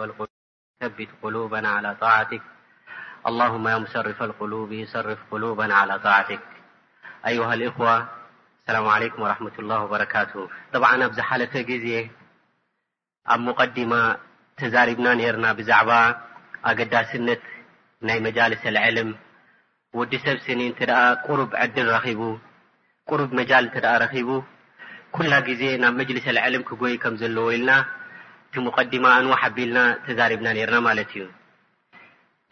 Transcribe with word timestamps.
ት 0.00 0.02
ب 0.82 1.54
على 1.54 1.90
طعት 2.04 2.30
لله 3.28 3.80
ሰርፍ 3.94 4.18
قሉ 4.40 4.52
ርፍ 5.08 5.20
قሉب 5.30 5.58
على 5.80 5.94
ጣعት 6.06 6.30
ኣيه 7.28 7.48
لእخو 7.60 7.86
سላሙ 8.66 8.84
عለيኩም 8.96 9.20
وራحة 9.24 9.56
الله 9.62 9.78
وበረካት 9.84 10.30
ጥብዓና 10.72 11.00
ብዝሓለፈ 11.12 11.52
ግዜ 11.70 11.86
ኣብ 13.32 13.40
مቀዲማ 13.46 13.92
ተዛሪብና 14.58 15.06
ነርና 15.20 15.46
ብዛዕባ 15.58 15.90
ኣገዳስነት 16.68 17.42
ናይ 18.06 18.18
መጃልስ 18.26 18.62
الዕልም 18.70 19.10
ወዲ 19.98 20.12
ሰብ 20.24 20.38
ስኒ 20.46 20.60
እንት 20.70 20.80
ኣ 21.02 21.02
ሩ 21.38 21.38
ዐድል 21.60 21.88
ቡ 22.18 22.20
ቁሩብ 23.08 23.30
መጃል 23.38 23.64
እት 23.68 23.76
ረኺቡ 24.02 24.28
ኩላ 25.14 25.32
ግዜ 25.48 25.62
ናብ 25.82 25.94
መጅልስ 26.00 26.24
اልዕልም 26.32 26.62
ክጎይ 26.68 26.94
ከም 27.02 27.14
ዘለዎ 27.22 27.48
ኢልና 27.58 27.70
እቲ 28.50 28.58
ሙቀዲማ 28.66 29.06
እንዋ 29.22 29.34
ሓቢልና 29.40 29.78
ተዛሪብና 30.04 30.48
ነርና 30.56 30.76
ማለት 30.86 31.10
እዩ 31.18 31.24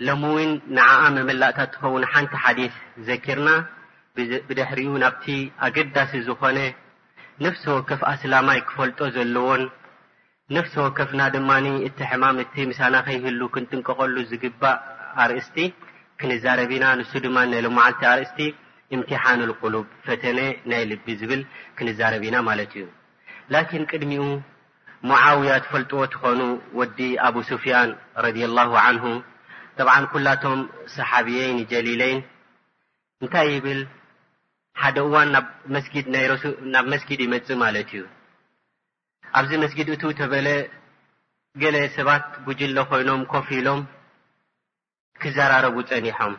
ሎም 0.07 0.21
እውን 0.29 0.51
ንዓኣ 0.77 1.01
መመላእታት 1.17 1.71
ትኸውን 1.75 2.05
ሓንቲ 2.11 2.33
ሓዲት 2.43 2.75
ዘኪርና 3.07 3.49
ብድሕሪኡ 4.49 4.93
ናብቲ 5.03 5.27
ኣገዳሲ 5.67 6.13
ዝኾነ 6.27 6.59
ነፍሲ 7.45 7.65
ወከፍ 7.77 8.01
ኣስላማይ 8.13 8.61
ክፈልጦ 8.69 8.99
ዘለዎን 9.17 9.63
ነፍሲ 10.59 10.75
ወከፍና 10.85 11.23
ድማ 11.37 11.51
እቲ 11.89 11.99
ሕማም 12.11 12.39
እቲ 12.45 12.55
ምሳና 12.73 12.95
ኸይህሉ 13.09 13.41
ክንጥንቀቐሉ 13.57 14.17
ዝግባእ 14.33 14.79
ኣርእስቲ 15.25 15.59
ክንዛረቢና 16.21 16.85
ንሱ 17.01 17.11
ድማ 17.27 17.37
ና 17.51 17.63
ልምዓልቲ 17.67 18.03
ኣርእስቲ 18.13 18.39
እምቲሓንቁሉብ 18.99 19.87
ፈተነ 20.07 20.39
ናይ 20.75 20.85
ልቢ 20.93 21.07
ዝብል 21.23 21.43
ክንዛረብና 21.81 22.37
ማለት 22.51 22.71
እዩ 22.83 22.87
ላኪን 23.57 23.83
ቅድሚኡ 23.93 24.23
ሞዓውያ 25.09 25.53
ፈልጥዎ 25.73 26.01
ትኾኑ 26.13 26.41
ወዲ 26.79 26.99
ኣብ 27.27 27.37
ስፍያን 27.51 27.91
ረድላሁ 28.25 28.73
ዓንሁ 28.85 29.05
ጠብዓን 29.79 30.05
ኩላቶም 30.13 30.61
ሰሓቢየይን 30.95 31.59
ጀሊለይን 31.73 32.21
እንታይ 33.23 33.49
ይብል 33.57 33.81
ሓደ 34.81 34.97
እዋን 35.09 35.31
ስሱናብ 36.43 36.87
መስጊድ 36.95 37.21
ይመጽእ 37.27 37.59
ማለት 37.63 37.89
እዩ 37.97 38.03
ኣብዚ 39.39 39.51
መስጊድ 39.65 39.89
እቱ 39.95 40.03
ተበለ 40.21 40.49
ገለ 41.63 41.77
ሰባት 41.97 42.27
ጉጅለ 42.47 42.77
ኮይኖም 42.91 43.23
ኮፍ 43.33 43.47
ኢሎም 43.59 43.81
ክዘራረቡ 45.23 45.77
ጸኒሖም 45.91 46.35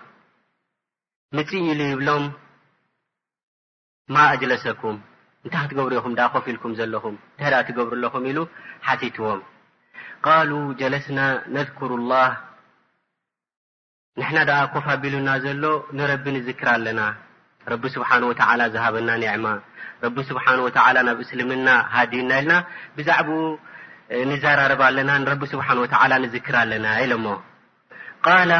ምፅ 1.37 1.49
ኢሉ 1.71 1.80
ይብሎም 1.91 2.25
ማ 4.13 4.25
እጅለሰኩም 4.35 4.97
እንታይ 5.45 5.65
ክትገብሩ 5.67 5.93
ኢኹም 5.99 6.13
ኣ 6.25 6.25
ኮፍ 6.33 6.45
ኢልኩም 6.51 6.71
ዘለኹም 6.77 7.15
እንታይ 7.39 7.61
ትገብሩ 7.67 7.93
ኣለኹም 7.97 8.23
ኢሉ 8.29 8.39
ሓቲትዎም 8.87 9.39
ቃሉ 10.27 10.51
ጀለስና 10.79 11.19
ነذሩ 11.55 11.91
ላህ 12.11 12.31
ንሕና 14.19 14.39
ደኣ 14.49 14.59
ኮፍ 14.73 14.85
ኣቢሉና 14.93 15.29
ዘሎ 15.45 15.63
ንረቢ 15.97 16.25
ንዝክር 16.37 16.67
ኣለና 16.75 17.01
ረቢ 17.71 17.83
ስብሓን 17.95 18.23
ወላ 18.29 18.61
ዝሃበና 18.73 19.09
ኒዕማ 19.23 19.45
ረቢ 20.03 20.17
ስብሓን 20.29 20.59
ወ 20.65 20.69
ናብ 21.07 21.17
እስልምና 21.25 21.67
ሃዲዩና 21.95 22.31
ኢልና 22.41 22.53
ብዛዕባኡ 22.97 23.41
ንዘራርብ 24.31 24.81
ኣለና 24.89 25.09
ንረቢ 25.23 25.41
ስብሓን 25.53 25.77
ወላ 25.83 26.13
ንዝክር 26.23 26.55
ኣለና 26.63 26.85
ኢሎሞ 27.03 27.25
ቃላ 28.27 28.51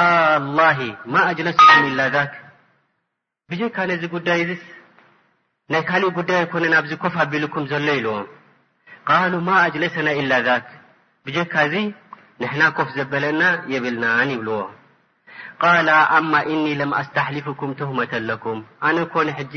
ኣላሂ 0.00 0.80
ማ 1.12 1.24
ኣለስኩም 1.32 1.84
ኢላ 1.90 2.00
ذ 2.14 2.18
ብዜካ 3.50 3.76
ነዚ 3.90 4.02
ጉዳይ 4.14 4.40
ናይ 5.72 5.82
ካልእ 5.86 6.10
ጉዳይ 6.16 6.42
ኮነ 6.50 6.64
ናብዚ 6.72 6.92
ኮፍ 7.02 7.14
ኣቢልኩም 7.22 7.64
ዘሎ 7.70 7.86
ኢልዎ 7.98 8.16
قل 9.08 9.32
ማ 9.46 9.48
أجለሰና 9.66 10.08
إل 10.20 10.32
ذك 10.48 10.66
ብجካ 11.26 11.54
ዙ 11.72 11.74
ንሕና 12.40 12.62
ኮፍ 12.76 12.88
ዘበለና 12.96 13.42
የብልና 13.72 14.04
ይብልዎ 14.32 14.56
قل 15.62 15.86
ኣማ 16.18 16.32
እن 16.52 16.60
ለم 16.80 16.90
ኣስተحلفኩም 17.00 17.70
ትهመተለኩም 17.78 18.58
ኣነ 18.86 18.96
ኮን 19.12 19.28
ሕጂ 19.38 19.54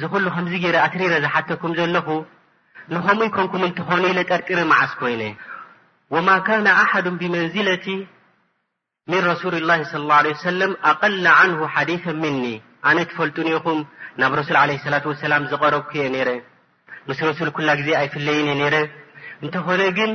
ዝሉ 0.00 0.24
ከمዚ 0.34 0.52
ገر 0.64 0.76
ኣትሪረ 0.86 1.12
ዝሓተኩም 1.24 1.72
ዘለኹ 1.78 2.06
ንኸምኡ 2.92 3.26
ይኮንኩም 3.30 3.62
እንትኾኑ 3.68 4.04
ጠርጢረ 4.30 4.58
መዓስ 4.72 4.92
ኮይነ 5.00 5.22
وማ 6.14 6.28
كن 6.46 6.66
ኣሓዱ 6.82 7.06
بመንزلቲ 7.20 7.86
من 9.10 9.20
رسول 9.32 9.54
الله 9.60 9.78
صى 9.90 9.96
الله 10.00 10.16
عليه 10.22 10.34
سم 10.46 10.60
أقل 10.92 11.24
عنه 11.40 11.60
ዲث 11.88 12.04
ኒ 12.42 12.46
ኣነ 12.88 12.98
ትፈልጡ 13.10 13.36
ኒኹም 13.46 13.78
ናብ 14.20 14.32
ረሱል 14.40 14.56
ለه 14.70 14.84
ላት 14.92 15.04
وሰላም 15.12 15.42
ዝቐረብኩ 15.50 15.90
እየ 15.98 16.04
ነይረ 16.14 16.30
ምስ 17.08 17.18
ረሱል 17.28 17.48
ኩላ 17.56 17.68
ግዜ 17.80 17.88
ኣይፍለይን 18.00 18.48
እየ 18.52 18.56
ነይረ 18.60 18.76
እንተኾነ 19.44 19.82
ግን 19.98 20.10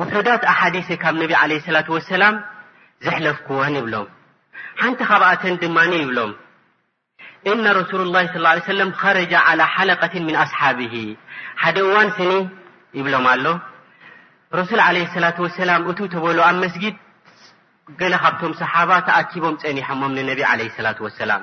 ውሕዳት 0.00 0.42
ኣሓዲث 0.52 0.88
ካብ 1.02 1.14
ነቢ 1.22 1.32
ስላት 1.68 1.88
وሰላም 1.96 2.34
ዘሕለፍክዎን 3.04 3.74
ይብሎም 3.80 4.06
ሓንቲ 4.80 5.00
ካብኣተን 5.10 5.54
ድማ 5.62 5.78
ይብሎም 6.02 6.32
እነ 7.52 7.64
ረሱል 7.80 8.00
لላ 8.08 8.16
صى 8.34 8.62
ሰለም 8.72 8.90
خረጃ 9.02 9.32
عላى 9.48 9.64
ሓለቀት 9.74 10.14
ምን 10.26 10.36
ኣስሓቢሂ 10.44 10.94
ሓደ 11.62 11.76
እዋን 11.86 12.08
ስኒ 12.18 12.32
ይብሎም 12.98 13.24
ኣሎ 13.32 13.46
ረሱል 14.58 14.80
عለه 14.88 15.04
ስላة 15.14 15.36
وሰላም 15.46 15.80
እቱ 15.90 15.98
ተበሉ 16.14 16.38
ኣብ 16.48 16.56
መስጊድ 16.64 16.94
ገለ 18.00 18.14
ካብቶም 18.22 18.52
ሰሓባ 18.60 18.90
ተኣኪቦም 19.06 19.54
ፀኒሖሞም 19.62 20.12
ንነቢ 20.18 20.40
ለ 20.58 20.60
ስላة 20.76 20.98
وሰላም 21.06 21.42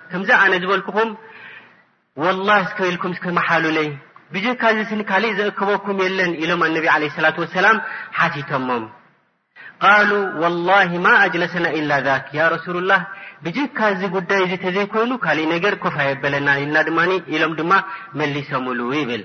ከምዛ 0.13 0.29
ኣነ 0.45 0.53
ዝበልክኹም 0.63 1.09
ولله 2.21 2.61
ከበልኩም 2.77 3.11
ከመሓሉ 3.25 3.65
ለይ 3.77 3.87
ብجካ 4.33 4.61
ካእ 5.09 5.25
ዘእክበኩም 5.37 5.97
የለን 6.05 6.31
ኢሎም 6.41 6.61
ነቢ 6.75 6.85
ه 6.93 7.17
ላة 7.25 7.37
وسላም 7.43 7.77
ሓቲቶሞም 8.17 8.83
قሉ 9.85 10.11
والله 10.41 10.89
ማ 11.05 11.07
أجለሰና 11.25 11.65
إل 11.79 11.91
ذك 12.07 12.29
رሱሉالላه 12.55 13.01
ብجካ 13.45 13.77
ዚ 13.99 14.01
ጉዳይ 14.15 14.43
ተዘይኮይኑ 14.63 15.11
ካእ 15.25 15.39
ነገር 15.53 15.73
ኮፋ 15.83 15.95
የበለና 16.09 16.47
ና 16.73 16.75
ድማ 16.87 16.99
ኢሎም 17.33 17.53
ድማ 17.59 17.71
መሊሶምሉ 18.19 18.79
ይብል 18.99 19.23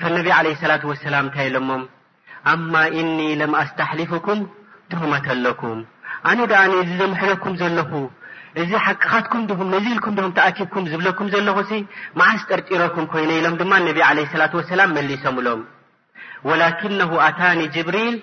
فነቢ 0.00 0.26
عه 0.38 0.42
ላة 0.70 0.82
وسላ 0.90 1.14
እንታይ 1.24 1.46
ኢሎሞ 1.50 1.70
ኣማ 2.54 2.72
እኒ 3.00 3.18
ለም 3.40 3.52
ኣስተሊፍኩም 3.62 4.40
ትክመተለኩም 4.90 5.78
ኣነ 6.30 6.38
ኣ 6.62 6.66
እ 6.80 6.86
ዘምሐለኩም 6.98 7.52
ዘለኹ 7.60 7.92
እዚ 8.62 8.70
ሓቂ 8.86 9.02
ኻትኩም 9.12 9.42
ዲሁም 9.50 9.68
ነዚልኩም 9.74 10.14
ዲሁም 10.16 10.32
ተኣኪብኩም 10.36 10.84
ዝብለኩም 10.90 11.30
ዘለኹሲ 11.32 11.70
መዓስ 12.18 12.42
ጠርጢሮኩም 12.48 13.06
ኮይኑ 13.12 13.30
ኢሎም 13.38 13.54
ድማ 13.60 13.72
ነቢ 13.86 13.98
ለه 14.18 14.24
ስላة 14.32 14.52
وሰላም 14.58 14.90
መሊሶምሎም 14.96 15.60
ወላክነه 16.48 17.10
ኣታኒ 17.26 17.60
ጅብሪል 17.74 18.14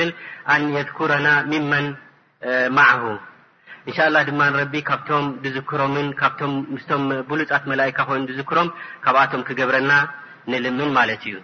ኣ 0.52 0.54
ذكረና 0.88 1.28
ም 1.50 1.52
ማه 2.78 3.02
እን 3.88 4.16
ድማ 4.28 4.40
ቢ 4.72 4.74
ካብቶም 4.90 5.24
ዝክሮም 5.56 5.92
ስ 6.86 6.90
ብሉፃት 7.30 7.62
መላካ 7.72 7.98
ኮይኑ 8.08 8.26
ክሮም 8.50 8.68
ካብኣቶም 9.04 9.42
ክገብረና 9.48 9.92
ንልምን 10.50 10.90
ማለት 10.98 11.22
እዩ 11.28 11.34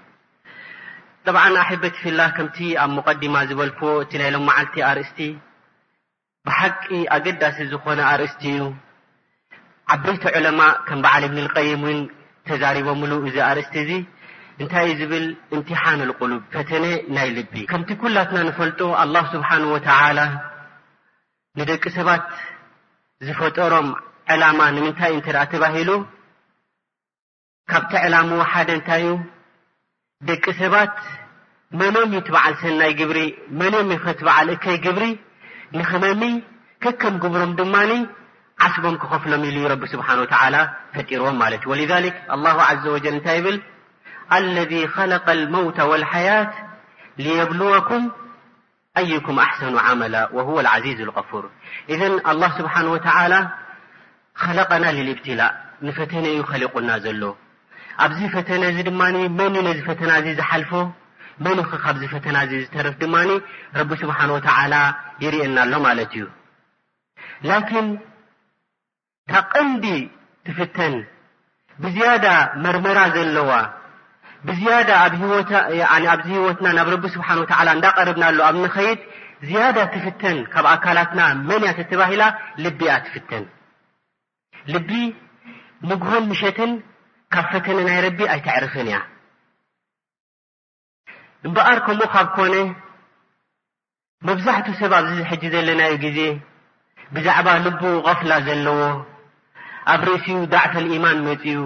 ኣሕበት 1.63 1.95
ፍላ 2.03 2.21
ከምቲ 2.37 2.59
ኣብ 2.85 2.97
ቀዲማ 3.07 3.35
ዝበልክዎ 3.49 3.91
እ 4.13 4.17
ናሎም 4.23 4.47
ዓልቲ 4.57 4.75
ርእስቲ 4.99 5.19
ብሓቂ 6.47 6.83
ኣገዳሲ 7.17 7.59
ዝኮነ 7.73 8.01
ኣርእስቲ 8.13 8.43
እዩ 8.53 8.63
ዓበይቲ 9.95 10.23
ዕለማ 10.39 10.61
ከም 10.87 10.99
በዓል 11.05 11.25
ብን 11.33 11.47
اقይም 11.51 11.83
ተዛሪቦ 12.49 12.89
ሉ 13.11 13.13
እዚ 13.29 13.37
ርእስቲ 13.57 13.75
እ 13.97 13.99
እንታይ 14.63 14.85
እዩ 14.87 14.95
ዝብል 15.01 15.25
እምቲሓን 15.55 16.01
ቁሉብ 16.21 16.41
ፈተነ 16.55 16.85
ናይ 17.17 17.29
ልቢ 17.37 17.53
ከምቲ 17.73 17.91
ኩላትና 18.03 18.39
ንፈልጦ 18.49 18.81
ኣላه 19.03 19.25
ስብሓንه 19.35 19.67
ወተላ 19.75 20.19
ንደቂ 21.59 21.83
ሰባት 21.99 22.23
ዝፈጠሮም 23.27 23.89
ዕላማ 24.33 24.61
ንምንታይ 24.77 25.13
እንት 25.17 25.27
ደኣ 25.37 25.45
ተባሂሉ 25.53 25.91
ካብቲ 27.71 27.93
ዕላምዎ 28.07 28.41
ሓደ 28.53 28.69
እንታይ 28.79 29.03
ዩ 29.07 29.11
ደቂ 30.29 30.45
ሰባት 30.63 30.93
መኖም 31.81 32.13
ይትበዓል 32.17 32.55
ሰናይ 32.63 32.93
ግብሪ 33.01 33.19
መኖም 33.61 33.89
ኽትበዓል 34.05 34.49
እከይ 34.57 34.77
ግብሪ 34.87 35.05
ንኸመሚ 35.79 36.23
ክከም 36.83 37.15
ግብሮም 37.23 37.53
ድማኒ 37.61 37.93
ዓስቦም 38.65 38.95
ክኸፍሎም 39.03 39.43
ኢሉ 39.49 39.59
ረቢ 39.73 39.83
ስብሓን 39.95 40.21
ላ 40.55 40.59
ፈጢርዎም 40.97 41.37
ማለት 41.43 41.63
እዩ 41.65 41.71
ወሊሊክ 41.75 42.17
ዘ 42.83 42.87
ወጀል 42.97 43.13
እንታይ 43.17 43.37
ይብል 43.41 43.57
الذي 44.33 44.89
خلق 44.89 45.31
الموت 45.31 45.81
والحياة 45.81 46.53
ليبلوكم 47.19 48.11
أيكم 48.97 49.39
أحسن 49.39 49.79
عمل 49.79 50.29
وهو 50.33 50.61
العزيز 50.61 51.01
الغفور 51.01 51.51
إذ 51.89 52.03
الله 52.03 52.59
سبحانه 52.59 52.93
وتلى 52.93 53.49
خلقና 54.39 54.87
للابتلء 54.95 55.51
نفተن 55.87 56.25
خሊቁና 56.51 56.91
ሎ 57.07 57.23
ኣዚ 58.05 58.19
فተن 58.37 58.63
ድ 58.87 58.89
ن 59.17 59.45
ن 59.67 59.69
فተ 59.89 60.03
ዝحلف 60.39 60.71
ن 61.57 61.61
فተ 62.13 62.27
ዝف 62.51 62.95
ድ 62.95 62.95
سبانه 63.01 64.35
و 64.35 64.39
يرእና 65.25 65.57
ሎ 65.73 65.77
እ 65.89 66.25
لكن 67.51 67.85
ቐنዲ 69.53 69.85
تفتن 70.47 70.95
بزيد 71.83 72.25
مرمራ 72.65 72.99
ዘለዋ 73.15 73.51
ብዳ 74.47 74.89
ኣብዚ 76.13 76.29
ህወትና 76.39 76.67
ናብ 76.79 76.89
ረቢ 76.95 77.05
ስብሓን 77.15 77.39
ወላ 77.61 77.69
እንዳቐርብና 77.77 78.23
ኣሎ 78.31 78.37
ኣብ 78.49 78.57
ንኸይድ 78.65 79.01
ዝያዳ 79.49 79.79
ትፍተን 79.95 80.37
ካብ 80.53 80.67
ኣካላትና 80.73 81.21
መን 81.49 81.63
እያተተባሂላ 81.65 82.23
ልቢ 82.65 82.81
ኣትፍተን 82.97 83.45
ልቢ 84.75 84.91
ምጉህን 85.89 86.25
ምሸትን 86.31 86.71
ካብ 87.35 87.47
ፈተነ 87.53 87.79
ናይ 87.89 87.99
ረቢ 88.07 88.19
ኣይትዕርፍን 88.35 88.89
እያ 88.91 88.99
እምበኣር 91.47 91.79
ከምኡ 91.87 92.05
ካብ 92.15 92.29
ኮነ 92.37 92.55
መብዛሕትኡ 94.29 94.73
ሰብ 94.81 94.93
ኣብዚ 94.99 95.13
ዝሕጂ 95.21 95.43
ዘለናዮ 95.55 95.93
ግዜ 96.05 96.19
ብዛዕባ 97.15 97.49
ልቡ 97.67 97.83
غፍላ 98.07 98.33
ዘለዎ 98.47 98.81
ኣብ 99.93 100.01
ርእሲኡ 100.09 100.39
ዳዕፈኢማን 100.55 101.19
መፅኡ 101.27 101.59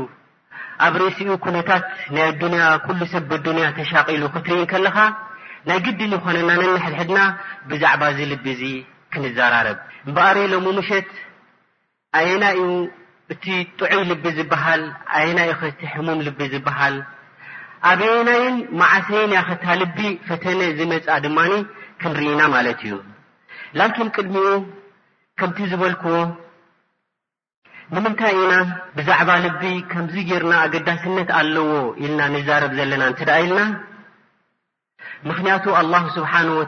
ኣብ 0.87 0.95
ርእሲኡ 1.01 1.31
ኩነታት 1.45 1.85
ናይ 2.15 2.25
ኣዱንያ 2.33 2.63
ኩሉ 2.87 3.01
ሰብ 3.13 3.25
ብኣዱንያ 3.31 3.67
ተሻቒሉ 3.79 4.23
ክትርኢን 4.35 4.69
ከለኻ 4.73 4.97
ናይ 5.69 5.79
ግድን 5.87 6.13
ይኾነና 6.17 6.51
ነንሕድሕድና 6.61 7.19
ብዛዕባ 7.71 8.03
እዚ 8.13 8.21
ልቢ 8.33 8.45
እዙ 8.55 8.63
ክንዛራረብ 9.13 9.79
እምበኣር 10.07 10.37
ሎም 10.53 10.67
ሙሸት 10.79 11.09
ኣየናዩ 12.21 12.61
እቲ 13.33 13.45
ጥዑይ 13.81 14.03
ልቢ 14.11 14.25
ዝብሃል 14.39 14.83
ኣየናኡ 15.19 15.51
ክእቲ 15.61 15.81
ሕሙም 15.93 16.21
ልቢ 16.29 16.41
ዝብሃል 16.55 16.97
ኣብ 17.91 18.01
ኤናይን 18.15 18.57
ማዓሰይን 18.81 19.33
ያ 19.37 19.41
ኸታ 19.49 19.65
ልቢ 19.83 19.99
ፈተነ 20.27 20.61
ዝመጻ 20.79 21.07
ድማኒ 21.25 21.53
ክንርኢና 22.01 22.41
ማለት 22.55 22.81
እዩ 22.87 22.95
ላኪን 23.79 24.09
ቅድሚኡ 24.17 24.51
ከምቲ 25.41 25.59
ዝበልክዎ 25.71 26.17
ምምንታይ 27.97 28.35
ኢና 28.43 28.53
ብዛዕባ 28.97 29.31
ልቢ 29.47 29.63
ከምዚ 29.91 30.15
ጌርና 30.29 30.53
ኣገዳስነት 30.67 31.31
ኣለዎ 31.39 31.73
ኢልና 32.03 32.21
ንዛርብ 32.35 32.73
ዘለና 32.79 33.03
እንት 33.11 33.21
ደኣ 33.29 33.35
ኢልና 33.47 33.61
ምክንያቱ 35.29 35.65
لله 35.87 36.05
ስብሓንه 36.17 36.53
و 36.61 36.65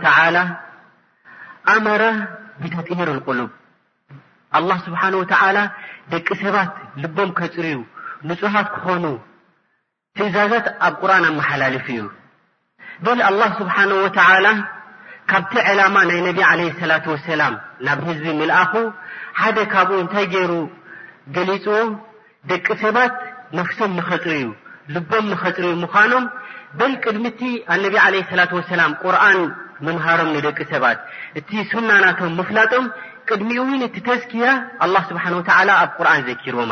ኣመረ 1.72 2.02
ብተጢሄር 2.62 3.08
ቁሉብ 3.28 3.50
ኣلله 4.56 4.78
ስብሓን 4.88 5.14
ወ 5.20 5.24
ደቂ 6.12 6.28
ሰባት 6.42 6.70
ልቦም 7.02 7.30
ከፅርዩ 7.40 7.78
ንጹሃት 8.28 8.68
ክኾኑ 8.74 9.04
ትእዛዛት 10.16 10.66
ኣብ 10.86 10.94
ቁርን 11.02 11.24
ኣመሓላልፉ 11.32 11.86
እዩ 11.94 12.02
ኣلላ 13.30 13.42
ስብሓን 13.60 13.90
ወላ 14.04 14.46
ካብቲ 15.30 15.52
ዕላማ 15.72 15.96
ናይ 16.10 16.18
ነቢ 16.28 16.38
ለ 16.60 16.86
ላة 16.92 17.04
ወሰላም 17.14 17.54
ናብ 17.86 18.00
ህዝቢ 18.08 18.26
ምልኣኹ 18.40 18.72
ሓደ 19.40 19.56
ካብኡ 19.72 19.90
እንታይ 20.04 20.26
ገይሩ 20.32 20.52
ل 21.26 21.88
دቂ 22.50 22.72
سبت 22.82 23.12
نفسم 23.54 23.90
مخፅر 23.96 24.30
لبم 24.88 25.30
مخر 25.32 25.74
مانم 25.74 26.30
بل 26.74 26.96
قدمت 26.96 27.42
ان 27.42 27.60
عليه 27.96 28.08
اللة 28.32 28.54
وسلم 28.54 28.94
رن 29.04 29.54
ممهرم 29.80 30.28
ند 30.36 30.58
ست 30.60 30.98
ت 31.48 31.50
سننم 31.72 32.36
مفلم 32.38 32.90
قدم 33.30 33.84
ت 33.88 33.96
تذكي 34.06 34.44
الله 34.84 35.02
سبحنه 35.10 35.36
وت 35.38 35.50
رن 36.00 36.18
زكرو 36.28 36.68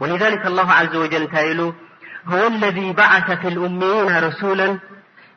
ولذلك 0.00 0.46
الله 0.46 0.68
عز 0.72 0.94
وجل 1.02 1.22
ن 1.32 1.52
ل 1.58 1.60
هو 2.32 2.46
الذي 2.46 2.92
بعث 2.92 3.30
في 3.40 3.48
الأمين 3.48 4.10
رسولا 4.28 4.78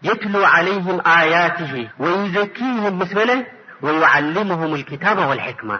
يتلو 0.03 0.43
عليهم 0.45 0.97
آياته 1.21 1.73
ويزكيهم 1.99 2.99
مس 2.99 3.13
ل 3.29 3.45
ويعلمهم 3.81 4.75
الكتاب 4.75 5.17
والحكمة 5.29 5.79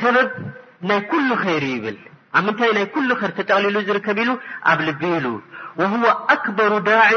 ሰበብ 0.00 0.28
ናይ 0.88 1.00
ኩሉ 1.12 1.28
ይር 1.54 1.64
ይብል 1.74 1.96
ኣብ 2.38 2.44
ምንታይ 2.46 2.70
ናይ 2.76 2.84
ኩሉ 2.94 3.08
ር 3.20 3.30
ተጠሊሉ 3.38 3.76
ዝርከብ 3.88 4.18
ኢሉ 4.22 4.30
ኣብ 4.70 4.78
ልቢ 4.88 5.02
ኢሉ 5.18 5.26
ه 5.90 5.92
ኣክበሩ 6.34 6.72
ዳዕ 6.88 7.08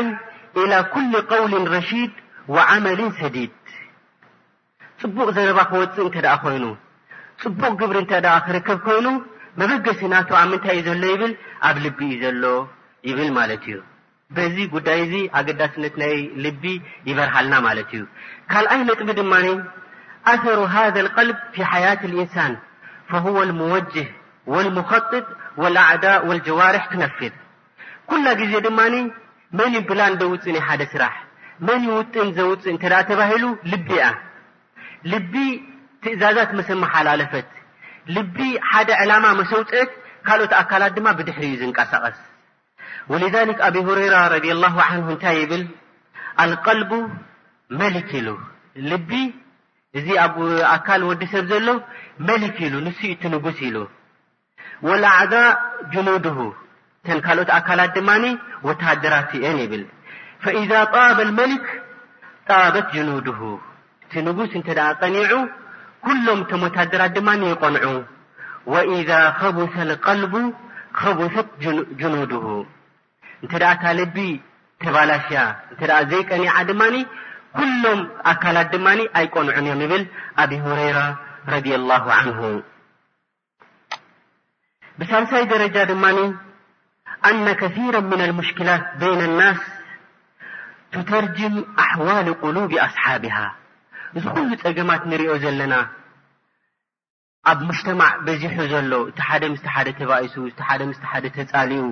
إላ 0.62 0.74
ኩل 0.94 1.14
قውል 1.32 1.54
ረሺድ 1.76 2.14
وዓመል 2.56 3.00
ሰዲድ 3.20 3.54
ፅቡቅ 5.02 5.28
ዘረባ 5.36 5.60
ክወፅእ 5.72 6.06
እንተ 6.08 6.28
ኮይኑ 6.44 6.66
ፅቡቕ 7.44 7.72
ግብሪ 7.82 7.98
እተ 8.08 8.26
ክርከብ 8.48 8.80
ኮይኑ 8.88 9.08
መበገሲእናቶ 9.60 10.30
ኣብ 10.42 10.48
ምንታይ 10.52 10.76
እዩ 10.80 10.86
ዘሎ 10.90 11.04
ይብል 11.14 11.34
ኣብ 11.68 11.76
ልቢ 11.86 12.00
እዩ 12.16 12.22
ዘሎ 12.24 12.46
ይብል 13.10 13.30
ማለት 13.40 13.64
እዩ 13.72 13.78
በዚ 14.36 14.58
ጉዳይ 14.76 15.00
እዚ 15.06 15.14
ኣገዳስነት 15.40 15.96
ናይ 16.02 16.16
ልቢ 16.46 16.64
ይበርሃልና 17.10 17.54
ማለት 17.68 17.90
እዩ 17.98 18.04
ካልኣይ 18.52 18.82
ነጥቢ 18.90 19.10
ድማ 19.20 19.34
أثر 20.28 20.60
هذا 20.66 21.00
القلب 21.00 21.38
في 21.54 21.66
حياة 21.66 22.00
الإنسان 22.06 22.58
فهو 23.10 23.44
الموجه 23.44 24.08
والمخطط 24.48 25.26
والأعداء 25.58 26.28
والجوارح 26.28 26.86
تنفذ 26.86 27.32
كل 28.08 28.48
ز 28.54 28.72
من 28.72 29.12
من 29.52 29.74
ي 29.76 29.80
بلان 29.80 30.24
ون 30.24 30.62
حد 30.62 30.84
سرح 30.94 31.24
من 31.60 31.84
ين 31.84 31.90
و 31.90 32.02
نت 32.68 32.84
تبهل 32.86 33.58
لب 33.64 34.02
لب 35.04 35.62
تزازت 36.02 36.52
مسمحللفت 36.54 37.46
لب 38.08 38.58
حد 38.62 38.92
علم 38.92 39.38
مسوت 39.40 39.76
ت 39.76 40.54
أكلت 40.54 41.00
م 41.00 41.14
بدحر 41.14 41.42
زنسقس 41.42 42.16
ولذلك 43.08 43.62
أبي 43.62 43.80
هريرة 43.80 44.28
ري 44.28 44.52
الله 44.52 44.82
عنه 44.82 45.12
ن 45.24 45.28
ل 45.54 45.70
القلب 46.40 47.10
ملك 47.72 48.16
ل 48.76 48.94
እዚ 50.00 50.08
ኣብ 50.26 50.36
ኣካ 50.74 50.88
ወዲ 51.10 51.22
ሰብ 51.34 51.46
ዘሎ 51.52 51.68
መلክ 52.28 52.58
ሉ 52.72 52.76
ን 52.86 52.88
እ 53.14 53.30
نጉስ 53.34 53.60
ሉ 53.76 53.78
ولعذ 54.88 55.34
جኑوድه 55.94 56.38
ካኦት 57.26 57.50
ኣካت 57.58 57.92
ድ 57.96 57.98
وታራት 58.68 59.32
ብል 59.72 59.84
فإذا 60.44 60.80
طاب 60.96 61.18
الملክ 61.28 61.66
ጣبት 62.50 62.86
جኑوድه 62.96 63.42
እ 64.18 64.20
نጉስ 64.28 64.52
እ 64.60 64.62
ቀኒع 65.02 65.34
كሎም 66.06 66.40
ቶ 66.50 66.52
وታدራت 66.64 67.12
ድ 67.16 67.18
يቆንዑ 67.54 67.86
وإذا 68.74 69.20
خبሰ 69.40 69.76
القلب 69.90 70.34
بሰት 71.18 71.48
جኑوድه 72.00 72.46
እ 73.46 73.48
ታል 73.52 74.00
ተባላሽያ 74.84 75.40
ዘيቀኒع 76.12 76.54
ድ 76.70 76.72
ኩሎም 77.58 78.00
ኣካላት 78.32 78.68
ድማ 78.74 78.88
ኣይቆንዑን 79.18 79.56
እዮም 79.68 79.82
ብል 79.92 80.04
ኣብ 80.44 80.52
ሁረራ 80.64 81.00
ረ 81.54 81.60
ላه 81.90 82.06
ንሁ 82.30 82.40
ብሳንሳይ 85.00 85.44
ደረጃ 85.54 85.76
ድማኒ 85.92 86.20
ኣነ 87.30 87.48
ከራ 87.62 87.78
ምና 88.12 88.22
ሙሽኪላት 88.40 88.84
ቤይን 89.02 89.22
ናስ 89.40 89.62
ትተርጅም 90.94 91.56
ኣሕዋል 91.84 92.28
ቁሉብ 92.42 92.72
ኣስሓቢሃ 92.86 93.38
እዚ 94.18 94.26
ኩሉ 94.36 94.50
ጸገማት 94.64 95.02
ንሪኦ 95.12 95.34
ዘለና 95.44 95.74
ኣብ 97.52 97.60
ሙጅተማዕ 97.70 98.14
በዚሑ 98.26 98.54
ዘሎ 98.72 98.94
እቲ 99.10 99.20
ሓደ 99.28 99.44
ምስ 99.54 99.64
ሓደ 99.74 99.88
ተባይሱ 99.98 100.36
እቲ 100.52 100.60
ሓደ 100.68 100.82
ምስ 100.90 101.00
ሓደ 101.10 101.26
ተፃሊኡ 101.36 101.84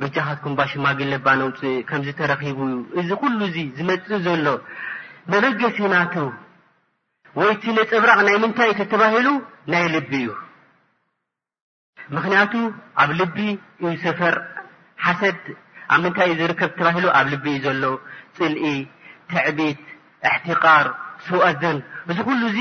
ብጃኻትኩም 0.00 0.54
ባሽማግን 0.58 1.10
ልባ 1.12 1.26
ነውፅእ 1.40 1.76
ከምዝ 1.88 2.08
ተረኺቡዩ 2.18 2.72
እዚ 3.00 3.10
ኩሉ 3.22 3.38
እዙ 3.48 3.56
ዝመፅእ 3.78 4.18
ዘሎ 4.26 4.46
መበገሴናተ 5.32 6.14
ወይቲ 7.40 7.64
ፅብራቅ 7.90 8.18
ናይ 8.26 8.36
ምንታይ 8.42 8.70
እ 8.74 8.84
ተባሂሉ 8.92 9.28
ናይ 9.72 9.84
ልቢ 9.94 10.12
እዩ 10.20 10.28
ምክንያቱ 12.16 12.52
ኣብ 13.02 13.10
ልቢ 13.18 13.38
እዩ 13.82 13.92
ሰፈር 14.04 14.34
ሓሰድ 15.06 15.40
ኣብ 15.94 16.00
ምንታይ 16.04 16.30
ዝርከብ 16.38 16.70
ባሂሉ 16.80 17.06
ኣብ 17.18 17.26
ልቢ 17.32 17.46
እዩ 17.56 17.62
ዘሎ 17.66 17.84
ፅልኢ 18.38 18.72
ትዕቢት 19.32 19.82
እሕትቃር 20.28 20.86
ሰውኣዘን 21.26 21.78
እዚ 22.10 22.18
ኩሉ 22.28 22.40
እዙ 22.52 22.58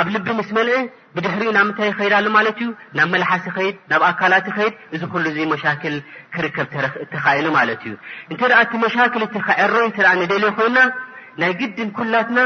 ኣብ 0.00 0.06
ልቢ 0.16 0.26
ምስ 0.40 0.50
መል 0.58 0.70
ብድሕሪኡ 1.14 1.50
ናብ 1.58 1.66
ምታይ 1.70 1.90
ኸዳሎ 2.00 2.26
ማት 2.36 2.58
እዩ 2.62 2.68
ናብ 2.98 3.08
መላሓሲ 3.14 3.46
ኸድ 3.56 3.76
ናብ 3.92 4.02
ኣካላት 4.10 4.46
ከድ 4.56 4.74
እዚ 4.94 5.02
ሉ 5.50 5.56
ክ 5.82 5.88
ክርከብ 6.34 6.68
ተካኢሉ 7.12 7.46
ማ 7.56 7.64
እዩ 7.78 7.94
እ 8.32 8.52
እቲ 8.64 8.72
መክ 8.84 8.96
ዕረ 9.66 9.74
ደል 10.32 10.46
ኮይና 10.58 10.78
ናይ 11.40 11.52
ግድን 11.60 11.90
ኩላትና 11.98 12.38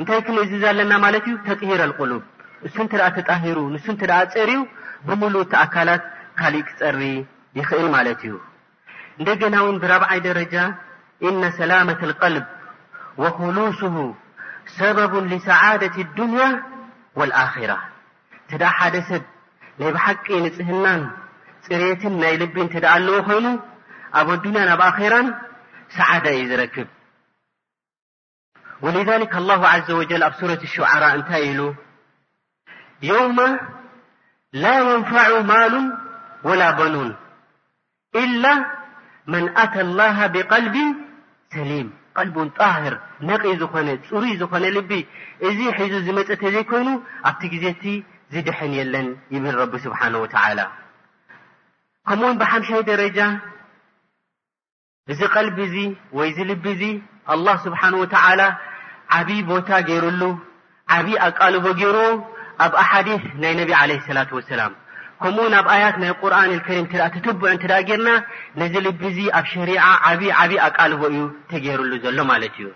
እንታይ 0.00 0.20
ክንእዝዝ 0.26 0.64
ለና 0.78 0.92
ማለት 1.04 1.24
እዩ 1.30 1.34
ተጥሂረ 1.46 1.80
ኣቁሉብ 1.90 2.22
ንሱ 2.64 2.76
እተ 2.84 2.92
ኣ 3.06 3.08
ተጣሂሩ 3.16 3.58
ንሱ 3.74 3.86
እተ 3.94 4.02
ፀርኡ 4.34 4.58
ብምሉእቲ 5.06 5.52
ኣካላት 5.62 6.02
ካሊእ 6.38 6.64
ክፀሪ 6.68 7.00
ይኽእል 7.58 7.88
ማለት 7.96 8.20
እዩ 8.26 8.34
እንደገና 9.20 9.54
ውን 9.66 9.76
ብራብዓይ 9.82 10.20
ደረጃ 10.28 10.54
እነ 11.28 11.42
ሰላመة 11.60 12.02
ቀልብ 12.20 12.44
ወክሉስሁ 13.22 13.94
ሰበቡ 14.78 15.12
لሰዓደት 15.32 15.94
ዱንያ 16.18 16.42
ወኣኪራ 17.20 17.72
ት 18.50 18.60
ደ 18.60 18.64
ሓደ 18.76 18.94
ሰብ 19.08 19.22
ናይ 19.80 19.90
ብሓቂ 19.96 20.26
ንፅህናን 20.44 21.02
ፅሬትን 21.66 22.14
ናይ 22.22 22.34
ልቢ 22.42 22.56
እትኣ 22.66 22.84
ኣለዎ 22.96 23.16
ኮይኑ 23.28 23.46
ኣብ 24.20 24.28
ኣዱንያን 24.34 24.70
ኣብ 24.76 24.82
ኣራን 24.94 25.28
ሰዓዳ 25.96 26.24
እዩ 26.36 26.44
ዝረክብ 26.50 26.88
ولذلك 28.82 29.34
الله 29.36 29.68
عز 29.68 29.90
وجل 29.90 30.32
سورة 30.40 30.60
الشعراء 30.62 31.18
እታይ 31.20 31.44
ل 31.58 31.74
يوم 33.02 33.58
لا 34.52 34.74
ينفع 34.80 35.40
مال 35.40 35.74
ولا 36.44 36.70
بنون 36.70 37.16
إلا 38.14 38.52
من 39.26 39.58
أتى 39.58 39.80
الله 39.80 40.26
بقلب 40.26 40.76
سليم 41.54 41.92
قلب 42.16 42.36
اهر 42.60 42.92
نق 43.30 43.42
ዝن 43.60 43.88
ፅሩي 44.10 44.32
ዝن 44.40 44.62
لب 44.76 44.90
እዚ 45.48 45.58
ሒز 45.78 45.94
ዝمت 46.06 46.28
ዘيኮይኑ 46.54 46.88
ኣت 47.30 47.42
ዜ 47.62 47.64
ت 47.82 47.84
ዝድحن 48.32 48.72
የلن 48.78 49.08
يبل 49.34 49.54
رب 49.62 49.72
سبحانه 49.84 50.18
وتعالى 50.24 50.64
كمو 52.06 52.28
ب5م 52.40 52.80
درجة 52.92 53.26
እዚ 55.10 55.20
قلب 55.36 55.58
و 56.16 56.20
لب 56.50 56.64
الله 57.34 57.56
ስሓنه 57.64 57.98
و 58.02 58.06
ዓብ 59.16 59.28
ቦታ 59.50 59.68
ገይሩሉ 59.88 60.22
ዓብይ 60.94 61.16
ኣቃልቦ 61.26 61.64
ገይሮ 61.80 61.96
ኣብ 62.64 62.72
ኣሓዲث 62.82 63.22
ናይ 63.42 63.52
ነቢ 63.60 63.68
عه 63.80 63.86
لة 64.16 64.30
وسላ 64.38 64.60
ከምኡ 65.22 65.44
ናብ 65.54 65.66
ኣያት 65.74 65.96
ናይ 66.02 66.10
قርن 66.22 66.50
الሪ 66.56 66.68
ተተبዑ 67.14 67.44
ጌርና 67.88 68.08
ነዚ 68.60 68.74
ልቢዙ 68.86 69.18
ኣብ 69.38 69.44
ሸሪع 69.52 69.82
ዓብይ 70.10 70.58
ኣቃልቦ 70.66 71.00
እዩ 71.12 71.18
ተገሩሉ 71.50 71.92
ዘሎ 72.04 72.18
ማለት 72.32 72.54
እዩ 72.58 72.66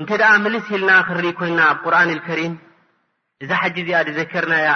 እንተ 0.00 0.10
ምልስ 0.44 0.66
ልና 0.80 0.90
ክርኢ 1.08 1.26
ኮይና 1.40 1.60
ኣ 1.70 1.72
ቁርን 1.84 2.10
الከሪም 2.16 2.54
እዛ 3.42 3.50
ሓጂ 3.60 3.76
ዚኣ 3.86 3.98
ዘከርና 4.18 4.54
ያ 4.66 4.70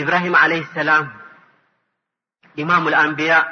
إብራሂም 0.00 0.34
عل 0.42 0.52
السላ 0.64 0.90
إማም 2.62 2.84
الኣንبያء 2.90 3.42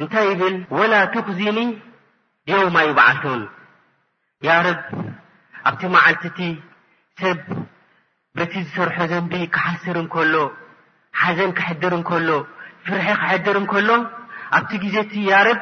እንታይ 0.00 0.26
ይብል 0.30 0.54
وላ 0.78 0.94
ትክዚኒ 1.14 1.58
ዮውማ 2.50 2.76
ይባዓትን 2.88 3.40
ያ 4.46 4.50
ረብ 4.66 4.80
ኣብቲ 5.68 5.82
መዓልት 5.94 6.22
ቲ 6.36 6.46
ሰብ 7.20 7.38
በቲ 8.38 8.52
ዝሰርሖ 8.66 8.96
ዘንቢ 9.10 9.32
ክሓስር 9.54 9.96
እንከሎ 10.02 10.34
ሓዘን 11.20 11.50
ክሕድር 11.58 11.92
እንከሎ 11.98 12.28
ፍርሒ 12.86 13.06
ክሕድር 13.22 13.56
ንከሎ 13.64 13.88
ኣብቲ 14.56 14.70
ግዜቲ 14.84 15.12
ያ 15.30 15.34
ረብ 15.48 15.60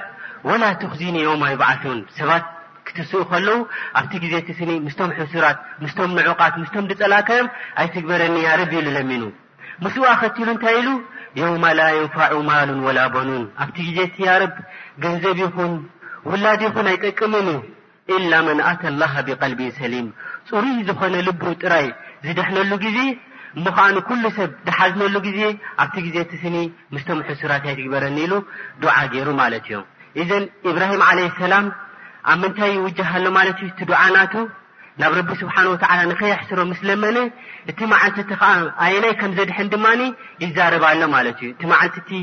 ወላ 0.48 0.64
ትኽዚኒ 0.82 1.16
ዮውማ 1.26 1.44
ይባዓልትን 1.54 2.00
ሰባት 2.18 2.44
ክትስኡ 2.86 3.22
ከለዉ 3.30 3.56
ኣብቲ 3.98 4.12
ግዜቲ 4.24 4.48
ስኒ 4.58 4.70
ምስቶም 4.86 5.10
ሕሱራት 5.18 5.58
ምስቶም 5.84 6.10
ንዑቓት 6.18 6.54
ምስቶም 6.62 6.84
ድፀላካዮም 6.90 7.48
ኣይትግበረኒ 7.82 8.36
ያ 8.46 8.50
ረብ 8.60 8.70
ዩሉ 8.78 8.86
ለሚኑ 8.96 9.24
ምስዋ 9.84 10.04
ኸትሩ 10.20 10.48
እንታይ 10.54 10.76
ኢሉ 10.82 10.88
ዮውማ 11.40 11.64
ላ 11.78 11.82
የንፋዑ 11.96 12.36
ማሉን 12.48 12.78
ወላ 12.88 12.98
ቦኑን 13.14 13.42
ኣብቲ 13.62 13.76
ግዜቲ 13.88 14.16
ያ 14.28 14.36
ረብ 14.42 14.54
ገንዘብ 15.04 15.38
ይኹን 15.44 15.72
ውላዲ 16.30 16.62
ኹን 16.74 16.86
ኣይጠቅምን 16.92 17.48
ላ 18.32 18.36
መን 18.46 18.58
እተ 18.70 18.82
ላه 19.00 19.14
ብቀልቢ 19.26 19.60
ሰሊም 19.78 20.06
ፅሩይ 20.48 20.76
ዝኾነ 20.88 21.14
ልብ 21.28 21.42
ጥራይ 21.62 21.86
ዝድሕነሉ 22.26 22.70
ግዜ 22.84 22.98
ምከዓኑ 23.64 23.96
ኩሉ 24.08 24.24
ሰብ 24.38 24.50
ድሓዝነሉ 24.66 25.16
ግዜ 25.26 25.40
ኣብቲ 25.82 25.96
ግዜ 26.06 26.16
ስኒ 26.42 26.56
ምስም 26.94 27.18
ሱራትይ 27.40 27.74
ትግበረኒ 27.78 28.16
ኢሉ 28.24 28.32
ዓ 28.96 28.98
ገይሩ 29.14 29.28
ማለት 29.42 29.66
እዮ 29.70 29.76
እዘ 30.22 30.30
ብራሂም 30.76 31.02
ለ 31.18 31.28
ሰላም 31.42 31.66
ኣብ 32.32 32.38
ምንታይ 32.42 32.70
ይውجሃሎ 32.76 33.26
ማት 33.36 33.48
እዩ 33.58 33.66
እቲ 33.72 33.80
ዱዓ 33.90 34.02
ናቱ 34.16 34.34
ናብ 35.00 35.12
ረቢ 35.18 35.30
ስብሓ 35.42 35.56
ንኸይሕስሮ 36.10 36.60
ስ 36.80 36.82
ለመነ 36.88 37.16
እቲ 37.70 37.78
መዓልትቲ 37.92 38.30
ዓ 38.84 38.86
ይናይ 38.94 39.14
ከም 39.20 39.32
ዘድሐን 39.38 39.68
ድማ 39.74 39.86
ይዛርብሎ 40.44 41.02
እ 41.42 42.22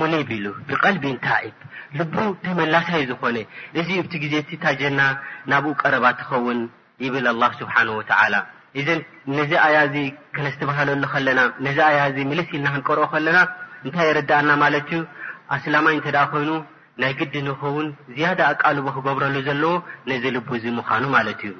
ሙኔ 0.00 0.12
ሉ 0.44 0.48
ብቐልቢ 0.68 1.04
እንታይ 1.14 1.46
ኢብ 1.96 1.96
ልቡ 1.98 2.14
ተመላሳይ 2.44 3.02
ዝኾነ 3.10 3.36
እዚ 3.80 3.88
እብቲ 4.00 4.12
ግዜ 4.22 4.34
ቲ 4.48 4.52
ታጀና 4.62 5.00
ናብኡ 5.50 5.72
ቀረባ 5.82 6.04
ትኸውን 6.18 6.60
ይብል 7.04 7.26
ላ 7.42 7.48
ስብሓን 7.60 7.88
ወላ 7.98 8.34
እዘን 8.80 9.00
ነዚ 9.38 9.52
ኣያ 9.66 9.76
እዚ 9.88 9.96
ከነስተባሃለሉ 10.36 11.02
ከለና 11.12 11.40
ነዚ 11.66 11.78
ኣያእዚ 11.88 12.16
ምልስ 12.30 12.48
ኢልና 12.56 12.68
ክንቀርኦ 12.74 13.04
ከለና 13.12 13.38
እንታይ 13.86 14.06
የረዳእና 14.10 14.50
ማለት 14.64 14.88
እዩ 14.94 15.00
ኣስላማይ 15.56 15.94
እንተኣ 15.98 16.18
ኮይኑ 16.32 16.50
ናይ 17.02 17.12
ግዲ 17.20 17.34
ንኸውን 17.48 17.86
ዝያደ 18.16 18.40
ኣቃልቦ 18.50 18.86
ክገብረሉ 18.96 19.34
ዘለዎ 19.48 19.74
ነዚ 20.10 20.24
ል 20.34 20.38
እዚ 20.58 20.64
ምዃኑ 20.78 21.04
ማለት 21.16 21.40
እዩ 21.48 21.52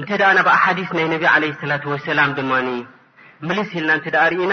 እንተ 0.00 0.08
ደኣ 0.20 0.30
ናብ 0.38 0.48
ኣሓዲስ 0.56 0.90
ናይ 0.98 1.06
ነቢ 1.14 1.24
ዓለ 1.34 1.44
ስላት 1.62 1.84
ወሰላም 1.92 2.30
ድማ 2.38 2.52
ምልስ 3.48 3.70
ኢልና 3.78 3.92
እ 3.98 4.12
ርኢና 4.32 4.52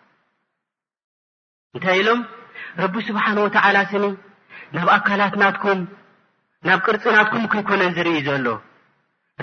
እንታይ 1.75 1.97
ኢሎም 2.01 2.21
ረቢ 2.83 2.93
ስብሓን 3.07 3.37
ወዓላ 3.43 3.77
ስኒ 3.91 4.05
ናብ 4.75 4.87
ኣካላት 4.95 5.35
ናትኩም 5.41 5.79
ናብ 6.67 6.79
ቅርፂ 6.85 7.03
ናትኩም 7.15 7.43
ይኮነን 7.59 7.91
ዝርኢ 7.97 8.17
ዘሎ 8.25 8.47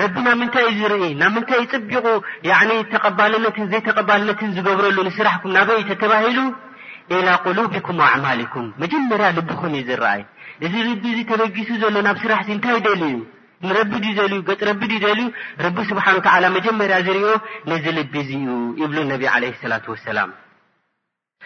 ረቢ 0.01 0.15
ና 0.27 0.35
ምንታይ 0.41 0.67
እዩ 0.71 0.77
ዝርኢ 0.81 1.05
ናብ 1.21 1.33
ምንታይ 1.37 1.63
ፅቢቑ 1.73 2.05
ተቐባልነትን 2.93 3.67
ዘይ 3.71 3.81
ተቐባልነትን 3.87 4.51
ዝገብረሉ 4.57 4.97
ንስራሕኩም 5.09 5.55
ናበዩ 5.57 5.81
ተተባሂሉ 5.91 6.39
ኢላ 7.19 7.29
ቁሉቢኩም 7.45 7.99
ኣዕማሊኩም 8.09 8.67
መጀመርያ 8.83 9.29
ልቢኹም 9.39 9.75
እዩ 9.79 9.87
ዝረአይ 9.91 10.23
እዚ 10.69 10.75
ልቢ 10.89 11.05
እዙ 11.15 11.21
ተበጊሱ 11.31 11.69
ዘሎ 11.85 11.95
ናብ 12.09 12.19
ስራሕዚ 12.25 12.49
እንታይ 12.57 12.79
ደል 12.87 13.03
እዩ 13.11 13.17
ንረቢድዩ 13.69 14.11
ዘል 14.19 14.35
ገፅ 14.51 14.61
ረቢድ 14.71 14.93
ደልዩ 15.07 15.27
ረቢ 15.67 15.77
ስብሓ 15.93 16.07
ላ 16.47 16.53
መጀመርያ 16.59 16.99
ዝርኦ 17.09 17.31
ነዚ 17.73 17.85
ልቢ 18.01 18.13
እዙ 18.25 18.31
እዩ 18.43 18.49
ይብሉ 18.83 18.99
ነቢ 19.15 19.25
ለ 19.45 19.73
ላ 19.73 19.81
ሰላም 20.09 20.31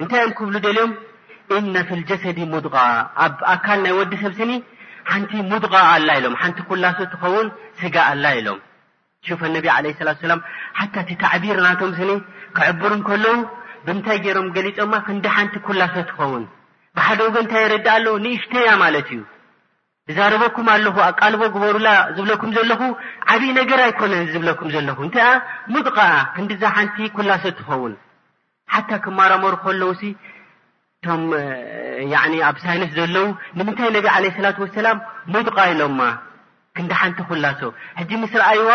እንታይ 0.00 0.20
እዮም 0.22 0.32
ክህብሉ 0.36 0.54
ደልዮም 0.66 0.92
ኢነ 1.56 1.74
ፊልጀሰዲ 1.88 2.38
ሙድቓ 2.52 2.76
ኣብ 3.24 3.34
ኣካል 3.54 3.78
ናይ 3.84 3.92
ወዲ 3.98 4.12
ሰብስኒ 4.22 4.52
ሓንቲ 5.10 5.32
ሙድቓ 5.50 5.74
ኣላ 5.92 6.08
ኢሎም 6.20 6.34
ሓንቲ 6.42 6.58
ኩላሶ 6.70 6.98
ትኸውን 7.12 7.48
ስጋ 7.80 7.96
ኣላ 8.12 8.24
ኢሎም 8.38 8.58
ሽፍ 9.26 9.40
ኣነቢ 9.48 9.66
ለ 9.84 9.88
ስላት 9.98 10.18
ሰላም 10.24 10.40
ሓታ 10.78 10.94
እቲ 11.04 11.10
ታዕቢር 11.24 11.58
ናቶም 11.66 11.92
ስኒ 11.98 12.10
ክዕቡር 12.58 12.92
እከለዉ 12.98 13.34
ብንታይ 13.86 14.18
ገይሮም 14.24 14.48
ገሊፆማ 14.56 14.92
ክንዲ 15.06 15.24
ሓንቲ 15.36 15.54
ኩላሶ 15.68 15.94
ትኸውን 16.10 16.44
ብሓደ 16.98 17.20
ወገን 17.28 17.42
እንታይ 17.44 17.62
የረዲ 17.66 17.86
ኣለ 17.96 18.06
ንእሽተያ 18.24 18.68
ማለት 18.84 19.08
እዩ 19.14 19.22
ትዛረበኩም 20.08 20.66
ኣለኹ 20.76 20.96
ኣቃልቦ 21.10 21.42
ግበሩላ 21.54 21.88
ዝብለኩም 22.16 22.50
ዘለኹ 22.56 22.80
ዓብዪ 23.34 23.50
ነገር 23.60 23.80
ኣይኮነ 23.86 24.12
ዝብለኩም 24.32 24.72
ዘለኹ 24.74 24.98
እንታይኣ 25.06 25.28
ሙድቓ 25.74 25.98
ክንዲዛ 26.34 26.62
ሓንቲ 26.78 26.96
ኩላሶ 27.18 27.44
ትኸውን 27.58 27.94
ሓታ 28.72 28.90
ክማራመሩ 29.04 29.54
ከለውሲ 29.64 30.02
እቶም 31.06 31.24
ኣብ 32.48 32.56
ሳይንስ 32.66 32.90
ዘለው 32.98 33.26
ንምንታይ 33.58 33.90
ነቢ 33.96 34.06
ለ 34.24 34.28
ስላት 34.36 34.58
ሰላም 34.78 34.98
ሞዱቃ 35.34 35.56
ኢሎምማ 35.72 36.00
ክንዳ 36.76 36.92
ሓንቲ 37.00 37.18
ኩላሶ 37.30 37.60
ሕጂ 37.98 38.10
ምስሪ 38.22 38.42
ኣይዋ 38.50 38.70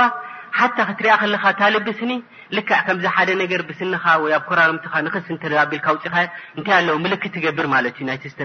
ሓታ 0.60 0.78
ክትሪኣ 0.90 1.14
ከለካ 1.22 1.44
እታልቢ 1.54 1.88
ስኒ 2.00 2.12
ልክዕ 2.58 2.78
ከምዚ 2.86 3.06
ሓደ 3.16 3.30
ነገር 3.42 3.62
ብስኒካ 3.70 4.06
ወኣብ 4.24 4.44
ኮራምት 4.50 4.84
ንክስ 5.08 5.26
ተቢል 5.42 5.82
ካውፅእካ 5.86 6.16
እንታይ 6.58 6.76
ኣለው 6.82 6.96
ምልክት 7.04 7.34
ትገብር 7.36 7.66
ማለት 7.74 7.96
እዩናይስተ 8.00 8.40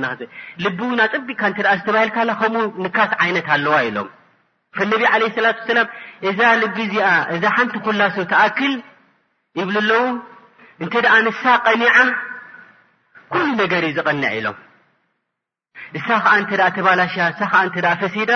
ልቢ 0.64 0.78
እውና 0.88 1.00
ፅቢካ 1.14 1.40
እንትአ 1.50 1.72
ዝተባሂልካ 1.80 2.16
ከምኡ 2.40 2.64
ንካስ 2.86 3.12
ዓይነት 3.26 3.46
ኣለዋ 3.56 3.76
ኢሎም 3.88 4.08
ነቢ 4.92 5.00
ለ 5.04 5.30
ላ 5.46 5.52
ላ 5.78 5.84
እዛ 6.30 6.40
ልቢ 6.62 6.76
እዚኣእዛ 6.88 7.44
ሓንቲ 7.56 7.74
ኩላሶ 7.86 8.16
ተኣክል 8.32 8.74
ይብልኣለው 9.60 10.02
እንተ 10.82 10.94
ኣ 11.14 11.16
ንሳ 11.26 11.40
ቐኒዓ 11.66 11.94
ኩሉ 13.32 13.46
ነገር 13.62 13.82
እዩ 13.88 13.94
ዝቐንዕ 13.98 14.24
ኢሎም 14.38 14.56
እሳ 15.98 16.06
ከዓ 16.24 16.32
እተ 16.42 16.50
ተባላሸ 16.76 17.14
እሳ 17.32 17.40
ከዓ 17.74 17.86
እ 17.94 17.98
ፈሴዳ 18.02 18.30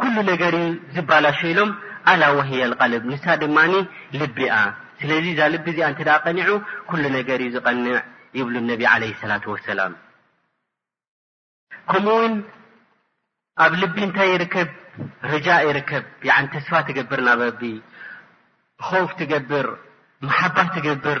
ኩሉ 0.00 0.16
ነገር 0.30 0.54
ዩ 0.60 0.64
ዝባላሸ 0.96 1.40
ኢሎም 1.52 1.70
ኣላ 2.12 2.22
ዋሂይ 2.38 2.62
ልልብ 2.92 3.04
ንሳ 3.12 3.24
ድማ 3.42 3.56
ልቢኣ 4.20 4.54
ስለዚ 5.00 5.24
እዛ 5.32 5.40
ልቢ 5.54 5.66
እዚኣ 5.74 5.88
እ 5.92 6.18
ቀኒዑ 6.24 6.50
ኩሉ 6.90 7.02
ነገር 7.18 7.38
እዩ 7.46 7.50
ዝቐንዕ 7.56 7.96
ይብሉ 8.38 8.54
ነቢ 8.70 8.82
ለ 9.02 9.04
ሰላة 9.22 9.44
ወሰላም 9.54 9.92
ከምኡውን 11.92 12.32
ኣብ 13.64 13.72
ልቢ 13.82 13.96
እንታይ 14.06 14.30
ይርከብ 14.34 14.68
ርጃ 15.32 15.46
ይርከብ 15.68 16.04
ዓን 16.34 16.46
ተስፋ 16.52 16.70
ትገብር 16.88 17.20
ናበቢ 17.28 17.60
ኮፍ 18.88 19.10
ትገብር 19.20 19.66
ማሓባ 20.28 20.56
ትገብር 20.74 21.20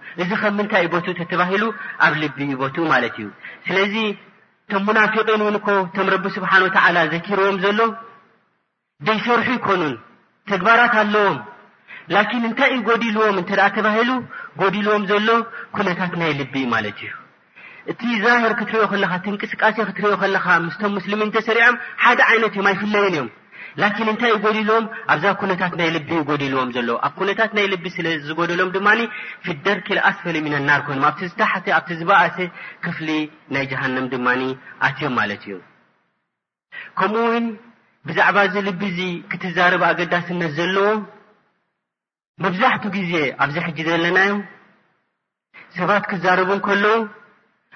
እዚ 0.21 0.31
ከም 0.41 0.53
ምንታይ 0.57 0.85
እ 0.87 0.91
ቦትኡ 0.93 1.09
እተተባሂሉ 1.15 1.63
ኣብ 2.05 2.13
ልቢ 2.21 2.37
እኡ 2.53 2.57
ቦትኡ 2.61 2.83
ማለት 2.93 3.15
እዩ 3.19 3.27
ስለዚ 3.67 3.93
እቶም 4.65 4.83
ሙናፊቐን 4.87 5.41
እውን 5.43 5.55
እኮ 5.59 5.67
እቶም 5.85 6.07
ረቢ 6.13 6.25
ስብሓኑ 6.37 6.61
ወ 6.67 6.71
ተዓላ 6.75 6.97
ዘኪርዎም 7.13 7.57
ዘሎ 7.63 7.79
ደይ 9.07 9.17
ሰርሑ 9.25 9.47
ይኮኑን 9.57 9.93
ተግባራት 10.51 10.93
ኣለዎም 11.03 11.37
ላኪን 12.15 12.43
እንታይ 12.49 12.71
ዩ 12.75 12.79
ጎዲልዎም 12.89 13.35
እንተደኣ 13.41 13.67
ተባሂሉ 13.77 14.11
ጎዲልዎም 14.61 15.03
ዘሎ 15.11 15.29
ኩነታት 15.75 16.13
ናይ 16.21 16.31
ልቢ 16.39 16.53
ኡ 16.67 16.69
ማለት 16.75 16.99
እዩ 17.07 17.11
እቲ 17.91 18.01
ዛህር 18.23 18.53
ክትሪኦ 18.59 18.83
ከለካ 18.93 19.13
እቲ 19.19 19.25
እንቅስቃሴ 19.33 19.77
ክትሪኦ 19.89 20.13
ከለካ 20.23 20.47
ምስቶም 20.65 20.93
ሙስልሚን 20.97 21.31
ተሰሪዖም 21.37 21.77
ሓደ 22.03 22.19
ዓይነት 22.31 22.53
እዮም 22.57 22.67
ኣይፍለይን 22.71 23.07
እዮም 23.15 23.29
ላኪን 23.81 24.07
እንታይ 24.11 24.31
ዩጎዲልዎም 24.35 24.85
ኣብዛ 25.13 25.25
ኩነታት 25.41 25.73
ናይ 25.79 25.89
ልቢ 25.95 26.09
ዩጎዲልዎም 26.19 26.71
ዘለዎ 26.75 26.95
ኣብ 27.07 27.13
ኩነታት 27.19 27.51
ናይ 27.57 27.65
ልቢ 27.73 27.83
ስለዝጎደሎም 27.97 28.69
ድማኒ 28.75 28.99
ፍደር 29.45 29.77
ክልኣስፈሎም 29.87 30.47
ኢነናር 30.49 30.81
ኮይኑ 30.87 31.03
ኣብቲ 31.09 31.21
ዝተሓት 31.31 31.65
ኣብቲ 31.77 31.89
ዝበእሰ 31.99 32.37
ክፍሊ 32.85 33.09
ናይ 33.55 33.65
ጀሃንም 33.73 34.09
ድማኒ 34.13 34.41
ኣትዮም 34.87 35.13
ማለት 35.19 35.43
እዩ 35.47 35.55
ከምኡ 36.99 37.21
ውን 37.33 37.45
ብዛዕባ 38.09 38.37
ዚ 38.53 38.63
ልቢ 38.67 38.81
ዚ 38.97 39.01
ክትዛረበ 39.31 39.83
ኣገዳሲነት 39.93 40.53
ዘለዎ 40.59 40.89
መብዛሕትኡ 42.43 42.89
ግዜ 42.99 43.13
ኣብዚ 43.43 43.55
ሕጂ 43.65 43.79
ዘለናዩ 43.89 44.31
ሰባት 45.79 46.03
ክዛረቡ 46.11 46.49
ከለዉ 46.67 46.95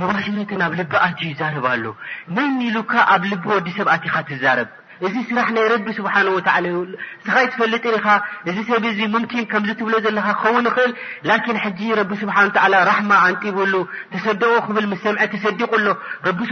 መባረት 0.00 0.56
ኣብ 0.64 0.72
ልቢ 0.78 0.92
ኣ 1.04 1.06
ይዛርብ 1.30 1.66
ኣሎ 1.74 1.84
መን 2.36 2.50
ኢሉካ 2.68 2.92
ኣብ 3.14 3.22
ልቢ 3.30 3.42
ወዲሰብ 3.56 3.88
ኻ 4.14 4.20
ዛብ 4.42 4.68
እዚ 5.06 5.14
ስራሕ 5.28 5.48
ናይ 5.56 5.66
ቢ 5.86 5.92
ፈጥ 7.26 7.54
እዚ 8.48 8.58
ሰብ 8.70 8.84
ከብሎ 9.52 9.70
ክኸን 10.42 10.68
እል 10.70 10.92
ሓ 12.34 12.66
ራማ 12.90 13.10
ኣንብሉ 13.28 13.72
ተሰድቁ 14.14 14.66
ል 14.86 14.92
ሰምዐ 15.04 15.22
ሰዲቁሎ 15.44 15.86
ቢ 16.38 16.50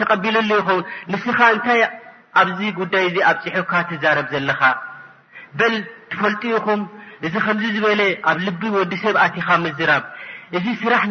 ተቀቢሎ 0.00 0.36
ይኸን 0.50 0.80
ንስኻ 1.14 1.40
ንታይ 1.58 1.82
ኣብዚ 2.40 2.60
ጉዳይ 2.80 3.06
ኣብፅሑካ 3.32 3.72
ትዛረብ 3.90 4.26
ዘካ 4.48 4.62
በ 5.58 5.70
ትፈልጡ 6.10 6.42
ኢኹም 6.56 6.80
እዚ 7.26 7.34
ከ 7.44 7.48
ዝበለ 7.76 8.00
ኣብ 8.30 8.38
ልቢ 8.48 8.62
ወዲሰብ 8.76 9.16
ካ 9.48 9.56
ዝራብ 9.78 10.04
እዚ 10.58 10.64
ስራሕ 10.82 11.02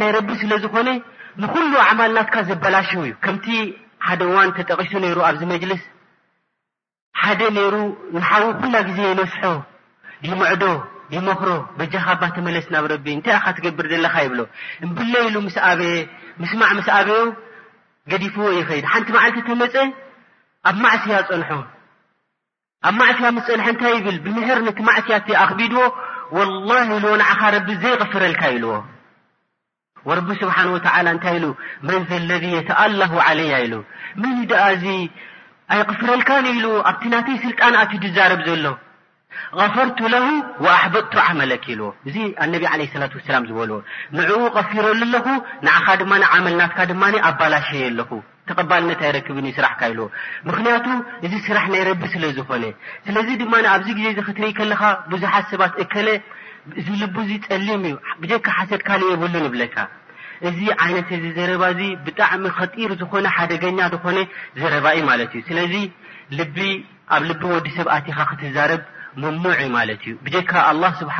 ይ 0.44 0.44
ዝ 0.66 0.66
ንኩሉ 1.42 1.72
ዓማልናትካ 1.88 2.36
ዘበላሽው 2.48 3.02
እዩ 3.08 3.12
ከምቲ 3.26 3.46
ሓደ 4.08 4.22
እዋን 4.30 4.50
ተጠቂቶ 4.58 4.92
ነይሩ 5.04 5.20
ኣብዚ 5.28 5.42
መጅልስ 5.52 5.84
ሓደ 7.22 7.42
ነይሩ 7.58 7.76
ንሓዊ 8.18 8.44
ኩላ 8.62 8.76
ግዜ 8.88 9.00
ይነስሖ 9.12 9.42
መዕዶ 10.42 10.64
ይመክሮ 11.16 11.52
በጃኻ 11.78 12.08
ባ 12.22 12.26
ተመለስ 12.36 12.66
ናብ 12.74 12.86
ረቢ 12.92 13.06
እንታይ 13.16 13.34
ኢኻ 13.38 13.46
ትገብር 13.58 13.86
ዘለካ 13.92 14.16
ይብሎ 14.26 14.40
ምብለ 14.90 15.14
ኢሉ 15.28 15.36
ምስ 15.46 15.56
ኣበየ 15.70 15.96
ምስማዕ 16.42 16.72
ምስ 16.80 16.90
ኣበይ 16.98 17.22
ገዲፍዎ 18.12 18.48
ይኸይድ 18.60 18.86
ሓንቲ 18.92 19.08
መዓልቲ 19.16 19.40
ተመፀ 19.48 19.74
ኣብ 20.70 20.76
ማዕስያ 20.84 21.18
ፀንሖ 21.30 21.50
ኣብ 22.90 22.94
ማዕስያ 23.00 23.30
ምስ 23.38 23.48
ፀንሐ 23.50 23.66
እንታይ 23.74 23.94
ይብል 24.00 24.18
ብምሕር 24.26 24.60
ነቲ 24.68 24.80
ማዕስያ 24.90 25.16
እኣኽቢድዎ 25.34 25.82
ወላሂ 26.38 26.82
ንወናዓኻ 27.02 27.42
ረቢ 27.56 27.68
ዘይቕፍረልካ 27.84 28.42
ኢልዎ 28.56 28.74
ረቢ 30.20 30.30
ስብሓ 30.42 30.58
እንታይ 31.14 31.36
ኢሉ 31.40 31.46
መን 31.88 32.02
ዘለذ 32.10 32.44
የተኣላሁ 32.58 33.14
ለያ 33.40 33.54
ኢሉ 33.66 33.74
መን 34.22 34.36
ድኣ 34.52 34.62
እዚ 34.76 34.86
ኣይቕፍረልካን 35.74 36.46
ኢሉ 36.54 36.66
ኣብቲ 36.90 37.04
ናተይ 37.14 37.36
ስልጣን 37.46 37.74
ኣት 37.82 37.92
ድዛረብ 38.06 38.42
ዘሎ 38.48 38.68
غፈርቱ 39.60 40.00
ለሁ 40.14 40.24
ኣሕበጥቱ 40.76 41.14
ዓመለክ 41.26 41.64
ልዎ 41.80 41.88
እዚ 42.10 42.16
ነቢ 42.54 42.64
ለ 42.80 42.88
ላት 43.02 43.14
ሰላ 43.28 43.36
ዝበልዎ 43.50 43.78
ንዕኡ 44.18 44.40
ቐፊረሉ 44.58 45.00
ኣለኹ 45.06 45.28
ንኻ 45.68 45.86
ድማ 46.02 46.14
ዓመልናትካ 46.36 46.80
ድማ 46.92 47.04
ኣባላሸ 47.30 47.70
ኣለኹ 47.90 48.10
ተቐባልነት 48.50 49.02
ኣይረክብንዩ 49.08 49.52
ስራሕካ 49.58 49.82
ል 49.94 50.00
ምክንያቱ 50.50 50.86
እዚ 51.26 51.34
ስራሕ 51.48 51.66
ናይ 51.74 51.82
ረቢ 51.90 52.02
ስለዝኾነ 52.16 52.66
ስለዚ 53.08 53.30
ድማ 53.42 53.54
ኣብዚ 53.76 53.88
ግዜ 54.00 54.08
እ 54.22 54.26
ክትርኢ 54.30 54.52
ከለካ 54.60 54.82
ብዙሓት 55.12 55.46
ሰባት 55.54 55.74
እከለ 55.84 56.08
እዚ 56.82 56.88
ል 57.00 57.16
ዚ 57.30 57.36
ፀሊም 57.46 57.84
እዩ 58.24 58.32
ብካ 58.38 58.48
ሓሰድካ 58.58 58.90
የብሉን 59.12 59.46
ብለካ 59.54 59.76
እዚ 60.48 60.60
ይነት 60.90 61.10
ዘረባ 61.38 61.64
ብጣዕሚ 62.06 62.44
ከጢር 62.58 62.92
ዝኮነ 63.00 63.26
ሓደገኛ 63.36 63.80
ዝኮነ 63.94 64.18
ዘረባእዩ 64.60 65.00
ማት 65.10 65.22
እዩ 65.26 65.42
ስለዚ 65.50 65.74
ልቢ 66.40 66.58
ኣብ 67.16 67.24
ልቢ 67.30 67.42
ወዲ 67.54 67.68
ሰብ 67.78 67.88
ኣኻ 67.96 68.18
ክትዛረብ 68.30 68.82
ሙሙዕ 69.22 69.60
ማለት 69.78 70.02
እዩ 70.30 70.36
ካ 70.52 70.64
ስሓ 71.00 71.18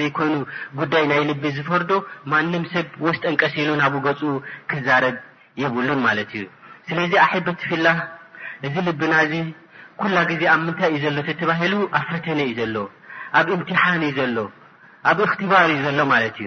ዘይኮይኑ 0.00 0.36
ጉዳይ 0.80 1.04
ናይ 1.10 1.20
ልቢ 1.30 1.44
ዝፈርዶ 1.56 1.90
ማም 2.34 2.64
ሰብ 2.74 2.86
ወስጠንቀሲሉ 3.06 3.70
ናብኡ 3.82 4.02
ገፁ 4.06 4.20
ክዛረብ 4.72 5.16
የብሉን 5.64 6.00
ማት 6.06 6.30
እዩ 6.40 6.44
ስለዚ 6.90 7.12
ኣበ 7.26 7.46
ፍላ 7.68 7.86
እዚ 8.68 8.74
ልብና 8.88 9.14
ኩላ 10.02 10.16
ግዜ 10.28 10.42
ኣብ 10.52 10.60
ምንታይ 10.66 10.90
ዩ 10.94 10.98
ዘሎ 11.04 11.16
ተባሂሉ 11.40 11.74
ኣ 11.98 12.00
ፈተነ 12.10 12.38
እዩ 12.46 12.52
ዘሎ 12.60 12.76
ኣብ 13.38 13.46
እምትሓን 13.56 14.02
እዩ 14.10 14.18
ሎ 14.34 14.38
اختبار 15.04 16.40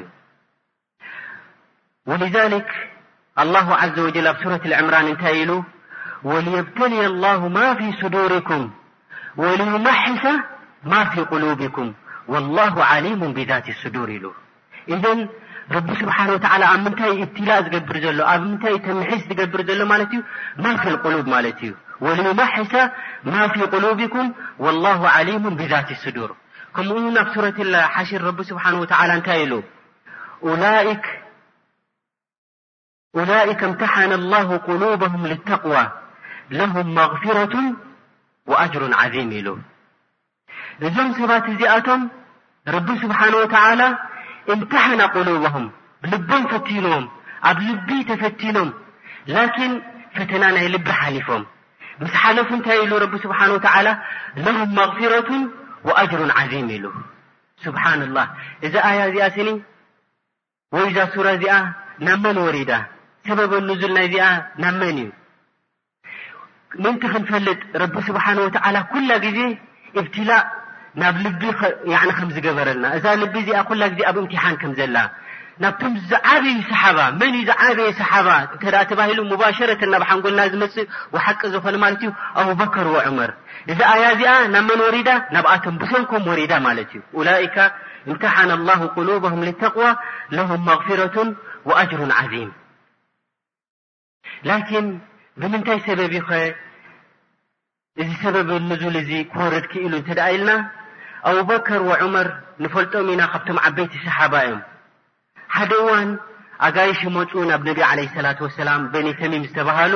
ولذلك 2.06 2.68
الله 3.40 3.76
عز 3.76 4.00
وجل 4.00 4.36
سورة 4.44 4.62
العمران 4.66 5.06
ل 5.06 5.64
وليبتلي 6.24 7.06
الله 7.06 7.48
ما 7.48 7.74
في 7.74 7.92
صدوركم 8.02 8.72
وليمحس 9.38 10.26
م 10.84 11.06
في 11.06 11.22
قلوبكم 11.22 11.94
والله 12.28 12.84
عليم 12.84 13.20
بذات 13.34 13.70
الصدور 13.70 14.10
ل 14.24 14.26
إذ 14.90 15.04
رب 15.76 15.90
سبانه 16.00 16.30
والى 16.44 16.68
ن 16.86 16.88
اتلء 17.24 17.80
بر 17.90 18.00
تمس 18.86 19.24
بر 19.38 19.58
القلوب 20.94 21.28
وليمحس 22.06 22.74
ما 23.24 23.44
في 23.54 23.62
قلوبكم 23.74 24.26
والله 24.60 25.00
عليم 25.10 25.44
بذات 25.56 26.08
لدور 26.08 26.32
كم 26.76 27.08
ن 27.08 27.14
ب 27.14 27.34
سورة 27.34 27.58
الله 27.66 28.04
شر 28.10 28.22
رب 28.30 28.40
سبحانه 28.52 28.80
وتالى 28.82 29.14
ن 29.20 29.24
ل 29.52 29.54
أولئك 33.18 33.64
امتحن 33.64 34.12
الله 34.22 34.58
قلوبهم 34.58 35.28
للتقوى 35.28 35.84
لهم 36.52 36.86
مغفرة 37.02 37.54
وأجر 38.50 38.82
عظيم 39.02 39.30
ل 39.46 39.50
ዞم 40.96 41.10
ست 41.20 41.48
م 42.00 42.02
رب 42.76 42.90
سبحانه 43.04 43.38
وتعالى 43.44 43.88
امتحن 44.54 45.02
قلوبهم 45.18 45.64
لبم 46.12 46.42
فتنم 46.52 47.06
ب 47.58 47.60
لب 47.68 47.90
تفتنم 48.10 48.70
لكن 49.36 49.70
فتنا 50.18 50.50
ي 50.66 50.68
لب 50.74 50.88
حلفم 51.02 51.44
مس 52.02 52.14
حلف 52.22 52.50
ل 52.90 52.92
رب 53.04 53.14
سبحانه 53.26 53.54
وتعالى 53.58 53.94
لهم 54.46 54.68
مغفرة 54.82 55.30
وأጅሩ 55.88 56.20
عም 56.40 56.52
ኢሉ 56.76 56.86
ስብሓ 57.64 57.84
الላه 58.08 58.28
እዛ 58.66 58.74
ኣያ 58.90 59.00
እዚኣ 59.10 59.26
ስኒ 59.36 59.50
ወይ 60.76 60.86
እዛ 60.92 60.98
ሱራ 61.14 61.28
እዚኣ 61.38 61.56
ናብ 62.08 62.20
መን 62.26 62.38
ወሬዳ 62.46 62.72
ሰበብ 63.28 63.52
ዙል 63.82 63.92
ናይ 63.98 64.08
ዚኣ 64.14 64.26
ናብ 64.64 64.76
መን 64.82 64.98
እዩ 65.04 65.10
ምንቲ 66.84 67.04
ክንፈልጥ 67.14 67.60
ረቢ 67.82 67.96
ስብሓ 68.10 68.26
ኩላ 68.94 69.12
ግዜ 69.26 69.40
እብትላእ 70.00 70.44
ናብ 71.02 71.16
ቢ 71.42 71.52
ከም 72.20 72.30
ዝገበረልና 72.38 72.86
እዛ 73.00 73.06
ልቢ 73.24 73.36
ዚኣ 73.50 73.60
ኩላ 73.70 73.82
ዜ 73.98 74.08
ኣብ 74.12 74.18
እምትሓን 74.24 74.56
ከምዘላ 74.64 74.98
ናብቶም 75.64 75.94
ዝዓበይ 76.12 76.56
ሰ 76.70 76.74
ን 77.18 77.34
ዓበየ 77.64 77.90
ሰሓባ 78.00 78.30
እተ 78.56 78.64
ተባሂሉ 78.92 79.20
ሙባሸረ 79.34 79.72
ናብ 79.94 80.04
ሓንጎልና 80.10 80.42
ዝመፅእ 80.54 80.86
ሓቂ 81.26 81.42
ዝኾነ 81.56 81.76
ማለት 81.84 82.02
ዩ 82.06 82.10
ኣብበከር 82.42 82.88
ዑመር 83.10 83.32
እዚ 83.72 83.80
ኣያ 83.92 84.06
እዚኣ 84.16 84.34
ናብ 84.54 84.66
መን 84.70 84.80
ወሪዳ 84.86 85.10
ናብኣቶም 85.34 85.76
ብሰንኮም 85.82 86.24
ወሪዳ 86.32 86.54
ማለት 86.68 86.90
እዩ 86.98 87.02
أላئካ 87.22 87.56
اምትሓና 88.10 88.50
الله 88.60 88.80
ቁሉበهም 88.96 89.42
لተقዋى 89.48 89.92
ለه 90.36 90.50
مغፍረة 90.70 91.18
وأጅሩ 91.68 92.00
ዓظም 92.20 92.52
ላኪን 94.50 94.88
ብምንታይ 95.40 95.80
ሰበብ 95.88 96.14
ኸ 96.28 96.30
እዚ 98.02 98.10
ሰበብ 98.24 98.48
ንዙል 98.70 98.96
እዚ 99.04 99.12
ክወርድክ 99.32 99.74
ኢሉ 99.86 99.94
እተ 100.02 100.10
ደእ 100.20 100.30
ኢልና 100.36 100.50
ኣብበክር 101.30 101.80
وዑመር 101.90 102.28
ንፈልጦም 102.64 103.08
ኢና 103.14 103.22
ካብቶም 103.34 103.58
ዓበይቲ 103.68 103.94
ሰሓባ 104.08 104.34
እዮም 104.46 104.62
ሓደ 105.56 105.72
እዋን 105.82 106.10
ኣጋይሽ 106.68 107.02
መፁ 107.18 107.32
ናብ 107.50 107.62
ነቢ 107.70 107.78
عه 107.92 108.18
ላة 108.26 108.40
وሰላም 108.48 108.82
በኒተሚም 108.94 109.46
ዝተብሃሉ 109.50 109.94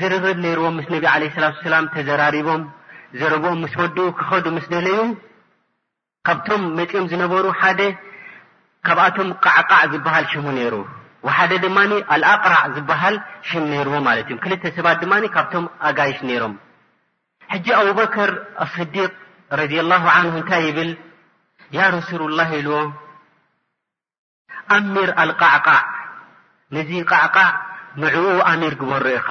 ዝርርብ 0.00 0.24
ነይርዎም 0.44 0.74
ምስ 0.78 0.86
ነቢ 0.94 1.04
ለه 1.22 1.30
ስላት 1.34 1.56
ሰላም 1.64 1.84
ተዘራሪቦም 1.94 2.62
ዘረብኦም 3.18 3.58
ምስ 3.64 3.74
ወድኡ 3.80 3.98
ክኸዱ 4.18 4.44
ምስ 4.56 4.66
ደለዩ 4.74 4.98
ካብቶም 6.26 6.62
መፂኦም 6.78 7.08
ዝነበሩ 7.12 7.44
ሓደ 7.60 7.80
ካብኣቶም 8.86 9.28
ቃዕቃዕ 9.44 9.82
ዝበሃል 9.92 10.24
ሽሙ 10.32 10.46
ነይሩ 10.58 10.74
ሓደ 11.36 11.52
ድማ 11.64 11.76
ኣልኣቕራዕ 12.14 12.64
ዝበሃል 12.76 13.16
ሽሙ 13.48 13.62
ነይርዎ 13.74 13.94
ማለት 14.08 14.26
እዮ 14.30 14.36
ክልተ 14.44 14.62
ሰባት 14.76 14.98
ድማ 15.04 15.14
ካብቶም 15.36 15.64
ኣጋይሽ 15.88 16.18
ነይሮም 16.28 16.54
ሕጂ 17.52 17.66
ኣብበከር 17.82 18.30
አስዲቅ 18.64 19.10
ረዚ 19.60 19.72
ላه 19.92 20.04
ን 20.24 20.26
እንታይ 20.38 20.64
ይብል 20.68 20.90
ያ 21.76 21.80
ረሱሉላ 21.96 22.40
ኢልዎ 22.58 22.76
ኣሚር 24.76 25.10
ኣልቃዕቃዕ 25.22 25.80
ነዚ 26.76 26.90
ቃዕቃዕ 27.10 27.50
ንዕኡ 28.02 28.24
ኣሚር 28.50 28.74
ግበሮ 28.80 29.04
ኢኻ 29.18 29.28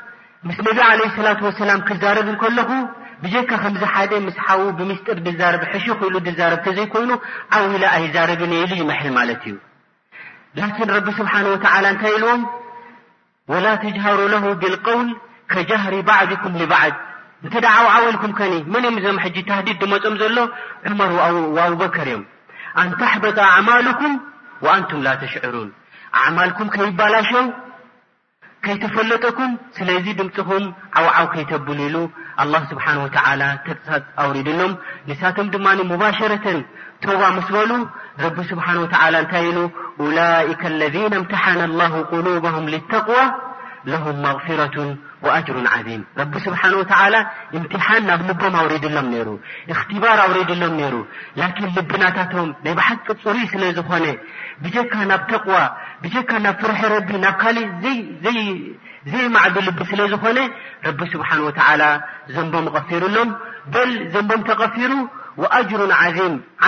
مس 0.47 0.55
ነቢ 0.65 0.77
عليه 0.91 1.01
لصلة 1.07 1.39
وسላم 1.47 1.79
ክዛረብከለኹ 1.87 2.69
بجካ 3.23 3.51
ከ 3.63 3.83
ሓደ 3.93 4.11
مسو 4.27 4.59
بمስጢር 4.77 5.17
ዛረب 5.39 5.63
ش 5.83 5.87
ሉ 6.13 6.17
ዛረب 6.39 6.65
ዘይኮይኑ 6.77 7.09
ዓول 7.57 7.83
ኣይዛረብ 7.95 8.41
ሉ 8.49 8.51
يمحل 8.81 9.17
ለ 9.29 9.31
እዩ 9.37 9.55
ل 10.87 10.89
رቢ 10.97 11.07
سبሓنه 11.19 11.49
وتل 11.53 11.85
ታይ 12.01 12.13
ኢلዎም 12.17 12.41
ول 13.51 13.65
تجهሩ 13.83 14.19
له 14.33 14.43
بالقوል 14.61 15.07
كجهሪ 15.51 15.93
بዕቢكم 16.09 16.51
لبዓد 16.61 16.93
እ 17.45 17.49
وعوልكም 17.85 18.31
መን 18.73 18.85
ዞ 19.03 19.07
ጂ 19.35 19.37
تهዲድ 19.49 19.77
ድመፆም 19.81 20.15
ዘሎ 20.21 20.37
عمር 20.89 21.09
وأببከር 21.55 22.07
እዮ 22.15 22.19
ንታحበط 22.87 23.37
ኣعማلكم 23.51 24.11
وንቱ 24.65 24.89
ل 25.05 25.09
ሽعሩن 25.33 25.69
عك 26.39 26.59
ይባላش 26.89 27.29
كيتፈلጠكم 28.65 29.49
ስلዚ 29.77 30.05
ድمم 30.19 30.63
وو 31.05 31.25
كيتبل 31.33 31.79
ل 31.93 31.97
الله 32.43 32.61
سبانه 32.71 32.97
وعى 33.05 33.39
ሳ 33.87 33.89
ورد 34.27 34.47
ሎم 34.59 34.71
نቶ 35.09 35.21
ድ 35.53 35.55
مباشرة 35.93 36.45
تب 37.03 37.21
مسل 37.37 37.55
رب 38.23 38.37
سبنه 38.49 38.75
و 38.83 38.85
ታ 38.91 38.93
أولئك 40.03 40.61
الذن 40.73 41.11
امتحن 41.19 41.59
الله 41.69 41.93
قلوبهم 42.13 42.63
للتقوى 42.73 43.25
لهم 43.93 44.15
مغفرة 44.27 44.77
وጅ 45.25 45.47
ع 45.53 45.73
ሓን 45.77 45.97
ናብ 48.09 48.21
ልቦ 48.27 48.41
ሎም 48.95 49.09
ባር 50.03 50.35
ድሎም 50.49 50.79
ልብናታቶ 51.75 52.33
ይ 52.69 52.73
ቂ 52.85 53.15
ፅሩ 53.23 53.35
ስለዝኾነ 53.51 54.05
ካ 54.91 55.03
ናብ 55.11 55.21
ተقዋ 55.31 55.55
ካ 56.29 56.41
ናብ 56.45 56.55
ፍርሒ 56.61 56.81
ረቢ 56.95 57.09
ናብ 57.25 57.35
ካእ 57.41 57.57
ዘይማዕሉ 59.11 59.55
ል 59.67 59.77
ስለዝኮነ 59.91 60.39
ዘንቦ 62.33 62.53
غፊሩሎ 62.75 63.17
በ 63.73 63.77
ዘቦም 64.15 64.41
ተغፊሩ 64.49 64.91
ጅر 65.69 65.81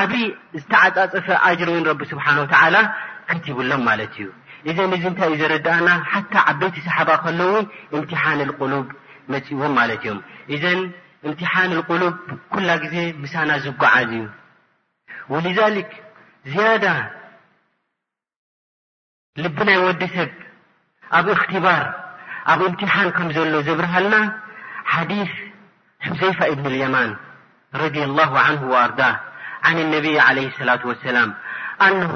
ዓብይ 0.02 0.26
ዝተፃፅፈ 0.54 1.28
ር 1.70 1.72
ከትብሎም 3.28 3.84
እዩ 3.94 4.26
ዘ 4.66 4.70
እዚ 4.72 4.78
ንታይ 5.12 5.30
እዩ 5.34 5.40
ዘረዳአና 5.40 5.90
ሓታ 6.12 6.34
ዓበይቲ 6.50 6.76
ሰሓባ 6.88 7.10
ከለ 7.24 7.42
اምتሓاን 7.96 8.40
القሉب 8.48 8.88
መፅዎ 9.32 9.62
ማለት 9.80 10.02
እዮ 10.06 10.10
እዘ 10.56 10.64
اምትሓን 11.28 11.70
القሉብ 11.78 12.14
ኩላ 12.54 12.70
ግዜ 12.84 12.96
ብሳና 13.22 13.50
ዝጓዓዝ 13.64 14.10
እዩ 14.18 14.24
ولذلك 15.34 15.90
ዝያዳ 16.52 16.86
ልብናይ 19.44 19.78
ወዲ 19.86 20.02
ሰብ 20.16 20.32
ኣብ 21.20 21.26
اኽትባር 21.38 21.84
ኣብ 22.52 22.60
اምትሓን 22.68 23.08
ከም 23.18 23.28
ዘሎ 23.36 23.54
ዘብርሃልና 23.68 24.16
ሓዲث 24.94 25.32
حዘيፋ 26.06 26.40
ብን 26.60 26.66
اليማን 26.72 27.12
رض 27.82 27.98
الله 28.08 28.32
عه 28.46 28.62
وأርض 28.74 29.02
عن 29.68 29.76
الነ 29.84 29.96
عليه 30.28 30.50
لصلة 30.54 30.82
وسላم 30.90 31.30
نه 31.92 32.14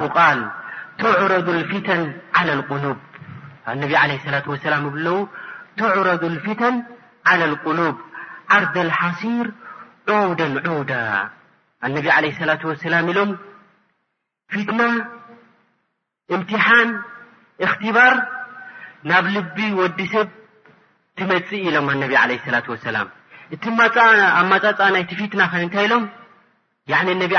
تعرض 0.98 1.48
الفتن 1.48 2.16
على 2.34 2.54
لقلوب 2.54 2.96
الن 3.68 3.94
عليه 3.94 4.20
اللة 4.24 4.48
وسلم 4.48 4.90
بل 4.90 5.26
تعرض 5.76 6.24
الفتن 6.24 6.82
على 7.26 7.44
القلوب 7.44 7.96
عرد 8.50 8.78
الحሲር 8.78 9.50
عد 10.08 10.40
عوዳ 10.66 10.92
انب 11.84 12.06
عليه 12.08 12.36
اللة 12.42 12.66
وسلم 12.66 13.08
إሎ 13.10 13.18
فتنة 14.52 14.88
امتحان 16.36 16.88
اختبር 17.66 18.14
ናብ 19.10 19.24
ልቢ 19.36 19.56
ወዲ 19.80 19.98
ሰብ 20.12 20.28
تمፅ 21.18 21.50
إሎም 21.66 21.86
الن 21.94 22.12
عله 22.22 22.42
اللة 22.48 22.66
واسلم 22.74 23.06
م 23.76 24.50
فتن 24.64 24.92
ንታይ 25.64 25.86
ሎ 25.92 25.94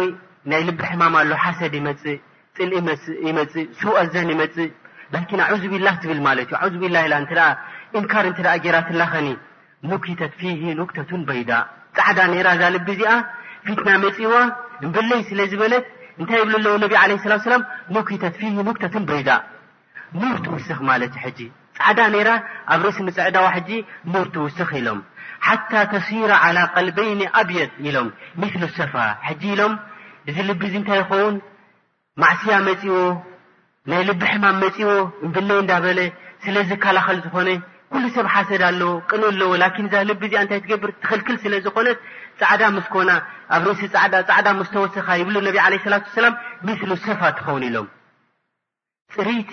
ናይ 0.50 0.62
ልቢ 0.68 0.78
ሕማም 0.90 1.14
ኣሎ 1.20 1.30
ሓሰድ 1.44 1.74
ይመፅእ 1.80 2.18
ፅልይመፅእ 2.56 3.66
ስቀዘን 3.80 4.30
ይመፅእ 4.34 4.70
ላኪን 5.14 5.40
ኣዕዙቢላህ 5.46 5.94
ዝብል 6.04 6.20
ማለት 6.28 6.46
እዩ 6.50 6.56
ዓዚ 6.64 6.74
ቢላ 6.84 6.96
ኢ 7.06 7.10
እ 7.12 7.52
ኢንካር 8.00 8.24
ን 8.32 8.54
ጌይራ 8.64 8.76
ትላኸኒ 8.88 9.28
ክተት 10.04 10.32
ፊ 10.38 10.42
ክተትን 10.92 11.20
በይዳ 11.28 11.50
ፃዕዳ 11.96 12.18
ራ 12.46 12.48
እዛ 12.56 12.62
ልቢ 12.76 12.88
እዚኣ 12.94 13.10
ፊትና 13.66 13.88
መፂዋ 14.04 14.32
እምብለይ 14.86 15.20
ስለዝበለት 15.30 15.84
እንታይ 16.20 16.42
ብሉ 16.50 16.54
ኣለዉ 16.62 16.74
ነቢ 16.84 16.92
ለ 17.10 17.16
ላት 17.32 17.46
ላ 17.52 18.02
ተት 18.20 18.36
ፊ 18.38 18.64
ተትን 18.84 19.04
በይዳ 19.10 19.30
ምርቲ 20.22 20.46
ውስኽ 20.56 20.78
ማለት 20.90 21.14
ዩ 21.24 21.32
ጂ 21.38 21.48
ፃዕዳ 21.78 22.00
ራ 22.28 22.30
ኣብ 22.74 22.82
ርእሲን 22.86 23.08
ፅዕዳዋ 23.16 23.46
ሕጂ 23.56 23.70
ምርቲ 24.12 24.34
ውስኽ 24.46 24.70
ኢሎም 24.80 25.00
ሓታ 25.46 25.72
ተሲራ 25.92 26.30
عላى 26.44 26.62
ቀልበይን 26.74 27.20
ኣብድ 27.40 27.70
ኢሎም 27.88 28.08
ሰፋ 28.78 28.94
ጂ 29.40 29.42
ኢሎም 29.54 29.72
እዚ 30.30 30.36
ልቢዙ 30.50 30.72
እንታይ 30.80 30.98
ይኸውን 31.02 31.34
ማዕስያ 32.22 32.56
መፂዎ 32.68 32.96
ናይ 33.90 34.00
ልቢ 34.08 34.20
ሕማን 34.32 34.56
መፂዎ 34.64 34.92
ምብለይ 35.34 35.60
እዳበለ 35.64 35.98
ስለዝከላኸል 36.44 37.18
ዝኾነ 37.24 37.48
ኩሉ 37.92 38.04
ሰብ 38.14 38.26
ሓሰድ 38.34 38.62
ኣለዎ 38.68 38.90
ቅን 39.10 39.22
ኣለዎ 39.30 39.50
ላኪን 39.62 39.86
ዛ 39.92 39.96
ልቢ 40.08 40.22
እዚኣ 40.28 40.40
እንታይ 40.44 40.60
ትገብር 40.62 40.90
ትክልክል 41.02 41.36
ስለዝኮነት 41.42 41.98
ፃዕዳ 42.40 42.62
ምስ 42.76 42.86
ኮና 42.94 43.10
ኣብ 43.56 43.64
ርእሲ 43.68 43.82
ዕፃዕዳ 43.96 44.14
ስ 44.68 44.70
ተወሰካ 44.76 45.08
ይብሉ 45.20 45.36
ነቢ 45.48 45.56
ለه 45.72 45.78
ስላት 45.84 46.04
ሰላም 46.16 46.34
ምስሉ 46.68 46.90
ሰፋ 47.04 47.20
ትኸውን 47.36 47.64
ኢሎም 47.68 47.86
ፅርይቲ 49.16 49.52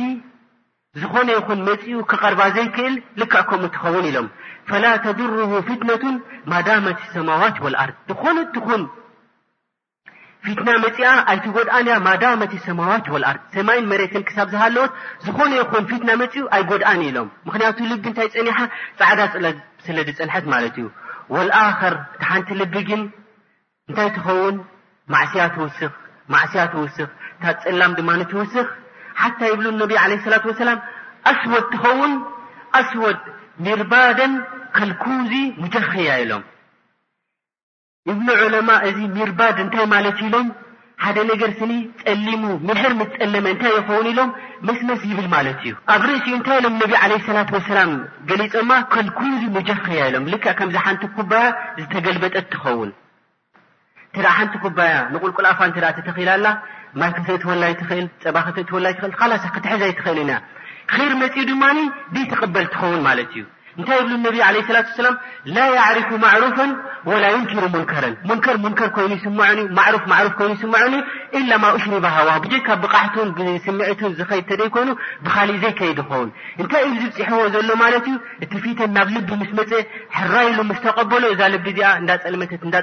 ዝኾነ 1.01 1.27
ይኹን 1.37 1.59
መፂኡ 1.67 1.95
ክቐርባ 2.09 2.41
ዘይክእል 2.55 2.95
ልክእ 3.21 3.45
ከምኡ 3.51 3.71
ትኸውን 3.75 4.05
ኢሎም 4.09 4.27
ፈላ 4.69 4.85
ተድር 5.05 5.31
ፍትነቱን 5.67 6.15
ማዳመት 6.51 6.99
ሰማዋት 7.13 7.55
ወልኣርድ 7.65 7.95
ትኾነትኹን 8.09 8.81
ፊትና 10.45 10.69
መፂኣ 10.85 11.03
ኣይቲ 11.31 11.45
ጎድኣን 11.55 11.87
ያ 11.91 11.95
ማዳመቲ 12.07 12.53
ሰማዋት 12.65 13.05
ወልኣር 13.13 13.37
ሰማይን 13.55 13.85
መሬትን 13.91 14.23
ክሳብ 14.27 14.47
ዝሃለዎት 14.53 14.91
ዝኾነ 15.25 15.51
ይኹን 15.59 15.85
ፊትና 15.89 16.09
መፂኡ 16.21 16.43
ኣይጎድኣኒ 16.55 17.01
ኢሎም 17.09 17.27
ምክንያቱ 17.47 17.77
ልቢ 17.91 18.03
እንታይ 18.11 18.27
ፀኒሓ 18.33 18.57
ፃዕዳ 18.99 19.21
ስለ 19.85 19.95
ዲፅንሐት 20.09 20.45
ማለት 20.53 20.75
እዩ 20.81 20.87
ወልኣኸር 21.35 21.95
ቲሓንቲ 22.21 22.49
ልቢ 22.61 22.75
ግን 22.89 23.01
እንታይ 23.89 24.09
ትኸውን 24.15 24.57
ማዕስያ 25.15 25.45
ትውስኽ 25.55 25.91
ማዕስያ 26.35 26.63
ትውስኽ 26.73 27.09
እታ 27.39 27.45
ፅላም 27.63 27.93
ድማ 27.99 28.09
ንትውስኽ 28.19 28.67
ሓታ 29.21 29.39
ይብሉ 29.51 29.65
ነቢ 29.83 29.93
ለ 30.11 30.21
ስላት 30.27 30.45
ሰላም 30.63 30.79
ኣስወድ 31.31 31.65
ትኸውን 31.73 32.13
ኣስወድ 32.81 33.19
ኒርባደን 33.67 34.33
ክልኩዚ 34.75 35.31
ሙጀኺ 35.61 35.87
እያ 36.03 36.11
ኢሎም 36.25 36.43
እብን 38.11 38.27
ዑለማ 38.43 38.69
እዚ 38.87 38.97
ሚርባድ 39.17 39.57
እንታይ 39.63 39.85
ማለት 39.93 40.17
ኢሎም 40.27 40.47
ሓደ 41.03 41.17
ነገር 41.29 41.51
ስኒ 41.59 41.71
ፀሊሙ 42.01 42.43
ምሕር 42.67 42.91
ምፀለመ 43.01 43.45
እንታይ 43.53 43.73
ይኸውን 43.77 44.07
ኢሎም 44.11 44.29
መስመስ 44.67 45.01
ይብል 45.11 45.27
ማለት 45.35 45.59
እዩ 45.65 45.71
ኣብ 45.93 46.01
ርእሲኡ 46.09 46.33
እንታይ 46.39 46.57
ኢሎም 46.61 46.75
ነቢ 46.81 46.91
ለ 47.11 47.19
ስላ 47.27 47.37
ወሰላም 47.57 47.91
ገሊፆማ 48.29 48.71
ኮልኩዙ 48.93 49.41
ሙጃፍ 49.55 49.79
ክያ 49.85 50.01
ኢሎም 50.11 50.25
ልክ 50.33 50.45
ከምዚ 50.59 50.75
ሓንቲ 50.85 51.03
ኩባያ 51.15 51.45
ዝተገልበጠ 51.79 52.35
ትኸውን 52.53 52.91
እተ 54.15 54.25
ሓንቲ 54.37 54.53
ኩባያ 54.65 54.93
ንቁልቁልኣፋ 55.13 55.59
ተ 55.95 55.99
ተኽላ 56.07 56.29
ኣላ 56.37 56.47
ማይክተ 57.01 57.27
እትወላይ 57.37 57.73
ትኽእል 57.81 58.07
ፀባክተወላይትኽእል 58.23 59.13
ካላሳ 59.19 59.43
ክትሕዘይ 59.55 59.93
ትኽእል 59.99 60.19
ኢና 60.23 60.33
ይር 61.03 61.13
መፂኡ 61.23 61.39
ድማ 61.51 61.63
ደ 62.15 62.25
ተቕበል 62.33 62.65
ትኸውን 62.73 63.01
ማለት 63.09 63.29
እዩ 63.37 63.43
እታይ 63.81 63.99
ብ 64.23 64.25
ላ 65.55 65.61
ላ 65.77 65.83
ርፍ 65.97 66.09
ማرፍ 66.23 66.57
ላ 67.21 67.23
ረ 67.23 67.25
ይ 67.33 67.37
ይ 67.39 67.43
ስ 67.49 67.51
ሽሪ 67.53 67.65
ካ 67.91 67.93
ሕ 69.01 69.03
ስዒ 70.61 70.79
ዝድ 74.17 74.51
ይኮይኑ 74.65 74.89
ብእ 75.25 75.51
ዘይ 75.63 75.73
ከይድ 75.79 75.99
ኸውን 76.09 76.29
እንታይ 76.61 76.85
ዝፅሕዎ 77.01 77.41
ሎ 77.53 77.55
ዩ 78.07 78.09
እቲፊተ 78.45 78.79
ናብ 78.95 79.07
ል 79.21 79.23
ስ 79.51 79.53
መ 79.59 79.61
ሕራይሉ 80.17 80.57
ስ 80.77 80.79
ተቐበሎ 80.85 81.23
እዛ 81.35 81.41
ዚ 81.53 81.55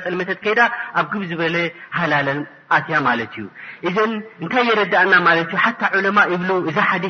ፀልመተ 0.07 0.31
ከ 0.45 0.47
ኣብ 1.01 1.07
ቢ 1.21 1.23
ዝበለ 1.33 1.57
ሃላ 2.01 2.13
ኣያ 2.77 2.97
ማ 3.05 3.07
እዩ 3.23 3.37
ታይ 4.53 4.63
የረዳእና 4.71 5.15
ብ 6.19 6.21
ዛ 6.77 6.79
ዚ 7.05 7.07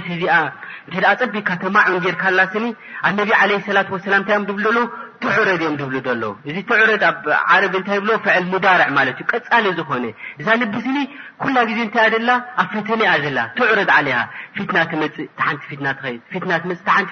እ 0.98 1.00
ፀቢካ 1.20 1.48
ተማዕን 1.62 2.00
ጀርካላ 2.04 2.40
ስኒ 2.52 2.64
ኣነቢ 3.08 3.30
ለ 3.50 3.52
ላ 3.76 3.80
ላ 4.12 4.38
ብ 4.48 4.58
ሎ 4.76 4.78
ትዑረድ 5.22 5.62
እኦም 5.64 5.74
ድብሉ 5.80 5.94
ሎ 6.22 6.28
እዚ 6.48 6.56
ትዕረድ 6.70 7.02
ኣብ 7.10 7.24
ዓረብ 7.54 7.74
ታይ 7.88 7.98
ብ 8.06 8.16
ፍዕል 8.26 8.44
ዳርዕ 8.66 8.88
ማት 8.96 9.08
እዩ 9.18 9.26
ቀፃሊ 9.32 9.64
ዝኮነ 9.78 10.04
እዛ 10.40 10.46
ልቢስኒ 10.60 10.98
ኩላ 11.42 11.56
ዜ 11.76 11.80
ንታይ 11.88 12.08
ዘላ 12.14 12.30
ኣብ 12.62 12.68
ፈተኒ 12.74 13.02
ኣ 13.12 13.14
ዘላ 13.24 13.38
ትዑረድ 13.58 13.90
ሊ 14.08 14.16
ፊትናመፅ 14.56 15.00
ቲ 15.16 15.18
ቲ 15.66 16.30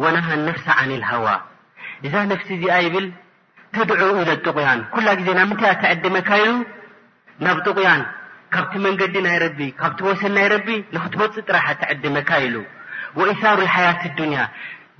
وናሃ 0.00 0.26
ነፍሲ 0.48 0.66
عن 0.78 0.88
لሃዋ 1.02 1.26
እዛ 2.06 2.12
ነፍሲ 2.32 2.48
እዚኣ 2.56 2.74
ይብል 2.86 3.06
ተድع 3.74 4.00
ለ 4.28 4.30
ጥቑያን 4.46 4.80
ኩላ 4.94 5.06
ግዜ 5.18 5.28
ናብ 5.38 5.48
ምንታይእ 5.50 5.78
ተዕድመካ 5.82 6.30
ኢሉ 6.44 6.54
ናብ 7.46 7.58
ጥቑያን 7.66 8.02
ካብቲ 8.54 8.72
መንገዲ 8.86 9.14
ናይ 9.26 9.36
ረቢ 9.44 9.58
ካብቲ 9.80 9.98
ወሰን 10.08 10.32
ናይ 10.36 10.46
ረቢ 10.54 10.68
ንክትወፅ 10.94 11.34
ጥራح 11.48 11.66
ተዕድመካ 11.82 12.30
ኢሉ 12.46 12.56
وኢثሩ 13.18 13.58
ሓያة 13.74 14.00
الዱንያ 14.08 14.38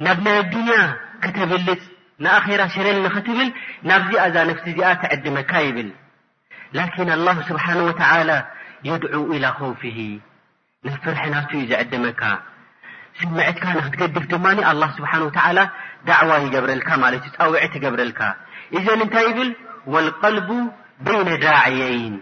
ናብ 0.06 0.18
ናይ 0.26 0.38
ዱንያ 0.52 0.76
ከተበልፅ 1.22 1.80
ንኣራ 2.24 2.60
ሸረል 2.74 2.98
ንኽትብል 3.06 3.48
ናብዚኣ 3.90 4.22
እዛ 4.30 4.36
ነፍሲ 4.50 4.64
እዚኣ 4.72 4.88
ተዕድመካ 5.02 5.52
ይብል 5.68 5.88
ላكን 6.76 7.08
الله 7.18 7.36
ስብሓه 7.50 7.76
و 7.88 8.30
የድዑ 8.88 9.22
إلى 9.36 9.48
خውፍ 9.58 9.82
ና 10.86 10.92
ፍርሒናት 11.02 11.48
ዩ 11.58 11.62
ዘዕድመካ 11.70 12.20
ስምዐትካ 13.20 13.64
ንክትገድፍ 13.78 14.24
ድማ 14.32 14.44
لله 14.58 14.88
ስሓ 14.98 15.12
و 15.26 15.30
ዳዕዋ 16.08 16.30
ይገብረልካ 16.44 16.88
እዩ 17.06 17.24
ፃውዒት 17.36 17.72
ይገብረልካ 17.78 18.20
እዘ 18.76 18.86
እንታይ 18.96 19.28
ብል 19.36 19.50
ولቀልب 19.92 20.48
በይነ 21.06 21.28
ዳዕየይን 21.44 22.14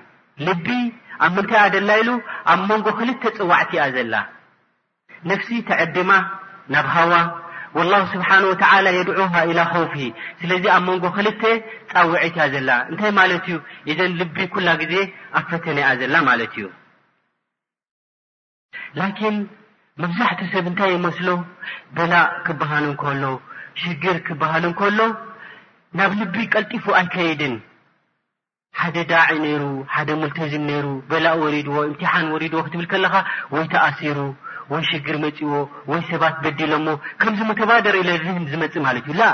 ልቢ 0.47 0.67
ኣብ 1.25 1.33
ምንታይኣደላ 1.37 1.91
ኢሉ 2.03 2.11
ኣብ 2.53 2.61
መንጎ 2.71 2.87
ክልተ 2.99 3.23
ፅዋዕትያ 3.39 3.83
ዘላ 3.97 4.14
ነፍሲ 5.31 5.49
ተዐድማ 5.69 6.11
ናብ 6.75 6.89
ሃዋ 6.97 7.12
والله 7.79 8.03
ስብሓه 8.14 8.41
و 8.51 8.55
የድዑه 8.99 9.35
إላ 9.51 9.61
خውፊ 9.73 9.95
ስለዚ 10.41 10.64
ኣብ 10.77 10.83
መንጎ 10.89 11.05
ክል 11.17 11.27
ፃውዒት 11.93 12.35
ያ 12.43 12.45
ዘላ 12.55 12.71
እንታይ 12.91 13.12
ማለት 13.21 13.45
እዩ 13.49 13.57
ዘ 13.99 14.01
ልቢ 14.21 14.37
ኩላ 14.55 14.69
ግዜ 14.83 14.95
ኣ 15.39 15.41
ፈተነ 15.51 15.79
ዘላ 16.03 16.14
ማለት 16.31 16.53
እዩ 16.61 16.64
መብዛሕትኡ 20.03 20.45
ሰብ 20.53 20.66
እንታይ 20.70 20.91
ይመስሎ 20.97 21.28
በላእ 21.97 22.26
ክበሃል 22.47 22.84
እንከሎ 22.91 23.24
ሽግር 23.82 24.16
ክበሃል 24.26 24.64
እንከሎ 24.68 24.99
ናብ 25.99 26.11
ልቢ 26.20 26.34
ቀልጢፉ 26.53 26.84
ኣይከየድን 26.99 27.55
ሓደ 28.80 28.97
ዳዕ 29.12 29.30
ነይሩ 29.45 29.62
ሓደ 29.95 30.11
ሞልተዝም 30.20 30.66
ይሩ 30.74 30.86
በላእ 31.11 31.34
ወሪድዎ 31.45 31.76
እምሓን 31.88 32.26
ወሪድዎ 32.34 32.61
ክትብል 32.66 32.86
ከለካ 32.93 33.14
ወይ 33.55 33.64
ተኣሲሩ 33.72 34.18
ወይ 34.72 34.82
ሽግር 34.91 35.16
መፂዎ 35.24 35.53
ወይ 35.91 36.01
ሰባት 36.11 36.36
በዲሎሞ 36.43 36.86
ከምዚ 37.20 37.41
መተባደር 37.49 37.95
ኢ 38.01 38.05
ህ 38.24 38.34
ዝመፅእ 38.53 38.82
ማለት 38.86 39.07
እዩ 39.12 39.24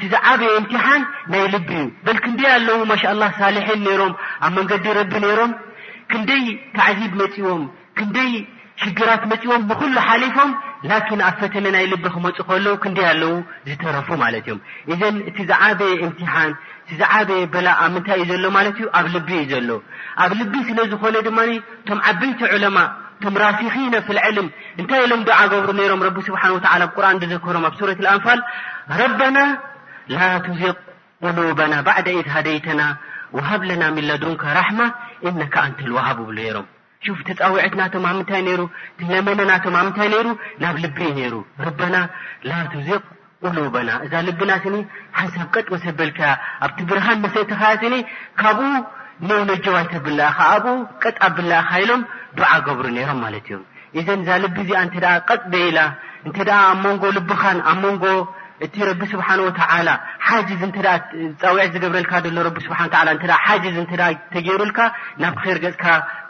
ቲዝዓበየ 0.00 0.48
እምትሓን 0.60 1.02
ናይ 1.32 1.44
ልቢ 1.54 1.68
እዩ 1.80 1.84
በልክንደይ 2.06 2.48
ኣለዉ 2.54 2.78
ማሻ 2.92 3.02
ላ 3.20 3.28
ሳሊሐን 3.40 3.84
ሮም 4.00 4.14
ኣብ 4.46 4.52
መንገዲ 4.58 4.86
ረቢ 5.00 5.12
ነይሮም 5.26 5.52
ክንደይ 6.12 6.44
ተዕዚብ 6.78 7.14
መፂዎም 7.22 7.62
ንይ 8.12 8.30
ሽራት 8.80 9.22
ዎ 9.32 9.34
ل 9.96 9.98
ሊፎም 10.92 11.20
ኣ 11.26 11.28
ፈተ 11.40 11.54
ናይ 11.74 11.84
ልቢ 11.92 12.04
ክመፁ 12.14 12.36
ክን 12.82 12.92
ኣለ 13.10 13.22
ዝረፉ 13.68 14.08
እ 14.92 14.94
ذ 15.00 15.02
እቲ 15.30 15.38
የ 16.88 16.90
የ 17.40 17.44
በላ 17.52 17.68
ብ 17.80 17.82
ምታይ 17.94 18.20
ዩ 18.30 18.32
ሎ 18.44 18.46
ኣብ 19.00 19.06
ልቢ 19.16 19.28
ዩ 19.50 19.52
ሎ 19.68 19.70
ኣብ 20.24 20.30
ልቢ 20.40 20.52
ስዝኮነ 20.68 21.16
ድ 21.26 21.28
ቶ 21.86 21.88
ዓበيቲ 22.08 22.38
ራሲክ 23.44 23.74
ፍ 24.08 24.10
ልም 24.36 24.46
እታይ 24.82 25.02
ሎ 25.10 25.12
ገብሩ 25.50 25.68
كሮ 26.26 26.34
ኣ 26.72 26.74
ረة 26.82 26.90
ፋል 26.96 27.16
ዚቅ 27.28 27.42
قلبና 28.92 29.36
ኢ 32.20 32.22
ሃደيተና 32.34 32.80
وሃብና 33.38 33.82
ሚዱك 33.96 34.42
ራ 34.46 34.48
لሃ 36.38 36.58
ተፃውዒት 37.28 37.74
ናቶ 37.80 37.94
ኣብምንታይ 38.08 38.42
ሩ 38.58 38.62
ለመነናቶ 39.12 39.64
ኣብታይ 39.82 40.10
ሩ 40.26 40.30
ናብ 40.62 40.76
ልቢ 40.84 40.98
ሩ 41.32 41.36
በና 41.80 41.96
ቁሉበና 43.46 43.90
እዛ 44.06 44.12
ልቢናስ 44.26 44.64
ሓንሳብ 45.20 45.46
ቀጥ 45.54 45.64
ወሰበልካ 45.74 46.20
ኣብቲ 46.64 46.80
ብርሃን 46.90 47.18
መሰተካ 47.24 47.62
ስኒ 47.82 47.94
ካብኡ 48.40 48.60
ነጀዋይተብላኣ 49.48 50.36
ኣብኡ 50.52 50.76
ቀብላኣካ 51.22 51.70
ኢሎም 51.84 52.02
ድዓ 52.38 52.50
ገብሩ 52.66 52.86
ሮም 53.08 53.18
ማ 53.22 53.26
እዮም 53.38 53.62
እዘ 54.00 54.06
እዛ 54.20 54.28
ልቢ 54.44 54.56
እዚኣ 54.66 55.10
ቀጥ 55.30 55.42
በኢላ 55.54 55.78
እ 56.28 56.32
ንጎ 56.94 57.02
ልኻን 57.18 57.58
ኣብ 57.72 57.82
ንጎ 57.96 58.04
እ 58.64 58.68
ቢ 59.00 59.02
ስብሓ 59.14 59.28
ሓ 60.26 60.40
ፃዒት 60.48 61.70
ዝገብረልካ 61.74 62.12
ሓሓ 62.76 64.06
ተገሩልካ 64.34 64.78
ናብ 65.22 65.34
ክርገፅካ 65.44 65.84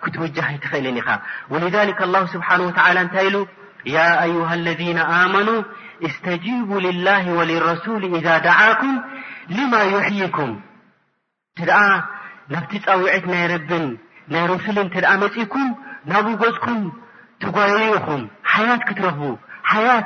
كتوجه 0.04 0.56
تل 0.56 1.02
ولذلك 1.50 2.02
الله 2.02 2.26
سبحانه 2.26 2.62
وتالى 2.64 3.00
ل 3.32 3.46
يا 3.86 4.22
أيها 4.22 4.54
الذين 4.54 4.98
آمنوا 4.98 5.62
استجيبوا 6.04 6.80
لله 6.80 7.32
وللرسول 7.32 8.14
إذا 8.14 8.38
دعاكم 8.38 9.02
لم 9.48 9.74
يحيكم 9.98 10.60
ت 11.58 11.68
وعت 12.88 13.24
رب 13.28 13.96
رسل 14.30 14.84
مكم 15.18 15.74
نب 16.06 16.40
وزكم 16.40 16.92
تيم 17.40 18.30
حياة 18.44 18.76
كترخب 18.76 19.38
حياة 19.64 20.04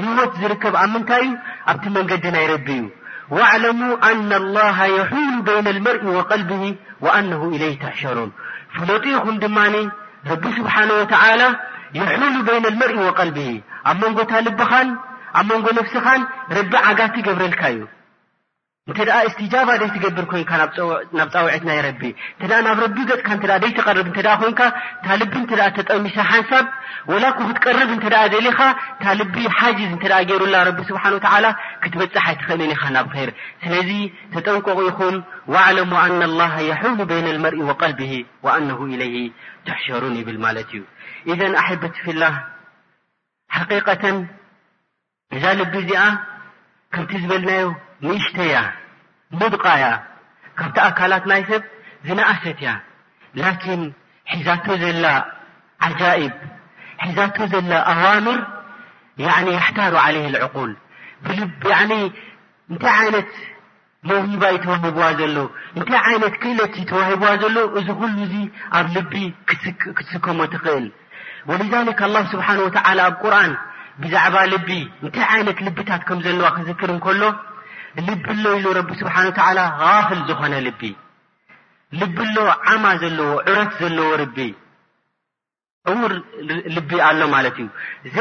هوت 0.00 0.40
ركب 0.44 0.74
منይ 0.76 1.04
ت 1.82 1.86
مند 1.94 2.12
ي 2.42 2.46
رب 2.54 2.68
ي 2.68 2.90
واعلموا 3.30 4.12
أن 4.12 4.32
الله 4.32 4.84
يحول 4.84 5.42
بين 5.42 5.66
المرء 5.68 6.04
وقلبه 6.06 6.74
وأنه 7.00 7.48
إليه 7.48 7.78
تحشرون 7.78 8.32
ፍለጢ 8.78 9.04
ኹም 9.24 9.36
ድማ 9.44 9.58
ረቢ 10.30 10.44
ስبሓنه 10.58 10.94
و 11.00 11.04
تل 11.10 11.40
يحول 11.98 12.34
بين 12.48 12.64
الመርኢ 12.72 12.96
وقلቢ 13.06 13.38
ኣብ 13.90 13.96
مንጎታልبኻን 14.02 14.88
ኣብ 15.38 15.44
مንጎ 15.50 15.66
ነفስኻን 15.78 16.20
ረቢ 16.56 16.70
ዓጋت 16.88 17.14
ገብረልካ 17.26 17.60
እዩ 17.72 17.80
እ 18.90 18.94
ስጃባ 19.36 19.68
ትገብር 19.92 20.26
ኮን 20.30 20.42
ናብ 21.18 21.28
ፃውዒት 21.34 21.62
ናይ 21.68 21.78
ብ 22.00 22.02
ቢ 22.94 22.98
ገካ 23.10 23.28
ር 23.96 24.00
ቢ 25.30 25.40
ጠሚሰ 25.88 26.16
ሓንሳብ 26.32 26.66
ላ 27.22 27.30
ክትቀርብ 27.38 27.90
ሊኻ 28.46 28.60
ልቢ 29.20 29.34
ሓዝ 29.56 29.80
ሩ 30.42 30.46
ክትበፅሓ 31.82 32.24
ትክእል 32.42 32.62
ኢ 32.66 32.68
ናብ 32.96 33.08
ር 33.28 33.30
ስ 33.62 33.88
ተጠንቋቁ 34.34 34.78
ኹም 34.98 35.16
لل 36.22 36.42
حሉ 36.52 36.98
ن 37.24 37.26
መርኢ 37.44 37.60
و 38.46 38.54
ن 38.66 38.70
حሸሩን 39.78 40.14
ይብል 40.20 40.38
እዩ 40.62 40.82
ذ 41.80 41.90
ፍ 42.04 42.12
እዛ 45.36 45.44
ልቢ 45.58 45.72
ዚኣ 45.88 46.02
ከምቲ 46.94 47.12
ዝበልናዩ 47.22 47.64
እሽተ 48.04 48.38
مድቃ 49.40 49.64
ي 49.82 49.84
ካ 50.58 50.62
أካላት 50.88 51.24
ናይ 51.30 51.42
ሰብ 51.50 51.62
ዝነእሰت 52.06 52.58
ያ 52.66 52.70
لكن 53.40 53.80
ሒዛ 54.32 54.48
ዘ 54.80 54.82
عጃئب 55.86 56.34
ሒዛ 57.06 57.18
ዘላ 57.52 57.72
أዋምر 57.92 58.38
يحታሩ 59.56 59.94
عليه 60.06 60.24
العقل 60.32 60.70
ታ 62.82 62.86
ነት 63.14 63.28
መሂባ 64.08 64.42
يተوሂዋ 64.54 65.02
ዘሎ 65.20 65.36
ታ 65.90 65.92
ነ 66.22 66.24
ክእለت 66.42 66.74
توሂዋ 66.90 67.24
ዘሎ 67.42 67.56
እዚ 67.78 67.88
ل 68.32 68.34
ኣብ 68.76 68.86
ልቢ 68.96 69.12
ክከሞ 69.98 70.38
ትኽእል 70.52 70.86
ولذك 71.48 71.98
الله 72.08 72.22
سبሓنه 72.32 72.62
و 72.66 72.68
ኣ 72.88 72.92
ቁር 73.22 73.34
بዛعባ 74.00 74.34
ል 74.50 74.54
ታ 75.16 75.18
ነ 75.46 75.48
ልبታ 75.66 75.90
ከ 76.06 76.10
ዘዋ 76.24 76.44
ክዝክር 76.56 76.90
ከሎ 77.06 77.22
ልቢ 78.06 78.24
ሎ 78.44 78.46
ኢሉ 78.58 78.66
ረቢ 78.78 78.90
ስብሓን 79.02 79.26
ላ 79.58 79.62
غፍል 79.82 80.20
ዝኾነ 80.28 80.54
ልቢ 80.68 80.82
ልቢ 82.00 82.16
ኣሎ 82.26 82.36
ዓማ 82.70 82.84
ዘለዎ 83.02 83.30
ዕረት 83.48 83.72
ዘለዎ 83.80 84.08
ርቢ 84.22 84.38
እውር 85.92 86.12
ልቢ 86.76 86.90
ኣሎ 87.08 87.20
ማለት 87.34 87.56
እዩ 87.62 87.68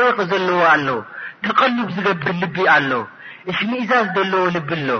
ዘቕ 0.06 0.18
ዘለዎ 0.32 0.60
ኣሎ 0.74 0.88
ተቐልብ 1.46 1.88
ዝገብር 1.96 2.30
ልቢ 2.44 2.58
ኣሎ 2.76 2.92
እሽ 3.52 3.60
ምእዛዝ 3.72 4.08
ዘለዎ 4.16 4.44
ልቢ 4.58 4.70
ሎ 4.90 5.00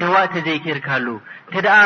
ደዋእ 0.00 0.26
ተ 0.32 0.40
ዘይ 0.46 0.58
ክርካሉ 0.64 1.06
እንተ 1.54 1.66
ኣ 1.76 1.78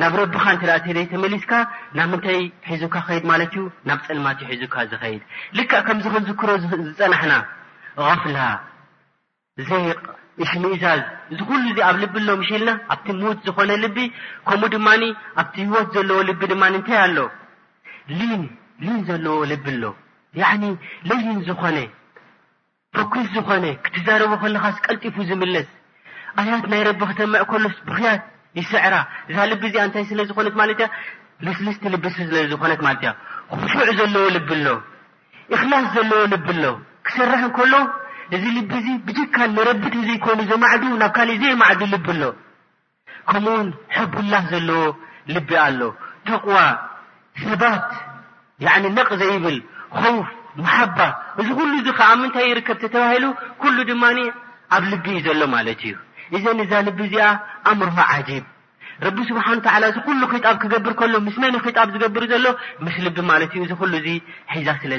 ናብ 0.00 0.12
ረቢካ 0.20 0.44
እተ 0.56 0.62
ዘይ 0.96 1.06
ተመሊስካ 1.12 1.52
ናብ 1.98 2.08
ምንታይ 2.12 2.38
ሒዙካ 2.68 2.96
ኸይድ 3.06 3.24
ማለት 3.30 3.52
እዩ 3.56 3.62
ናብ 3.88 3.98
ፅልማትዩ 4.06 4.46
ሒዙካ 4.52 4.76
ዝኸይድ 4.92 5.22
ልካ 5.58 5.72
ከምዚ 5.86 6.04
ክንዝክሮ 6.14 6.50
ዝፀናሕና 6.62 7.34
ቐፍላ 8.08 8.38
ዘይቕ 9.68 10.00
እሽ 10.44 10.50
ምእዛዝ 10.62 11.00
እዚ 11.32 11.40
ኩሉ 11.50 11.62
ዚ 11.76 11.80
ኣብ 11.88 11.96
ልቢ 12.02 12.16
ሎ 12.28 12.32
ምሽ 12.40 12.50
ኢልና 12.56 12.70
ኣብቲ 12.92 13.06
ሙዉት 13.20 13.38
ዝኾነ 13.46 13.70
ልቢ 13.84 13.96
ከምኡ 14.48 14.68
ድማ 14.74 14.88
ኣብቲ 15.40 15.56
ህወት 15.70 15.88
ዘለዎ 15.94 16.18
ልቢ 16.28 16.40
ድማ 16.52 16.62
እንታይ 16.72 16.98
ኣሎ 17.04 17.18
ሊን 18.18 18.42
ሊን 18.84 19.00
ዘለዎ 19.08 19.36
ልቢ 19.52 19.64
ኣሎ 19.72 19.84
ኒ 20.62 20.70
ለይን 21.08 21.38
ዝኾነ 21.48 21.76
ፎኩስ 22.96 23.26
ዝኾነ 23.36 23.64
ክትዛረቡ 23.84 24.32
ከለካ 24.42 24.64
ስቀልጢፉ 24.76 25.16
ዝምለስ 25.30 25.68
ኣያት 26.40 26.64
ናይ 26.72 26.82
ረቢ 26.88 27.00
ክተምዕ 27.10 27.42
ሎ 27.62 27.66
ብክያት 27.88 28.22
ይስዕራ 28.60 28.94
እዛ 29.30 29.36
ልቢ 29.52 29.62
እዚኣ 29.68 29.82
እንታይ 29.88 30.04
ስለዝኮነ 30.10 30.48
ልስልስቲ 31.46 31.82
ልቢዝኮነ 31.94 32.72
ኩሹዕ 33.50 33.80
ዘለዎ 33.98 34.24
ልቢ 34.36 34.48
ሎ 34.64 34.68
እክላስ 35.54 35.86
ዘለዎ 35.96 36.22
ልብ 36.32 36.48
ሎ 36.62 36.64
ክሰርሕ 37.06 37.42
ከሎ 37.56 37.74
እዚ 38.36 38.44
ልቢ 38.56 38.72
እ 38.92 38.96
ብካ 39.06 39.36
ንረቢ 39.54 39.82
ዘይኮይኑ 40.08 40.40
ዘማዕዱ 40.50 40.82
ናብ 41.02 41.12
ካእ 41.16 41.30
ዘይማዕዱ 41.42 41.80
ልቢ 41.94 42.06
ሎ 42.20 42.26
ከምውን 43.30 43.68
ሕቡላ 43.96 44.32
ዘለዎ 44.50 44.80
ልቢ 45.36 45.48
ኣሎ 45.64 45.80
ተقዋ 46.28 46.56
ሰባት 47.44 47.88
ነቕዘ 48.98 49.22
ይብል 49.34 49.58
ውፍ 50.02 50.26
ማሓባ 50.64 50.98
እዚ 51.40 51.48
ኩሉ 51.58 51.72
ዚ 51.86 51.88
ከዓ 51.98 52.10
ምንታይ 52.20 52.46
ይርከብ 52.50 52.78
ተባሂሉ 52.94 53.24
ኩሉ 53.62 53.76
ድማ 53.90 54.04
ኣብ 54.76 54.82
ልቢ 54.92 55.04
እዩ 55.16 55.20
ዘሎ 55.26 55.42
ማለት 55.54 55.80
እዩ 55.88 55.94
ዘ 56.30 56.44
እዛ 56.62 56.74
ል 56.86 56.92
እዚ 57.04 57.24
ምሮ 57.78 57.90
ب 57.96 59.24
ስ 59.26 59.32
ዚ 59.32 60.10
ሉ 60.20 60.24
ክጣ 60.32 60.46
ክገብር 60.62 60.94
ሎ 60.94 61.66
ጣ 61.74 61.84
ዝገር 61.92 62.40
ሎ 62.46 62.48
ስ 62.94 63.18
ል 63.90 64.00
ዚ 64.06 64.08
ሒዛ 64.54 64.68
ስለ 64.80 64.92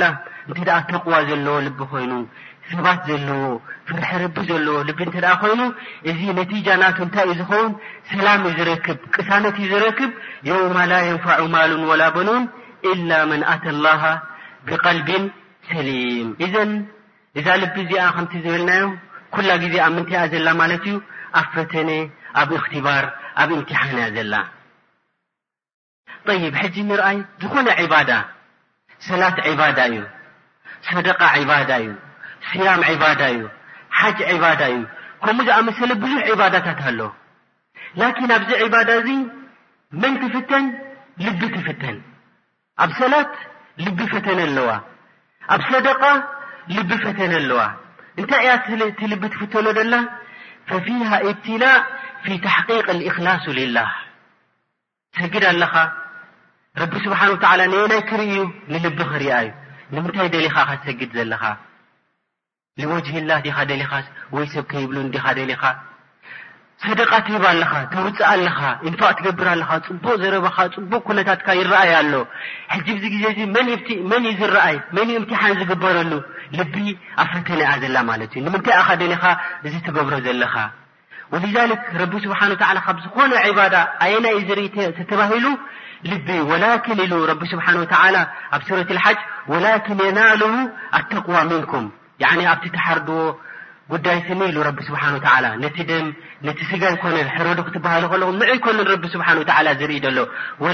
ذ 0.00 0.10
ፍ 0.56 0.60
ተقዋ 0.92 1.12
ል 1.28 1.68
ኮይኑ 1.92 2.12
ሰባት 2.70 3.00
ለ 3.28 3.30
ፍር 3.88 4.02
ርቢ 4.24 4.36
ል 4.66 4.68
ይኑ 4.90 5.62
እዚ 6.42 6.52
ጃ 6.66 6.76
ታይ 7.14 7.26
ዩ 7.30 7.34
ዝን 7.50 7.68
ሰላ 8.10 8.26
ዩ 8.60 8.76
ክ 8.84 8.98
ቅሳነት 9.14 9.56
ዩ 9.70 9.72
ክብ 9.98 10.12
و 10.48 11.40
ን 11.42 11.50
ማሉ 11.54 11.72
و 11.90 11.94
بኖ 12.16 12.28
إ 12.88 12.90
ተ 13.64 13.70
ه 13.94 14.94
ብል 15.08 15.24
ሰሊ 15.72 15.90
እዛ 16.46 16.54
ል 16.68 17.62
ዚ 17.74 18.38
ዝበልና 18.44 18.70
ኩላ 19.36 19.50
ግዜ 19.62 19.74
ኣብ 19.84 19.92
ምንታይ 19.96 20.16
እኣ 20.18 20.24
ዘላ 20.32 20.48
ማለት 20.60 20.82
እዩ 20.88 20.94
ኣብ 21.40 21.46
ፈተነ 21.54 21.90
ኣብ 22.40 22.50
እኽትባር 22.58 23.04
ኣብ 23.42 23.50
እምቲሓን 23.56 23.90
እያ 23.98 24.06
ዘላ 24.16 24.34
ይብ 26.44 26.54
ሕጂ 26.62 26.76
ንርአይ 26.88 27.18
ዝኾነ 27.40 27.68
ዒባዳ 27.84 28.10
ሰላት 29.08 29.36
ዒባዳ 29.52 29.78
እዩ 29.90 29.98
ሰደቃ 30.88 31.20
ዒባዳ 31.42 31.70
እ 31.82 31.88
ስያም 32.48 32.82
ዒባዳ 32.92 33.20
እዩ 33.34 33.40
ሓጅ 33.98 34.18
ዒባዳ 34.36 34.60
እዩ 34.74 34.78
ከምኡ 35.24 35.40
ዛኣ 35.48 35.58
መሰለ 35.68 35.90
ብዙሕ 36.02 36.22
ዒባዳታት 36.32 36.80
ኣሎ 36.88 37.00
ላኪን 38.00 38.30
ኣብዚ 38.38 38.50
ዒባዳ 38.66 38.88
እዚ 39.00 39.08
መን 40.02 40.14
ትፍተን 40.22 40.64
ልቢ 41.24 41.40
ትፍተን 41.54 41.96
ኣብ 42.84 42.90
ሰላት 43.00 43.32
ልቢ 43.84 43.98
ፈተነ 44.14 44.40
ኣለዋ 44.48 44.70
ኣብ 45.54 45.60
ሰደቓ 45.70 46.02
ልቢ 46.76 46.90
ፈተነ 47.04 47.32
ኣለዋ 47.42 47.60
እንታይ 48.20 48.44
እያ 48.44 48.54
ልቢ 49.12 49.22
ትፍተሎ 49.34 49.66
ደና 49.78 49.94
ፈፊሃ 50.70 51.08
እብትላእ 51.28 51.78
ፊ 52.24 52.36
ተሕቂቅ 52.44 52.86
እክላሱ 53.10 53.44
ልላህ 53.58 53.88
ሰግድ 55.18 55.44
ኣለኻ 55.52 55.74
ረቢ 56.82 56.92
ስብሓን 57.06 57.32
ናይ 57.92 58.02
ክርእ 58.10 58.30
ዩ 58.36 58.40
ንልቢ 58.74 58.98
ክርያ 59.12 59.32
እዩ 59.46 59.52
ንምንታይ 59.94 60.28
ደሊኻ 60.36 60.56
ሰግድ 60.84 61.10
ዘለኻ 61.18 61.42
ወጅህላ 62.92 63.30
ዲኻ 63.46 63.56
ደሊኻ 63.72 63.92
ወይ 64.36 64.46
ሰብከይብሉ 64.54 64.96
ዲኻ 65.16 65.26
ደሊኻ 65.40 65.62
ሰደቃ 66.84 67.10
ትብ 67.26 67.42
ኣለኻ 67.50 67.72
ተውፅእ 67.92 68.20
ኣለኻ 68.30 68.58
ንፋቅ 68.92 69.12
ትገብር 69.18 69.48
ኣለካ 69.52 69.70
ፅቡቅ 69.88 70.14
ዘረበካ 70.22 70.58
ፅቡቅ 70.76 71.00
ኩነታትካ 71.08 71.48
ይረአይ 71.58 71.90
ኣሎ 71.98 72.14
ሕጂ 72.72 72.88
ዚ 73.02 73.10
ግዜ 73.12 73.26
መን 74.10 74.24
እዩ 74.30 74.34
ዝረአይ 74.40 74.76
ን 74.94 75.10
እምቲ 75.18 75.30
ሓ 75.40 75.50
ዝግበረሉ 75.60 76.10
ልቢ 76.58 76.74
ኣፈተኒ 77.24 77.60
ዘ 77.82 77.84
ት 78.30 78.36
ዩ 78.38 78.42
ንምንታይ 78.46 78.76
ኣደኒኻ 78.90 79.24
እዚ 79.66 79.74
ትገብሮ 79.88 80.14
ዘለኻ 80.26 80.54
ولذلك 81.32 81.80
ስه 82.24 82.54
ካ 82.60 82.88
ዝኮነ 83.04 83.32
عبዳ 83.44 83.74
يና 84.14 84.26
ኢ 84.38 84.44
ተባሂሉ 85.10 85.46
ልቢ 86.10 86.28
وላ 86.50 86.64
ስሓ 87.52 87.66
ኣብ 88.54 88.62
ረة 88.78 88.90
الሓጅ 88.96 89.18
وላكن 89.52 89.98
የናاله 90.08 90.54
ኣلተقዋى 90.98 91.42
ምንኩም 91.50 91.84
ኣብቲ 92.52 92.64
ተሓርድዎ 92.76 93.20
ጉዳይ 93.92 94.18
ስኒ 94.26 94.40
ሓ 94.54 94.56
ደ 96.44 96.52
ስጋ 96.68 96.82
ኮነ 97.02 97.16
ረዶ 97.46 97.58
ክትሃሉ 97.66 98.04
ኹ 98.12 98.14
ን 98.20 98.56
ኮነ 98.64 98.78
ርኢ 98.90 99.88
ሎ 99.90 99.98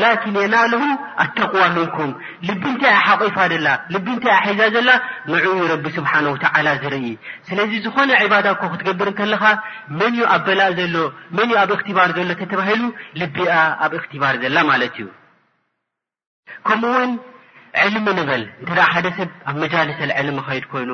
ላን 0.03 0.37
የናን 0.41 0.75
ኣተقዋ 1.23 1.63
ምኩም 1.77 2.11
ልቢ 2.49 2.65
ታ 2.83 2.93
ሓቆፋ 3.05 3.37
ላ 3.67 3.69
ልቢ 3.95 4.07
ታ 4.23 4.37
ኣሒዛ 4.39 4.61
ዘላ 4.77 4.91
ን 5.31 5.99
ሓ 6.13 6.63
ርኢ 6.95 7.07
ስለ 7.49 7.59
ዝኾነ 7.85 8.11
ክትገብር 8.61 9.11
ከለካ 9.19 9.45
መን 10.01 10.15
ኣበላእ 10.37 10.71
ሎ 10.95 11.07
ኣብ 11.65 11.71
ባር 11.99 12.11
ሎ 12.31 12.63
ሂሉ 12.71 12.83
ልቢኣ 13.21 13.53
ኣብ 13.87 13.93
ባር 14.23 14.37
ዘላ 14.45 14.57
ማለት 14.71 14.95
እዩ 15.01 15.09
ከምኡውን 16.67 17.13
ልሚ 17.95 18.07
ንበል 18.19 18.43
እ 18.63 18.67
ደ 19.07 19.11
ሰብ 19.19 19.31
ኣብ 19.51 19.57
ሰ 19.99 20.07
ል 20.29 20.39
ከድ 20.47 20.65
ኮይኑ 20.73 20.91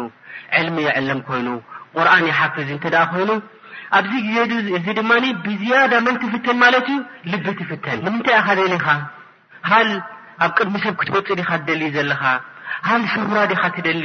ሚ 0.77 0.83
የለም 0.89 1.21
ኮይኑ 1.29 1.49
ቁርን 1.97 2.24
ይ 2.30 2.32
ሓፍ 2.38 2.55
ንተደ 2.76 2.97
ኮይኑ 3.11 3.30
ኣብዚ 3.99 4.12
ግዜ 4.53 4.62
እዚ 4.78 4.86
ድማ 4.99 5.11
ብዝያዳ 5.44 5.92
መን 6.07 6.16
ትፍተን 6.22 6.57
ማለት 6.64 6.88
እዩ 6.92 6.99
ልቢ 7.32 7.47
ትፍተን 7.61 7.99
ንምንታይ 8.07 8.36
ኣኸደሊካ 8.40 8.86
ሃል 9.70 9.90
ኣብ 10.44 10.51
ቅድሚ 10.59 10.74
ሰብ 10.84 10.94
ክትወፅ 11.01 11.28
ዲካ 11.40 11.51
ትደሊ 11.61 11.82
ዘለካ 11.97 12.24
ሃል 12.88 13.03
ሽሙራ 13.12 13.38
ዲካ 13.53 13.62
ትደሊ 13.76 14.05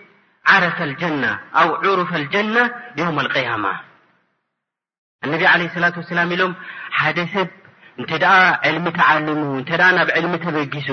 ዓረፍ 0.53 0.77
الጀና 0.89 1.25
ኣ 1.61 1.63
ሩፍ 1.99 2.11
الጀናة 2.21 2.61
ዮم 2.99 3.17
القيم 3.25 3.65
ነቢ 5.31 5.41
عለه 5.53 5.73
ላة 5.83 5.95
وسላም 6.01 6.29
ኢሎም 6.35 6.51
ሓደ 6.99 7.17
ሰብ 7.33 7.49
እንተ 7.99 8.09
ዕልሚ 8.69 8.85
ተዓልሙ 8.97 9.39
እ 9.61 9.63
ናብ 9.97 10.07
ዕልሚ 10.19 10.33
ተበጊሱ 10.45 10.89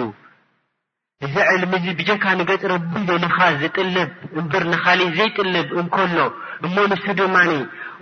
እዚ 1.27 1.35
ዕልሚ 1.53 1.73
ዚ 1.85 1.87
ብጀካ 1.99 2.25
ንገፅ 2.41 2.63
ረ 2.71 2.75
ዘኻ 3.23 3.37
ዝጥልብ 3.61 4.11
እንበር 4.41 4.65
ኻሊእ 4.85 5.13
ዘይጥልብ 5.19 5.69
እንከሎ 5.81 6.19
እሞ 6.67 6.77
ንስ 6.91 7.05
ድማ 7.21 7.37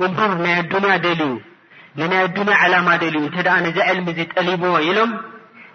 እንብር 0.05 0.33
ናይ 0.43 0.55
ኣዱንያ 0.65 0.97
ደልዩ 1.05 1.23
ናይ 2.11 2.25
ዱንያ 2.39 2.57
ዓላማ 2.65 2.89
ደልዩ 3.05 3.25
እ 3.41 3.45
ነዚ 3.67 3.79
ዕልሚ 3.93 4.07
ዚ 4.19 4.27
ጠሊቦ 4.35 4.65
ኢሎም 4.89 5.13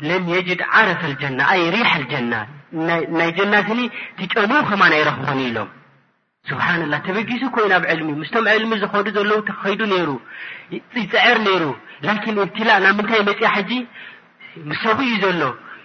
ለም 0.10 0.24
የጅድ 0.36 0.62
ዓረፍ 0.74 1.02
الጀና 1.12 1.40
ኣይ 1.54 1.64
ሪح 1.78 1.92
الጀና 2.02 2.34
ናይ 3.18 3.30
ጀናስኒ 3.38 3.80
ትጨኑ 4.20 4.52
ከማ 4.70 4.84
ይረክቦን 5.02 5.40
ኢሎም 5.48 5.70
ስብሓላ 6.50 6.94
ተበጊሱ 7.08 7.42
ኮይኑ 7.56 7.72
ኣብ 7.78 7.84
ዕልሚ 7.94 8.10
ምስቶም 8.22 8.46
ዕልሚ 8.54 8.74
ዝኾዱ 8.84 9.08
ዘለዉ 9.18 9.40
ተኸይዱ 9.50 9.82
ይሩ 9.96 10.10
ይፅዕር 10.76 11.40
ይሩ 11.54 11.66
ና 12.86 12.90
ምንታይ 13.00 13.22
መፅያ 13.30 13.50
ሕጂ 13.58 13.72
ሰቡ 14.84 14.98
እዩ 15.08 15.14
ዘሎ 15.26 15.44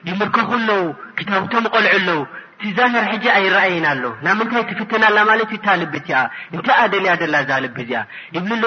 ይምርከክ 0.09 0.51
ለዉ 0.69 0.83
ክታቶም 1.19 1.65
ቆልዑ 1.73 1.99
ለዉ 2.09 2.21
ቲዛር 2.61 2.95
ሕጂ 3.13 3.25
ኣይረኣየና 3.39 3.87
ኣሎ 3.95 4.05
ና 4.25 4.35
ምንታይ 4.39 4.63
ትፍትና 4.71 5.05
ላ 5.17 5.25
ማለት 5.31 5.51
ታልብት 5.67 6.09
እንታይ 6.57 6.83
ደልያ 6.95 7.11
ላ 7.35 7.43
ዛልብ 7.51 7.77
ኣ 8.39 8.45
ብ 8.49 8.63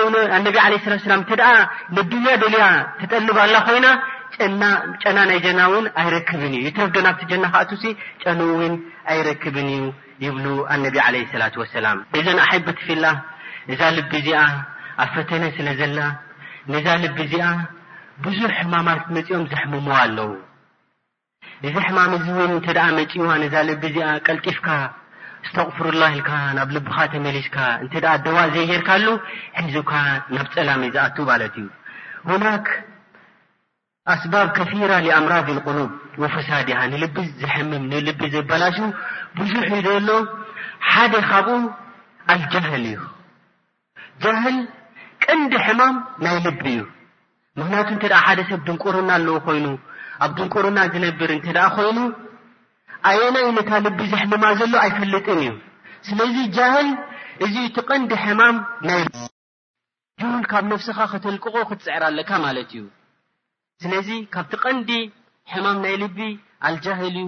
ነቢ 0.46 0.54
ለ 0.72 0.76
ስላት 1.06 1.32
ላ 1.42 1.50
ንድንያ 1.98 2.36
ደልያ 2.44 2.66
ትጠንባላ 3.02 3.54
ኮይና 3.70 3.88
ጨና 4.36 4.64
ናይ 5.30 5.40
ጀና 5.46 5.60
እውን 5.70 5.86
ኣይረክብን 6.02 6.54
እዩ 6.58 6.64
ይትርፍዶ 6.70 6.96
ናብቲ 7.06 7.22
ጀና 7.32 7.46
ካኣቱሲ 7.54 7.84
ጨኑ 8.24 8.40
ውን 8.60 8.74
ኣይረክብን 9.12 9.68
እዩ 9.76 9.82
ይብሉ 10.26 10.46
ኣነቢ 10.74 10.96
ለ 11.16 11.28
ላት 11.42 11.56
ሰላም 11.78 11.98
እዘን 12.20 12.40
ኣሓቢ 12.46 12.66
ትፊል 12.80 13.04
እዛ 13.74 13.82
ልቢ 13.98 14.12
እዚኣ 14.22 14.42
ኣ 15.04 15.06
ፈተነ 15.16 15.44
ስለ 15.58 15.68
ዘላ 15.80 16.00
ነዛ 16.74 16.88
ልቢ 17.04 17.18
እዚኣ 17.28 17.48
ብዙሕ 18.26 18.50
ሕማማት 18.60 19.04
መፂኦም 19.16 19.44
ዘሕሙሙ 19.52 19.88
ኣለው 20.02 20.32
እዚ 21.68 21.76
ሕማም 21.86 22.12
እእውን 22.18 22.52
እንተ 22.58 22.68
መፂዋ 23.00 23.30
ነዛ 23.44 23.56
ልቢ 23.70 23.84
እዚኣ 23.92 24.10
ቀልጢፍካ 24.28 24.68
እስተቕፍሩላ 25.46 26.04
ኢልካ 26.14 26.32
ናብ 26.56 26.70
ልብካ 26.76 26.96
ተመሊስካ 27.14 27.58
እ 27.86 27.90
ደዋእ 28.28 28.50
ዘየርካሉ 28.56 29.06
ሒዙካ 29.68 29.92
ናብ 30.36 30.48
ፀላሚ 30.56 30.82
ዝኣቱ 30.96 31.18
ለት 31.42 31.56
እዩ 31.64 31.68
ኣስባብ 34.14 34.48
ከራ 34.58 34.92
ኣምራድ 35.18 35.48
ቁሉብ 35.66 35.90
ወፈሳድያ 36.24 36.78
ንልቢ 36.92 37.16
ዝሕምም 37.40 37.84
ንልቢ 37.92 38.20
ዘበላሹ 38.34 38.78
ብዙሕ 39.38 39.70
ዘሎ 39.88 40.08
ሓደ 40.92 41.14
ካብኡ 41.30 41.58
ኣልጃህል 42.34 42.86
እዩ 42.92 43.02
ጃህል 44.24 44.58
ቀንዲ 45.24 45.54
ሕማም 45.66 45.96
ናይ 46.26 46.38
ልቢ 46.46 46.64
እዩ 46.74 46.82
ምክንያቱ 47.60 47.88
እንተ 47.96 48.04
ሓደ 48.24 48.40
ሰብ 48.50 48.60
ድንቁርና 48.68 49.10
ኣለው 49.18 49.38
ኮይኑ 49.48 49.68
ኣብ 50.26 50.32
ድንቁርና 50.38 50.78
ዝነብር 50.94 51.30
እንተ 51.36 51.46
ኮይኑ 51.76 51.98
ኣየና 53.10 53.36
ዩ 53.46 53.50
ነታ 53.58 53.70
ልቢ 53.86 53.98
ዝሕምማ 54.14 54.44
ዘሎ 54.62 54.74
ኣይፈልጥን 54.86 55.38
እዩ 55.44 55.52
ስለዚ 56.08 56.36
ጃህል 56.58 56.90
እዚ 57.48 57.56
እቲ 57.68 57.78
ቀንዲ 57.90 58.12
ሕማም 58.24 58.56
ናይ 58.88 59.02
ል 59.10 59.28
እን 60.30 60.42
ካብ 60.52 60.64
ነፍስኻ 60.74 60.98
ክተልቅቆ 61.14 61.56
ክትፅዕራ 61.72 62.04
ኣለካ 62.12 62.30
ማለት 62.46 62.72
እዩ 62.78 62.84
ስለዚ 63.84 64.08
ካብቲ 64.36 64.54
ቐንዲ 64.64 64.90
ሕማም 65.52 65.78
ናይ 65.84 65.94
ልቢ 66.02 66.18
ኣልጃሂል 66.68 67.16
እዩ 67.20 67.28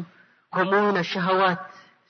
ከምኡው 0.56 0.86
ኣሸሃዋት 1.02 1.60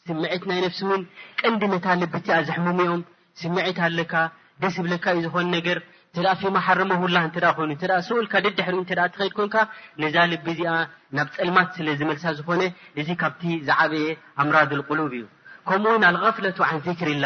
ስምዒት 0.07 0.43
ናይ 0.49 0.59
ነፍሲ 0.63 0.79
እውን 0.87 1.01
ቀንዲ 1.41 1.61
ነታ 1.73 1.87
ልቢ 2.01 2.13
እቲኣ 2.19 2.35
ዘሕሙምኦም 2.47 3.01
ስምዒት 3.41 3.77
ኣለካ 3.87 4.13
ደስ 4.61 4.73
ዝብለካ 4.77 5.05
እዩ 5.17 5.21
ዝኮነ 5.25 5.45
ነገር 5.57 5.77
እተኣ 6.13 6.25
ፊማ 6.41 6.55
ሓረሞውላ 6.67 7.17
እን 7.27 7.31
ኮይኑ 7.59 7.69
እ 7.99 8.01
ስኡልካ 8.07 8.33
ድድሕሪእኡ 8.45 8.81
እ 8.85 8.87
ትኸድ 9.15 9.33
ኮንካ 9.37 9.55
ነዛ 10.01 10.15
ልቢ 10.31 10.45
እዚኣ 10.55 10.73
ናብ 11.17 11.29
ፅልማት 11.37 11.69
ስለዝመልሳ 11.77 12.25
ዝኾነ 12.39 12.61
እዚ 13.03 13.07
ካብቲ 13.21 13.43
ዝዓበየ 13.67 14.07
ኣምራድልቁሉብ 14.43 15.07
እዩ 15.19 15.23
ከምኡውን 15.69 16.05
ኣልغፍለት 16.09 16.59
ዓን 16.69 16.81
ዚክር 16.87 17.09
ኢላ 17.15 17.25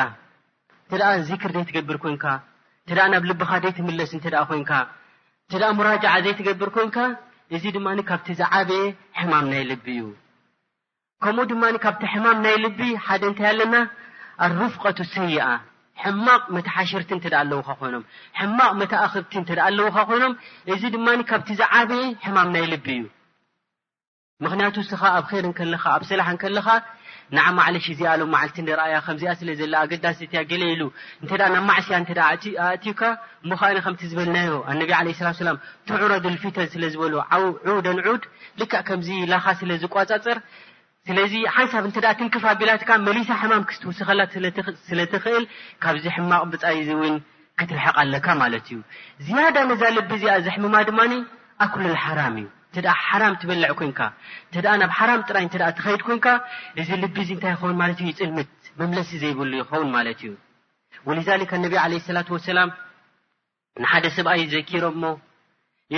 እተ 0.94 1.02
ኣ 1.10 1.14
ዚክር 1.32 1.52
ዘይትገብር 1.58 1.98
ኮንካ 2.06 2.26
እተ 2.88 2.98
ኣ 3.06 3.08
ናብ 3.16 3.24
ልቢካ 3.32 3.52
ደይ 3.66 3.74
ትምለስ 3.80 4.12
እንት 4.18 4.28
ኣ 4.44 4.44
ኮይንካ 4.52 4.72
እት 5.50 5.56
ደኣ 5.62 5.72
መራጃዓ 5.80 6.14
ዘይ 6.26 6.34
ትገብር 6.38 6.70
ኮንካ 6.76 6.98
እዚ 7.56 7.64
ድማኒ 7.76 8.00
ካብቲ 8.10 8.28
ዝዓበየ 8.40 8.86
ሕማም 9.20 9.46
ናይ 9.52 9.64
ልቢ 9.72 9.86
እዩ 9.96 10.02
ከምኡ 11.24 11.44
ድማ 11.52 11.64
ካብቲ 11.86 12.02
ሕማም 12.14 12.38
ናይ 12.46 12.56
ልቢ 12.64 12.80
ሓደ 13.06 13.22
እንታይ 13.30 13.48
ኣለና 13.52 13.76
ኣሩፍቀቱ 14.46 14.98
ሰይኣ 15.14 15.46
ሕማቕ 16.02 16.42
መታ 16.56 16.68
ሓሽርቲ 16.78 17.10
እንተዳእ 17.18 17.42
ኣለውካ 17.44 17.70
ኮይኖም 17.82 18.04
ሕማቕ 18.40 18.72
መተኣክብቲ 18.80 19.34
እተዳእ 19.42 19.66
ኣለውካ 19.70 19.98
ኮይኖም 20.10 20.34
እዚ 20.74 20.82
ድማኒ 20.96 21.20
ካብቲ 21.30 21.50
ዝዓበየ 21.62 22.04
ሕማም 22.26 22.48
ናይ 22.56 22.66
ልቢ 22.74 22.88
እዩ 23.00 23.04
ምክንያቱ 24.44 24.76
ስኻ 24.90 25.02
ኣብ 25.18 25.28
ር 25.44 25.46
ከለኻ 25.60 25.84
ኣብ 25.96 26.02
ስላሕ 26.10 26.28
ከለኻ 26.42 26.68
ንዓማዕለሽ 27.36 27.86
እዚ 27.94 28.02
ሎም 28.22 28.30
መዓልቲ 28.34 28.58
ንደረእያ 28.66 28.98
ከምዚኣ 29.06 29.32
ስለ 29.40 29.50
ዘላ 29.60 29.74
ኣገዳሲ 29.86 30.20
እትያ 30.28 30.40
ገለኢሉ 30.52 30.82
እንተ 31.22 31.32
ናብ 31.42 31.56
ማዕስያ 31.70 31.98
እ 32.00 32.54
ኣእትዩካ 32.68 33.02
ሞከነ 33.50 33.78
ከምቲ 33.86 34.02
ዝበልናዮ 34.12 34.52
ኣነቢ 34.72 35.14
ስላት 35.20 35.38
ሰላም 35.44 35.58
ትዑረዱልፊተ 35.90 36.58
ስለዝበሉ 36.76 37.14
ዓዑደንዑድ 37.38 38.24
ልካ 38.62 38.74
ከምዚ 38.90 39.10
ላኻ 39.32 39.46
ስለዝቋፃፅር 39.62 40.40
ስለዚ 41.08 41.34
ሓንሳብ 41.56 41.84
እን 41.88 41.94
ትንክፋቢላትካ 42.20 42.90
መሊሳ 43.08 43.30
ሕማም 43.42 43.64
ክስትውስኸላት 43.70 44.32
ስለትኽእል 44.90 45.44
ካብዚ 45.86 46.06
ሕማቕ 46.16 46.44
ብፃይ 46.54 46.78
እውን 46.96 47.16
ክትርሐቅ 47.60 47.96
ኣለካ 48.04 48.28
ማለት 48.44 48.66
እዩ 48.72 48.78
ዝያዳ 49.26 49.58
ነዛ 49.72 49.82
ልቢ 49.98 50.10
እዚኣ 50.20 50.34
ዘሕምማ 50.46 50.76
ድማ 50.88 51.00
ኣክልልሓራም 51.66 52.36
እዩ 52.42 52.48
እ 52.80 52.82
ሓራም 53.06 53.34
ትበልዕ 53.42 53.70
ኮይንካ 53.80 54.00
እተ 54.60 54.66
ናብ 54.82 54.92
ሓራም 54.98 55.20
ጥራይ 55.28 55.46
እ 55.48 55.50
ትኸይድ 55.78 56.02
ኮይንካ 56.08 56.28
እዚ 56.82 56.90
ልቢዚ 57.04 57.30
እንታይ 57.36 57.52
ይኸውን 57.56 57.78
ማለት 57.82 58.00
እዩ 58.04 58.08
ይፅልምት 58.14 58.52
መምለሲ 58.82 59.10
ዘይብሉ 59.24 59.52
ይኸውን 59.62 59.90
ማለት 59.96 60.20
እዩ 60.26 60.32
ወሊዛሊካ 61.08 61.52
ነቢ 61.64 61.74
ዓለ 61.84 61.92
ስላት 62.08 62.30
ወሰላም 62.36 62.70
ንሓደ 63.84 64.06
ሰብኣይ 64.18 64.42
ዘኪሮ 64.54 64.84
ሞ 65.02 65.06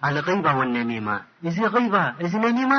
ኣል 0.07 0.17
ቀይባ 0.27 0.45
ወን 0.59 0.69
ነሚማ 0.75 1.09
እዚ 1.49 1.57
غይባ 1.75 1.95
እዚ 2.25 2.33
ነሚማ 2.45 2.73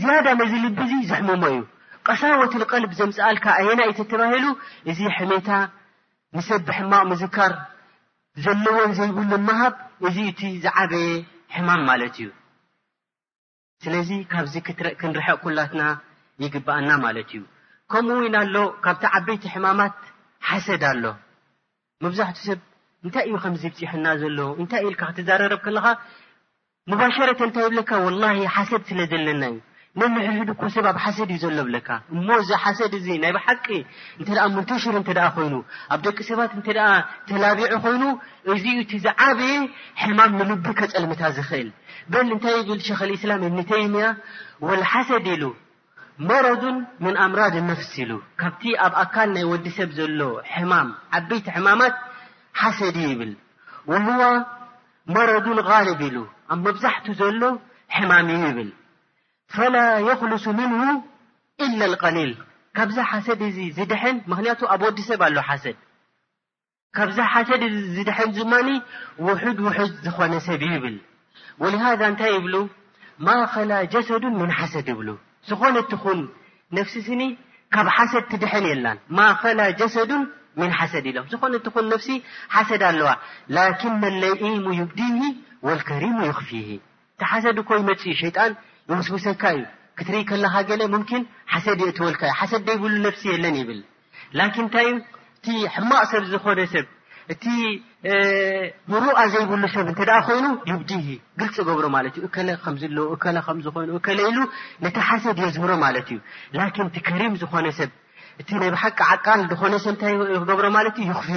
ዝያዳ 0.00 0.26
ነዚ 0.40 0.52
ልቢ 0.64 0.78
እዙ 0.88 0.92
ዝሕመሞ 1.12 1.42
እዩ 1.52 1.60
ቀሳወትን 2.08 2.62
ቀልብ 2.70 2.92
ዘምፅኣልካ 3.00 3.46
አየና 3.60 3.80
እዩ 3.90 3.94
ተተባሂሉ 4.00 4.46
እዚ 4.90 5.00
ሕሜታ 5.18 5.50
ንሰብሕማቅ 6.36 7.02
ምዝካር 7.12 7.52
ዘለዎን 8.46 8.92
ዘይብሉ 8.98 9.32
ምሃብ 9.48 9.74
እዚ 10.08 10.16
እቲ 10.32 10.42
ዝዓበየ 10.64 11.10
ሕማም 11.54 11.82
ማለት 11.90 12.16
እዩ 12.22 12.28
ስለዚ 13.84 14.10
ካብዚ 14.32 14.54
ክንርሐቅ 15.00 15.38
ኩላትና 15.44 15.82
ይግባአና 16.44 16.90
ማለት 17.04 17.30
እዩ 17.36 17.42
ከምኡውን 17.92 18.34
ኣሎ 18.42 18.56
ካብቲ 18.84 19.02
ዓበይቲ 19.16 19.44
ሕማማት 19.54 19.94
ሓሰድ 20.48 20.82
ኣሎ 20.92 21.04
መብዛሕትኡ 22.04 22.42
ሰብ 22.48 22.60
እንታይ 23.04 23.24
እዩ 23.28 23.34
ከምዚ 23.44 23.62
ብፅሕና 23.72 24.06
ዘሎ 24.20 24.38
እንታይ 24.60 24.80
ኢልካ 24.86 25.02
ክትዘረረብ 25.10 25.60
ከለካ 25.64 25.86
ሙባሸረተ 26.90 27.40
እንታይ 27.46 27.66
ብለካ 27.72 27.90
ወላ 28.06 28.24
ሓሰድ 28.54 28.82
ስለ 28.90 29.00
ዘለና 29.12 29.44
እዩ 29.52 29.60
ነንሕሕድ 30.00 30.50
ኮ 30.60 30.64
ሰብ 30.74 30.86
ኣብ 30.90 30.96
ሓሰድ 31.04 31.30
እዩ 31.34 31.40
ዘሎ 31.44 31.58
ብለካ 31.68 31.88
እሞ 32.14 32.26
እዚ 32.42 32.50
ሓሰድ 32.64 32.92
እዚ 32.98 33.06
ናይ 33.24 33.32
ብሓቂ 33.36 33.66
እንተ 34.20 34.28
ሙንተሽር 34.56 34.96
ንተ 35.02 35.08
ኮይኑ 35.36 35.54
ኣብ 35.94 36.00
ደቂ 36.06 36.18
ሰባት 36.30 36.52
እንተ 36.58 36.66
ተላቢዑ 37.28 37.72
ኮይኑ 37.84 38.04
እዚኡ 38.54 38.76
እቲ 38.84 38.92
ዝዓበየ 39.04 39.54
ሕማም 40.02 40.32
ንልቢ 40.40 40.66
ከፀልምታ 40.80 41.22
ዝክእል 41.36 41.70
በል 42.14 42.26
እንታይ 42.36 42.58
ብል 42.70 42.80
ሸክ 42.88 43.00
ልእስላም 43.10 43.46
እብኒ 43.48 43.58
ተይምእያ 43.70 44.08
ወሓሰድ 44.70 45.26
ኢሉ 45.36 45.44
مرض 46.18 46.64
من 47.00 47.16
أمراض 47.16 47.56
النفس 47.56 47.98
ل 48.00 48.20
ካ 48.40 48.44
ኣብ 48.84 48.92
أካل 49.04 49.34
ይ 49.36 49.44
وዲ 49.52 49.64
ሰብ 49.76 49.90
ሎ 49.98 50.22
حم 50.52 50.72
ዓبيቲ 51.18 51.46
حت 51.52 52.78
س 52.78 52.80
بل 53.20 53.32
وهو 53.92 54.20
مرض 55.16 55.46
غالب 55.70 56.00
ل 56.14 56.16
مብዛحت 56.64 57.06
ሎ 57.40 57.42
حمم 57.96 58.28
يبل 58.48 58.70
فلا 59.56 59.88
يخلص 60.08 60.44
منه 60.60 60.80
إلا 61.64 61.84
القلل 61.90 62.32
ካዛ 62.76 62.96
حሰ 63.10 63.26
እ 63.48 63.50
ዝድحن 63.76 64.16
مክ 64.30 64.38
ኣ 64.72 64.74
وዲ 64.84 64.98
ሰብ 65.08 65.20
ኣ 65.28 65.28
ዝድحن 67.96 68.28
وድ 69.26 69.58
ود 69.66 69.92
ዝኮن 70.04 70.34
سብ 70.48 70.62
بل 70.82 70.96
ولهذا 71.62 72.06
ታይ 72.20 72.34
بل 72.38 72.68
خلا 73.52 73.78
جسد 73.94 74.24
من 74.40 74.48
حሰد 74.58 74.90
بل 74.98 75.10
ዝኾነ 75.50 75.76
ትኹን 75.90 76.20
ነፍሲ 76.76 76.94
ስኒ 77.06 77.22
ካብ 77.74 77.86
ሓሰድ 77.96 78.24
ትድሐን 78.32 78.64
የላን 78.70 78.98
ማ 79.16 79.26
ፈላ 79.42 79.60
ጀሰዱን 79.80 80.22
ምን 80.60 80.70
ሓሰድ 80.78 81.04
ኢሎም 81.10 81.26
ዝኾነ 81.32 81.54
ት 81.66 81.72
ን 81.82 81.86
ነፍሲ 81.94 82.08
ሓሰድ 82.56 82.82
ኣለዋ 82.90 83.08
ላኪን 83.56 83.94
መን 84.02 84.14
ለዒሙ 84.22 84.66
ይብዲሂ 84.80 85.18
ወልከሪሙ 85.66 86.16
ይኽፊሂ 86.30 86.68
እቲ 87.16 87.20
ሓሰዲ 87.32 87.58
ኮይ 87.68 87.80
መፅ 87.88 88.02
ሸጣን 88.22 88.52
ይውስውሰካ 88.90 89.42
እዩ 89.56 89.60
ክትርኢ 89.98 90.22
ከለካ 90.30 90.54
ገለ 90.70 90.82
ምን 90.94 91.04
ሓሰድ 91.52 91.78
የ 91.88 91.92
ትወልካ 91.98 92.22
ዩ 92.30 92.34
ሓሰድ 92.40 92.62
ደይብሉ 92.68 92.94
ነፍሲ 93.08 93.22
የለን 93.34 93.54
ይብል 93.60 93.80
ን 94.46 94.48
ንታይዩ 94.66 94.92
እቲ 95.38 95.46
ሕማቕ 95.76 96.02
ሰብ 96.12 96.24
ዝኾነ 96.34 96.60
ሰብ 96.74 96.86
እቲ 97.34 97.44
ንሩኣ 98.90 99.18
ዘይብሉ 99.34 99.62
ሰብ 99.74 99.88
እ 99.92 99.94
ኮይኑ 100.26 100.44
ይብዲ 100.70 100.90
ግልፂ 101.40 101.56
ገብሮ 101.68 101.84
ማእዩ 101.94 102.16
ከዝከዝኮይኑእ 102.34 104.26
ኢሉ 104.30 104.38
ነቲ 104.84 104.96
ሓሰድ 105.08 105.38
የዝብሮ 105.44 105.70
ማለት 105.84 106.08
እዩ 106.14 106.20
ን 106.86 106.88
ቲ 106.94 107.02
ከሪም 107.08 107.34
ዝኮነ 107.42 107.66
ሰብ 107.78 107.90
እቲ 108.40 108.48
ናይብ 108.62 108.74
ሓቂ 108.82 108.98
ዓቃል 109.12 109.42
ኮነሰብታይክገብሮ 109.60 110.64
ማለት 110.78 110.96
ዩ 111.02 111.04
ይፍ 111.10 111.28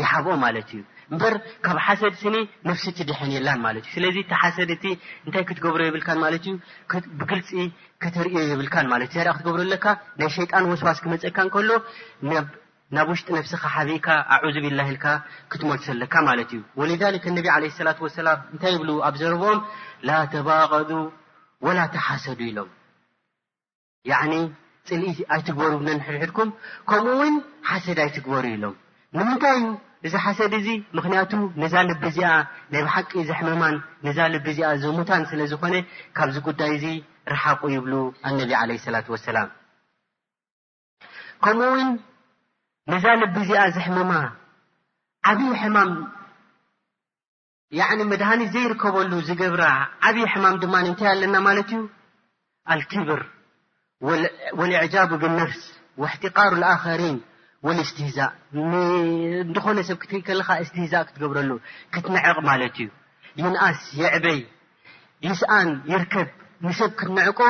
ይሓብኦ 0.00 0.34
ማለት 0.44 0.68
እዩ 0.74 0.82
እበር 1.14 1.34
ካብ 1.64 1.78
ሓሰድ 1.86 2.14
ስኒ 2.22 2.36
ነፍሲ 2.68 2.84
ት 2.98 3.06
ድሐን 3.08 3.30
የላን 3.36 3.58
ማለት 3.66 3.84
እዩስለዚ 3.88 4.16
እ 4.24 4.38
ሓሰድ 4.42 4.70
እንታይ 4.76 5.44
ክትገብሮ 5.48 5.80
የብልካ 5.88 6.08
ማት 6.24 6.44
ዩ 6.50 6.54
ብግልፂ 7.20 7.48
ክተርእዮ 8.02 8.38
የብልካ 8.52 8.76
ማለእ 8.92 9.10
ዘ 9.26 9.30
ክትገብረለካ 9.36 9.86
ናይ 10.20 10.30
ሸጣን 10.36 10.68
ወስዋስ 10.72 10.98
ክመፀካ 11.04 11.36
ከሎ 11.56 11.70
ናብ 12.96 13.08
ውሽጢ 13.12 13.28
ነፍስካ 13.36 13.64
ሓቢእካ 13.74 14.06
ኣዙ 14.34 14.56
ብላህ 14.64 14.88
ኢልካ 14.92 15.06
ክትመልሱ 15.50 15.86
ዘለካ 15.90 16.14
ማለት 16.28 16.50
እዩ 16.56 16.60
ወ 16.80 16.82
ነቢ 16.90 17.02
ለ 17.62 17.70
ስላ 17.78 17.88
ወሰላም 18.06 18.38
እንታይ 18.54 18.72
ይብሉ 18.76 18.90
ኣብ 19.08 19.14
ዘረብኦም 19.20 19.58
ላ 20.08 20.18
ተባቐዱ 20.34 20.90
ወላ 21.66 21.78
ተሓሰዱ 21.94 22.40
ኢሎም 22.50 22.68
ዕኒ 24.20 24.34
ፅልኢ 24.88 25.14
ኣይትግበሩ 25.34 25.72
ነንሕድሕድኩም 25.88 26.48
ከምኡ 26.88 27.14
ውን 27.22 27.34
ሓሰድ 27.70 27.98
ኣይትግበሩ 28.04 28.44
ኢሎም 28.54 28.74
ንምንታይ 29.18 29.56
እዩ 29.62 29.68
እዚ 30.06 30.14
ሓሰድ 30.24 30.52
እዚ 30.60 30.68
ምክንያቱ 30.96 31.32
ነዛ 31.62 31.74
ልቢ 31.90 32.02
እዚኣ 32.12 32.30
ናይ 32.72 32.82
ብሓቂ 32.86 33.12
ዘሕመማን 33.30 33.76
ነዛ 34.06 34.18
ልቢ 34.34 34.46
እዚኣ 34.54 34.70
ዘሙታን 34.82 35.22
ስለ 35.30 35.40
ዝኾነ 35.52 35.76
ካብዚ 36.16 36.36
ጉዳይ 36.48 36.72
እዚ 36.78 36.86
ረሓቁ 37.34 37.62
ይብሉ 37.76 37.94
ኣነቢ 38.30 38.50
ለ 38.70 38.80
ሰላ 38.86 38.96
ወሰላም 39.14 39.48
ነዛ 42.92 43.04
ልቢ 43.20 43.34
እዚኣ 43.42 43.60
ዘሕመማ 43.76 44.12
ዓብዪ 45.30 45.50
ሕማም 45.60 45.92
መድሃኒት 48.10 48.50
ዘይርከበሉ 48.54 49.12
ዝገብራ 49.28 49.62
ዓብዪ 50.08 50.24
ሕማም 50.32 50.56
ድማ 50.62 50.74
እንታይ 50.88 51.08
ኣለና 51.12 51.34
ማለት 51.46 51.68
እዩ 51.76 51.82
ኣልክብር 52.74 53.22
ወልኤዕጃቡ 54.58 55.10
ብነፍስ 55.22 55.62
ወሕቲቃሩ 56.02 56.52
ልኣክሪን 56.62 57.16
ወእስትህዛእ 57.66 58.32
ንኾነ 59.54 59.78
ሰብ 59.88 59.98
ክትከልካ 60.02 60.48
እስትዛ 60.64 60.92
ክትገብረሉ 61.08 61.50
ክትነዐቕ 61.94 62.36
ማለት 62.50 62.74
እዩ 62.84 62.88
ይነኣስ 63.40 63.80
የዕበይ 64.00 64.40
ይስኣን 65.28 65.68
ይርከብ 65.92 66.28
ንሰብ 66.68 66.90
ክትነዕቆ 67.00 67.40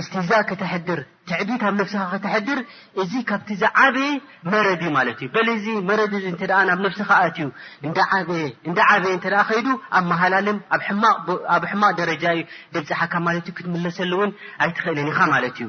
እስትዛ 0.00 0.30
ክተሐድር 0.48 1.00
ትዕቢ 1.28 1.50
ኣብ 1.66 1.74
ነፍስ 1.80 1.94
ክተሐድር 2.12 2.58
እዚ 3.02 3.12
ካብቲ 3.28 3.48
ዛ 3.60 3.64
ዓበየ 3.82 4.08
መረዲ 4.52 4.82
ማለት 4.96 5.18
እዩ 5.24 5.28
በ 5.34 5.38
እዚ 5.56 5.66
መረዲ 5.90 6.12
እ 6.30 6.32
ናብ 6.70 6.80
ነፍስካ 6.86 7.10
ኣትዩ 7.26 7.48
እን 7.86 7.92
ዓበየ 8.16 8.44
እ 8.68 9.32
ከይዱ 9.48 9.68
ኣ 9.96 10.02
መሃላለም 10.10 10.58
ኣብ 11.54 11.64
ሕማቅ 11.72 11.92
ደረጃ 12.02 12.24
እዩ 12.36 12.42
ደብፅሓካ 12.74 13.14
ማት 13.26 13.46
ዩ 13.50 13.54
ክትምለሰሉ 13.60 14.12
ውን 14.22 14.32
ኣይትክእለን 14.64 15.08
ኢኻ 15.12 15.18
ማለት 15.34 15.56
እዩ 15.62 15.68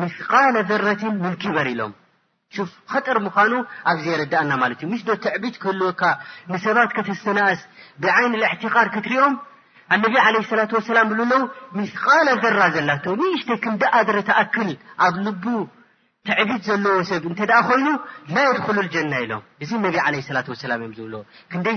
ምስቃለ 0.00 0.56
ዘረትን 0.70 1.14
ምን 1.24 1.34
ክበር 1.42 1.66
ኢሎም 1.74 1.92
ከጠር 2.90 3.16
ምዃኑ 3.24 3.52
ኣብዘ 3.90 4.04
የረዳእና 4.12 4.52
ማለት 4.60 4.80
እዩ 4.84 4.88
ምስዶ 4.92 5.08
ትዕቢት 5.24 5.56
ክህልወካ 5.62 6.02
ንሰባት 6.52 6.90
ክትተናእስ 6.96 7.62
ብዓይን 8.02 8.34
ሕትቃር 8.52 8.88
ክትርኦም 8.94 9.34
ኣነቢ 9.94 10.14
عለه 10.26 10.40
ስላة 10.50 10.70
وሰላም 10.78 11.06
ብሉለው 11.10 11.42
ሚስቃላ 11.78 12.26
ذራ 12.42 12.60
ዘላ 12.74 12.90
ንሽተ 13.20 13.48
ክምደኣድረ 13.64 14.16
ተኣክል 14.28 14.70
ኣብ 15.04 15.14
ልቡ 15.26 15.44
ትዕቢት 16.26 16.62
ዘለዎ 16.68 16.96
ሰብ 17.10 17.24
እ 17.28 17.34
ኮይኑ 17.68 17.88
ድ 18.28 18.30
ሎ 19.30 19.34
እዚ 19.64 19.70
ብ 19.82 19.84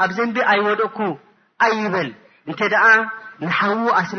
ኣብ 0.03 0.09
ዘን 0.17 0.31
ኣቕኩ 0.71 0.99
በል 1.93 2.09
እ 2.51 2.53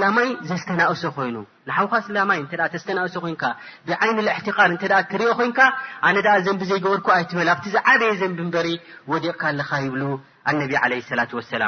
ላማይ 0.03 0.29
ስተናእሶ 0.61 1.03
ይ 1.25 2.21
ይ 2.39 2.47
ስተናእሶ 2.83 3.17
ይ 3.31 3.35
ብዓይን 3.89 4.37
ትቃር 4.83 5.03
ትሪኦ 5.11 5.31
ኮይንካ 5.39 5.59
ኣነ 6.09 6.17
ዘን 6.47 6.57
ብ 6.61 6.69
ዘይገበርኩ 6.71 7.07
ኣይትበል 7.17 7.49
ኣብቲ 7.55 7.65
ዝዓበየ 7.75 8.13
ዘን 8.21 8.33
ብበሪ 8.39 8.69
ወዲቕካ 9.13 9.43
ኣለካ 9.53 9.71
ይብ 9.85 9.95
ነቢ 10.61 10.71
ع 10.83 10.85
ላة 10.91 11.01
ሰላ 11.53 11.65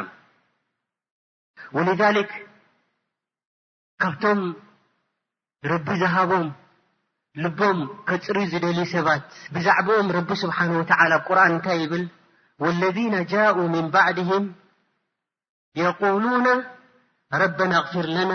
ذ 2.00 2.04
ካብቶም 4.02 4.40
ረቢ 5.70 5.86
ዝሃቦም 6.00 6.46
ልቦም 7.42 7.78
ከፅር 8.08 8.36
ዝደልዩ 8.50 8.80
ሰባት 8.94 9.28
ብዛዕኦም 9.54 10.08
ረቢ 10.16 10.30
ስሓ 10.40 10.58
ቁርን 11.26 11.52
እንታይ 11.54 11.78
ይብል 11.84 12.04
ለذ 12.80 12.98
ء 13.08 13.56
ድ 14.18 14.28
يقلون 15.84 16.46
ረبና 17.42 17.72
غፊር 17.84 18.06
ለና 18.16 18.32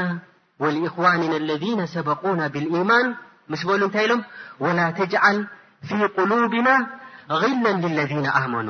ولإخون 0.64 1.22
اለذ 1.42 1.66
ሰبقوና 1.94 2.42
ብالإيማاን 2.54 3.08
ስ 3.62 3.64
በሉ 3.70 3.82
እንታይ 3.88 4.04
ኢሎ 4.08 4.14
ول 4.64 4.80
ተجعل 5.00 5.38
ፊي 5.88 6.02
قلوبና 6.18 6.68
غل 7.42 7.62
لለذن 7.86 8.26
ኣመኑ 8.40 8.70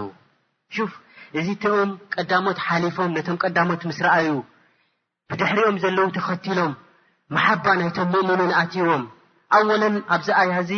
እዚ 1.40 1.50
ም 1.88 1.90
ቀዳሞት 2.16 2.58
ሓሊፎም 2.66 3.10
ነቶ 3.18 3.28
ቀዳሞት 3.44 3.82
ስ 3.98 4.00
ረኣዩ 4.06 4.30
ብድሕሪኦም 5.30 5.76
ዘለዉ 5.84 6.08
ተኸትሎም 6.18 6.74
مሓባ 7.36 7.66
ናይቶ 7.80 7.98
ؤምንን 8.14 8.52
ኣትዎም 8.62 9.04
ኣوለ 9.58 9.84
ኣብዚ 10.16 10.28
ኣያ 10.42 10.54
ዚ 10.70 10.72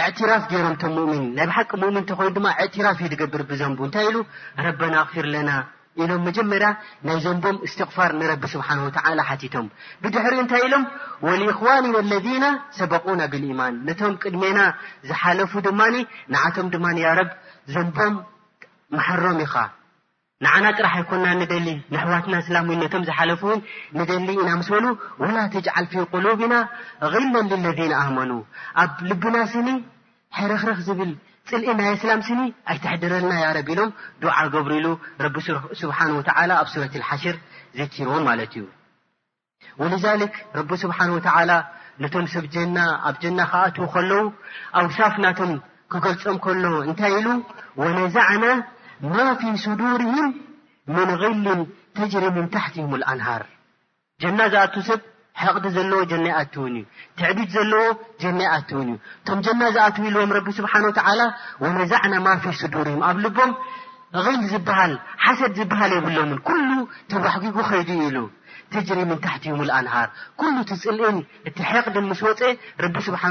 اعትራፍ 0.00 0.42
ገሮምቶ 0.52 0.82
ؤን 1.08 1.24
ናይ 1.36 1.46
ብሓቂ 1.50 1.70
ؤን 1.82 1.98
ይኑ 2.02 2.20
ድማ 2.36 2.46
اራፍ 2.64 2.98
ዩ 3.04 3.08
ገብር 3.22 3.42
ብዘን 3.50 3.72
ታይ 3.96 4.08
غ 4.82 5.24
ና 5.48 5.56
ኢሎም 6.02 6.20
መጀመርያ 6.28 6.68
ናይ 7.06 7.16
ዘንቦም 7.24 7.56
اስትقፋር 7.66 8.10
ንረቢ 8.20 8.42
ስሓ 8.54 8.68
و 8.86 8.90
ቲቶም 9.42 9.66
ብድሕሪ 10.02 10.34
እንታይ 10.42 10.62
ኢሎም 10.68 10.84
ولእخዋንና 11.26 11.94
اለذና 12.04 12.44
ሰበقና 12.78 13.20
ብاليማን 13.32 13.74
ነቶም 13.88 14.12
ቅድሜና 14.22 14.58
ዝሓለፉ 15.08 15.52
ድማ 15.66 15.80
ንቶም 16.32 16.66
ድማ 16.74 16.86
ብ 17.28 17.30
ዘንቦም 17.74 18.14
حሮም 19.06 19.38
ኢኻ 19.46 19.54
ንና 20.44 20.64
ጥራሕ 20.78 20.94
ይኮና 21.02 21.24
ደሊ 21.52 21.66
ንሕዋትና 21.94 22.34
ላ 22.56 22.58
ነቶ 22.82 22.94
ዝሓለፉ 23.08 23.42
ንደሊ 23.98 24.28
ኢና 24.42 24.50
ስ 24.68 24.70
በሉ 24.74 24.84
وላ 25.22 25.36
ተጅዓል 25.54 25.86
ፊ 25.92 25.94
قሉብና 26.12 26.54
غመ 27.14 27.32
ለذ 27.64 27.80
ኣመኑ 28.02 28.30
ኣብ 28.82 28.92
ልብና 29.08 29.36
ስኒ 29.54 29.68
ሕረክረክ 30.38 30.78
ዝብል 30.88 31.10
ፅልኢ 31.50 31.70
ናይ 31.78 31.90
እስላም 31.96 32.20
ስኒ 32.28 32.40
ኣይተሕድረልና 32.72 33.34
ረቢሎም 33.56 33.90
ዱዓ 34.22 34.36
ገብሩ 34.54 34.72
ሉ 34.84 34.88
ረቢ 35.24 35.36
ስብሓنه 35.80 36.14
و 36.18 36.22
ኣብ 36.60 36.66
ሱረة 36.74 36.94
الሓሽር 37.00 37.36
ዘኪርዎን 37.78 38.22
ማለት 38.28 38.52
እዩ 38.56 38.64
ولذك 39.82 40.32
ረቢ 40.58 40.70
ስብሓنه 40.84 41.12
و 41.18 41.20
ነቶም 42.02 42.26
ሰብ 42.34 42.44
ጀና 42.54 42.78
ኣብ 43.08 43.14
ጀና 43.22 43.38
ክኣትዉ 43.52 43.84
ከለዉ 43.94 44.18
ኣብ 44.78 44.86
ሳፍ 44.96 45.14
ናቶም 45.24 45.50
ክገልፆም 45.92 46.36
ከሎ 46.44 46.64
እንታይ 46.88 47.12
ኢሉ 47.18 47.28
وነዛعና 47.82 48.44
ማ 49.12 49.16
ፊي 49.40 49.48
ስዱርهም 49.64 50.26
ምن 50.94 51.08
غል 51.20 51.46
ተጅሪምን 51.96 52.46
ታحትهም 52.54 52.92
الኣንሃር 52.98 53.42
ሕቕዲ 55.42 55.66
ዘለዎ 55.76 55.98
ጀና 56.10 56.24
ይኣትውን 56.32 56.74
እዩ 56.78 56.84
ትዕድጅ 57.18 57.50
ዘለዎ 57.56 57.82
ጀና 58.22 58.38
ይኣትውን 58.46 58.88
እዩ 58.92 58.96
እቶም 59.18 59.40
ጀና 59.46 59.60
ዝኣትው 59.74 60.04
ኢልዎም 60.08 60.32
ረቢ 60.36 60.48
ስብሓ 60.58 60.72
ወመዛዕናማፊ 61.66 62.42
ስዱር 62.62 62.88
ኣብ 63.10 63.18
ልቦም 63.26 63.52
غይን 64.24 64.42
ዝበሃል 64.50 64.92
ሓሰድ 65.22 65.52
ዝብሃል 65.58 65.90
የብሎምን 65.94 66.38
ኩሉ 66.48 66.70
ተባሕጊጉ 67.12 67.56
ኸይዱ 67.70 67.88
ኢሉ 68.08 68.18
ተጅሪምን 68.72 69.18
ታሕቲም 69.24 69.60
ኣንሃር 69.78 70.08
ሉ 70.56 70.62
ፅልእን 70.82 71.18
እቲ 71.48 71.56
ሕቕዲን 71.70 72.06
ምስ 72.10 72.20
ወፅ 72.26 72.40
ረቢ 72.84 72.94
ስብሓ 73.08 73.22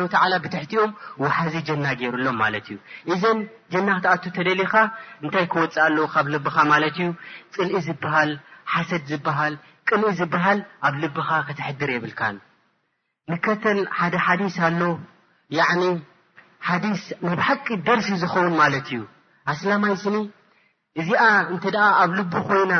ብትሕቲኦም 0.43 0.91
ሓዚ 1.37 1.55
ጀና 1.67 1.85
ገይሩሎም 1.99 2.37
ማለት 2.43 2.67
እዩ 2.73 2.77
እዘን 3.13 3.39
ጀና 3.73 3.87
ክትኣት 3.97 4.23
ተደሊካ 4.37 4.73
እንታይ 5.23 5.47
ክወፅእ 5.53 5.81
ኣለዉ 5.87 6.05
ካብ 6.13 6.27
ልብካ 6.35 6.57
ማለት 6.73 6.95
እዩ 7.01 7.07
ፅልኢ 7.55 7.81
ዝበሃል 7.87 8.31
ሓሰድ 8.75 9.03
ዝበሃል 9.11 9.53
ቅንኢ 9.91 10.09
ዝበሃል 10.19 10.59
ኣብ 10.87 10.95
ልቢኻ 11.01 11.29
ከተሕድር 11.47 11.89
የብልካን 11.93 12.35
ንከተል 13.31 13.79
ሓደ 13.97 14.13
ሓዲስ 14.25 14.55
ኣሎ 14.67 14.81
ያዕ 15.59 15.71
ሓዲስ 16.67 17.01
ናብ 17.25 17.39
ሓቂ 17.47 17.65
ደርሲ 17.87 18.07
ዝኸውን 18.21 18.55
ማለት 18.61 18.87
እዩ 18.91 19.01
ኣስላማይ 19.51 19.93
ስኒ 20.03 20.17
እዚኣ 21.01 21.23
እንተ 21.53 21.63
ኣ 21.85 21.87
ኣብ 22.03 22.11
ልቡ 22.19 22.33
ኮይና 22.47 22.73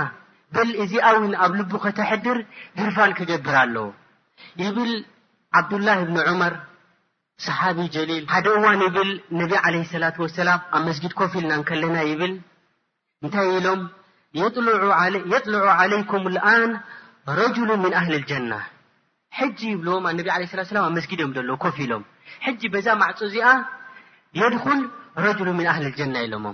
በል 0.56 0.70
እዚኣ 0.84 1.08
ውን 1.24 1.34
ኣብ 1.46 1.52
ልቡ 1.60 1.72
ከተሕድር 1.84 2.38
ድርፋን 2.78 3.12
ክገብር 3.20 3.56
ኣለዎ 3.64 3.88
ይብል 4.64 4.92
ዓብዱላህ 5.60 5.98
ብኒ 6.08 6.18
ዑመር 6.30 6.54
صሓቢ 7.46 7.78
ጀሊል 7.96 8.24
ሓደ 8.34 8.48
እዋን 8.60 8.80
ይብል 8.88 9.10
ነቢ 9.40 9.52
ለ 9.74 9.84
ስላት 9.94 10.16
ወሰላም 10.26 10.60
ኣብ 10.78 10.84
መስጊድ 10.88 11.14
ኮፍ 11.20 11.32
ኢልና 11.42 11.54
ንከለና 11.62 11.98
ይብል 12.12 12.34
እንታይ 13.24 13.50
ኢሎም 13.60 13.82
የጥልዑ 15.34 15.66
ዓለይኩም 15.82 16.26
ልኣን 16.38 16.72
رج 17.30 17.58
من 17.84 17.92
ኣهل 18.00 18.14
الجናة 18.22 18.62
ይብዎ 19.72 19.88
ነ 20.18 20.20
ላ 20.28 20.32
ላ 20.96 21.02
ጊድም 21.10 21.32
ፍ 21.76 21.80
ኢሎም 21.86 22.04
ዛ 22.86 22.96
ማዕ 23.02 23.12
እዚኣ 23.28 23.48
ድ 24.36 24.78
ረ 25.24 25.34
ሎሞ 26.36 26.46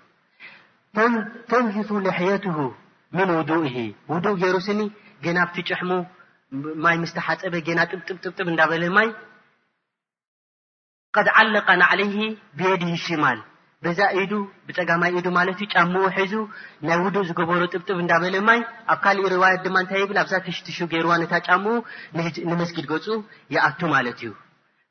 ተንፉ 1.49 2.09
ሕ 3.73 3.77
ይሩስኒ 4.49 4.79
ናቲ 5.37 5.55
ጭሙ 5.69 5.89
ማይ 6.83 6.95
ምስተሓፀበ 7.03 7.53
ጌና 7.67 7.79
ጥብጥብጥብጥብ 7.91 8.47
እንዳበለ 8.51 8.83
ማይ 8.97 9.07
ቀድ 11.17 11.27
ዓለቃ 11.39 11.67
ናዕለይሂ 11.81 12.15
ብየድሂ 12.59 12.89
ሽማል 13.05 13.39
በዛ 13.85 13.99
ኢዱ 14.21 14.31
ብፀጋማይ 14.67 15.11
ኢዱ 15.19 15.25
ማለት 15.37 15.57
እዩ 15.63 15.69
ጫምኡ 15.75 16.03
ሒዙ 16.17 16.33
ናይ 16.87 16.97
ውድእ 17.05 17.25
ዝገበሩ 17.29 17.61
ጥብጥብ 17.73 17.97
እንዳበለ 18.03 18.35
ማይ 18.49 18.59
ኣብ 18.91 18.99
ካሊእ 19.03 19.29
ርዋያት 19.33 19.61
ድማ 19.65 19.77
እንታይ 19.83 19.99
ይብል 20.03 20.17
ኣብዛ 20.23 20.33
ተሽትሹ 20.45 20.77
ገይርዋ 20.93 21.13
ነታ 21.23 21.33
ጫምኡ 21.47 21.75
ንመስጊድ 22.51 22.85
ገፁ 22.91 23.05
ይኣቱ 23.55 23.81
ማለት 23.95 24.19
እዩ 24.23 24.31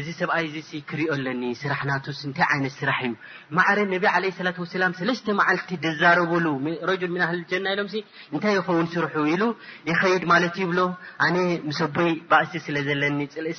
እዚ 0.00 0.06
ሰብኣይ 0.20 0.46
እዚ 0.60 0.70
ክርኦ 0.90 1.04
ኣለኒ 1.14 1.42
ስራሕ 1.60 1.80
ናስ 1.88 2.20
እንታይ 2.26 2.48
ይነት 2.58 2.72
ስራሕ 2.78 2.98
እዩ 3.08 3.12
ማዕረ 3.56 3.78
ነብ 3.92 4.04
ለ 4.22 4.30
ስላት 4.38 4.56
ስላም 4.74 4.92
ሰለስተ 5.00 5.26
ማዓልቲ 5.40 5.70
ዛረብሉ 6.00 6.46
ረል 6.88 7.02
ሚን 7.14 7.22
ኣህሊጀና 7.26 7.66
ኢሎም 7.74 7.88
እንታይ 8.32 8.54
ይኸውን 8.58 8.88
ስርሑ 8.94 9.14
ኢሉ 9.34 9.42
ይኸይድ 9.90 10.24
ማለት 10.32 10.56
ይብሎ 10.62 10.80
ኣነ 11.26 11.36
ምሰቦይ 11.68 12.10
ባእሲ 12.32 12.52
ስለዘለኒ 12.66 13.18
ፅልኢ 13.36 13.54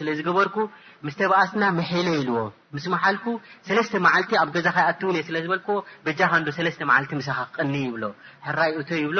ስለዝገበርኩ 0.00 0.56
ምስ 1.06 1.16
ተባኣስና 1.22 1.62
መሒለ 1.78 2.06
ኢልዎ 2.20 2.36
ምስ 2.74 2.84
መሓልኩ 2.96 3.26
ሰለስተ 3.70 3.94
መዓልቲ 4.06 4.32
ኣብ 4.42 4.48
ገዛ 4.58 4.68
ካኣውንእ 4.76 5.26
ስለዝበልክዎ 5.30 5.78
ጃካዶ 6.20 6.46
ዓልቲ 7.00 7.20
ሳካ 7.30 7.40
ክቅኒ 7.56 7.74
ይብሎ 7.88 8.04
ሕራኡቶ 8.48 8.90
ይብሎ 9.04 9.18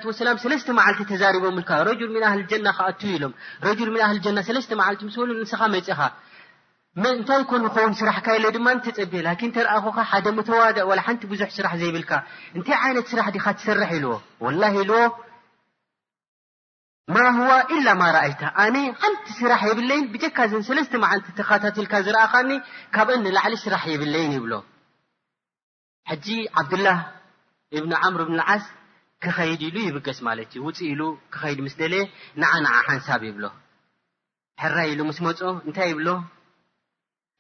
ዎ 0.04 0.06
ሎ 5.14 5.16
ፅ 5.48 5.50
እንታይ 7.04 7.42
ኮን 7.52 7.64
ኮን 7.76 7.94
ስራሕካ 8.00 8.28
የሎ 8.36 8.46
ድማ 8.56 8.68
ፀቢየ 8.84 9.22
ን 9.48 9.50
ተረኣኹ 9.56 9.86
ሓደ 10.10 10.28
ተዋህ 10.50 11.02
ሓንቲ 11.06 11.24
ብዙሕ 11.32 11.48
ስራሕ 11.56 11.74
ዘይብልካ 11.82 12.12
እንታይ 12.58 12.78
ይነት 12.92 13.08
ስራሕ 13.14 13.28
ዲካ 13.36 13.46
ትሰርሕ 13.60 13.90
ኢልዎ 13.98 14.12
ላ 14.62 14.66
ኢልዎ 14.82 14.98
ማ 17.16 17.18
ዋ 17.50 17.52
ላ 17.88 17.90
ማ 18.02 18.04
ርእይታ 18.16 18.44
ኣነ 18.64 18.76
ሓንቲ 19.02 19.28
ስራሕ 19.42 19.62
የብለይን 19.72 20.06
ብጀካዘ 20.14 20.52
ለስተ 20.78 20.94
መዓልቲ 21.04 21.28
ተኸታትልካ 21.40 21.94
ዝርኣኻኒ 22.06 22.52
ካብኒ 22.96 23.26
ላዕሊ 23.38 23.56
ስራሕ 23.66 23.84
የብለይን 23.94 24.32
ይብሎ 24.38 24.54
ሕጂ 26.12 26.28
ዓብላህ 26.62 27.00
እብኒ 27.78 27.92
ዓምር 28.06 28.24
ብንዓስ 28.30 28.64
ክኸይድ 29.26 29.62
ኢሉ 29.68 29.78
ይብገስ 29.88 30.20
ማለት 30.30 30.50
እዩ 30.56 30.64
ውፅእ 30.70 30.88
ኢሉ 30.94 31.02
ክኸድ 31.34 31.60
ስ 31.74 31.76
ደለ 31.84 31.94
ንዓ 32.42 32.52
ንዓ 32.66 32.74
ሓንሳብ 32.88 33.22
ይብሎ 33.30 33.46
ሕራይ 34.64 34.90
ኢሉ 34.96 35.02
ስ 35.18 35.22
መፁ 35.28 35.40
ንታይ 35.70 35.94
ብሎ 36.00 36.08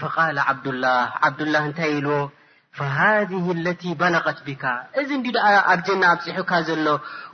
ፈቃል 0.00 0.36
ዓብዱላህ 0.50 0.96
ዓብዱላ 1.28 1.54
እንታይ 1.68 1.90
ኢልዎ 1.98 2.18
ሃذ 2.98 3.30
ለቲ 3.64 3.82
ባላቐት 4.00 4.38
ቢካ 4.46 4.64
እዚ 5.00 5.08
ንዲ 5.20 5.26
ኣ 5.46 5.48
ኣብ 5.72 5.80
ጀና 5.86 6.02
ኣብፅሑካ 6.12 6.52
ዘሎ 6.68 6.86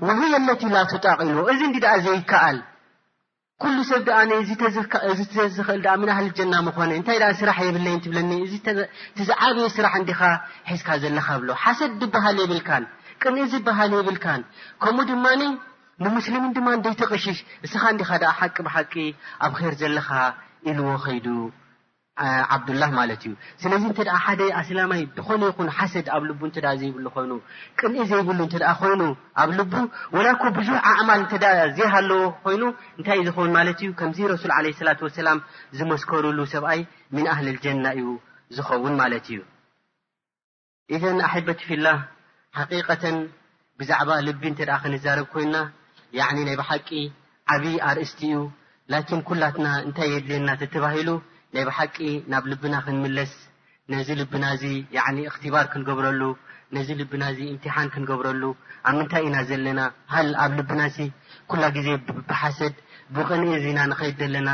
ወህይ 0.06 0.32
ለቲ 0.48 0.62
ላ 0.74 0.78
ትጣቅ 0.92 1.18
ሉዎ 1.36 1.44
እዚ 1.54 1.60
ንዲ 1.70 1.84
ኣ 1.92 1.94
ዘይከኣል 2.06 2.58
ኩሉ 3.62 3.76
ሰብ 3.90 4.00
ድኣ 4.06 4.16
ዝክእል 5.56 5.84
ምን 6.00 6.10
ሃሊ 6.16 6.28
ጀና 6.38 6.54
ምኮነ 6.66 6.90
እንታይ 6.98 7.20
ኣ 7.28 7.30
ስራሕ 7.40 7.58
የብለይ 7.68 7.94
ትብለኒ 8.04 8.30
እዚ 8.46 8.52
ተዝዓበየ 9.18 9.68
ስራሕ 9.76 9.94
እንዲካ 10.00 10.22
ሒዝካ 10.72 10.90
ዘለካ 11.04 11.28
ብሎ 11.42 11.50
ሓሰድ 11.64 11.94
ብበሃል 12.02 12.38
የብልካን 12.42 12.84
ቅንእ 13.22 13.48
ዝበሃል 13.54 13.92
የብልካን 13.98 14.42
ከምኡ 14.82 15.06
ድማኒ 15.12 15.40
ንሙስሊምን 16.06 16.52
ድማ 16.58 16.68
ደይተቕሽሽ 16.88 17.38
እስኻ 17.68 17.82
እንዲካ 17.94 18.10
ሓቂ 18.40 18.56
ብሓቂ 18.68 18.92
ኣብ 19.46 19.54
ር 19.70 19.72
ዘለካ 19.80 20.10
ኢልዎ 20.70 20.88
ከይዱ 21.06 21.26
ዓብዱላህ 22.54 22.90
ማለት 22.98 23.20
እዩ 23.26 23.32
ስለዚ 23.62 23.82
እንተ 23.90 23.98
ሓደ 24.24 24.40
ኣስላማይ 24.60 25.02
ብኾነ 25.16 25.42
ይኹን 25.50 25.68
ሓሰድ 25.76 26.06
ኣብ 26.16 26.22
ል 26.28 26.32
እ 26.44 26.62
ዘይብሉ 26.80 27.04
ኮይኑ 27.16 27.32
ቅንኢ 27.80 27.96
ዘይብሉ 28.10 28.38
ን 28.52 28.62
ኮይኑ 28.80 29.02
ኣብ 29.42 29.50
ል 29.56 29.60
ወላኮ 30.16 30.42
ብዙሕ 30.58 30.74
ኣዕማል 30.90 31.22
ዝሃለዎ 31.78 32.20
ኮይኑ 32.44 32.62
እንታይ 32.98 33.18
እዩ 33.22 33.24
ዝኸውን 33.28 33.52
ማለት 33.58 33.78
እዩ 33.84 33.88
ከምዚ 34.00 34.18
ረሱል 34.34 34.52
ለ 34.66 34.74
ስላ 34.80 34.90
ወሰላም 35.08 35.38
ዝመስከሩሉ 35.78 36.38
ሰብኣይ 36.54 36.80
ምን 37.16 37.26
ኣህሊ 37.34 37.46
ልጀና 37.56 37.86
እዩ 38.00 38.08
ዝኸውን 38.58 38.94
ማለት 39.02 39.26
እዩ 39.32 39.38
ኢዘ 40.96 41.02
ኣሕበቲ 41.30 41.60
ፍላህ 41.70 41.98
ሓቂቀተን 42.58 43.16
ብዛዕባ 43.80 44.10
ልቢ 44.26 44.42
እተ 44.52 44.62
ክንዛረብ 44.82 45.26
ኮይንና 45.32 45.56
ናይ 46.48 46.54
ብሓቂ 46.62 46.88
ዓብይ 47.54 47.76
ኣርእስቲ 47.88 48.20
እዩ 48.30 48.38
ላኪን 48.92 49.20
ኩላትና 49.28 49.66
እንታይ 49.86 50.08
የድልየና 50.14 50.48
ተባሂሉ 50.74 51.08
ናይ 51.54 51.64
ብሓቂ 51.68 51.96
ናብ 52.32 52.44
ልብና 52.52 52.74
ክንምለስ 52.86 53.32
ነዚ 53.92 54.08
ልብና 54.20 54.44
እዚ 54.56 54.62
እክትባር 55.28 55.66
ክንገብረሉ 55.72 56.22
ነዚ 56.76 56.88
ልብና 57.00 57.22
እዚ 57.32 57.38
እምትሓን 57.52 57.88
ክንገብረሉ 57.94 58.42
ኣብ 58.88 58.94
ምንታይ 58.98 59.22
ኢና 59.28 59.36
ዘለና 59.50 59.80
ሃል 60.14 60.28
ኣብ 60.44 60.52
ልብና 60.58 60.80
ሲ 60.96 61.06
ኩላ 61.52 61.64
ግዜ 61.76 61.88
ብሓሰድ 62.30 62.74
ብቕንአ 63.16 63.52
ዚና 63.64 63.78
ንኸይድ 63.92 64.18
ዘለና 64.22 64.50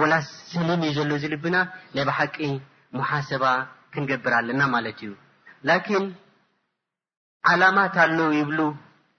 ወላ 0.00 0.12
ስሊን 0.26 0.70
እዩ 0.88 0.92
ዘሎ 1.04 1.10
እዚ 1.20 1.24
ልብና 1.34 1.56
ናይ 1.94 2.04
ብ 2.08 2.12
ሓቂ 2.18 2.36
መሓሰባ 2.98 3.44
ክንገብር 3.94 4.34
ኣለና 4.40 4.60
ማለት 4.74 4.98
እዩ 5.04 5.10
ላኪን 5.68 6.04
ዓላማት 7.52 7.94
ኣለዉ 8.06 8.30
ይብሉ 8.40 8.60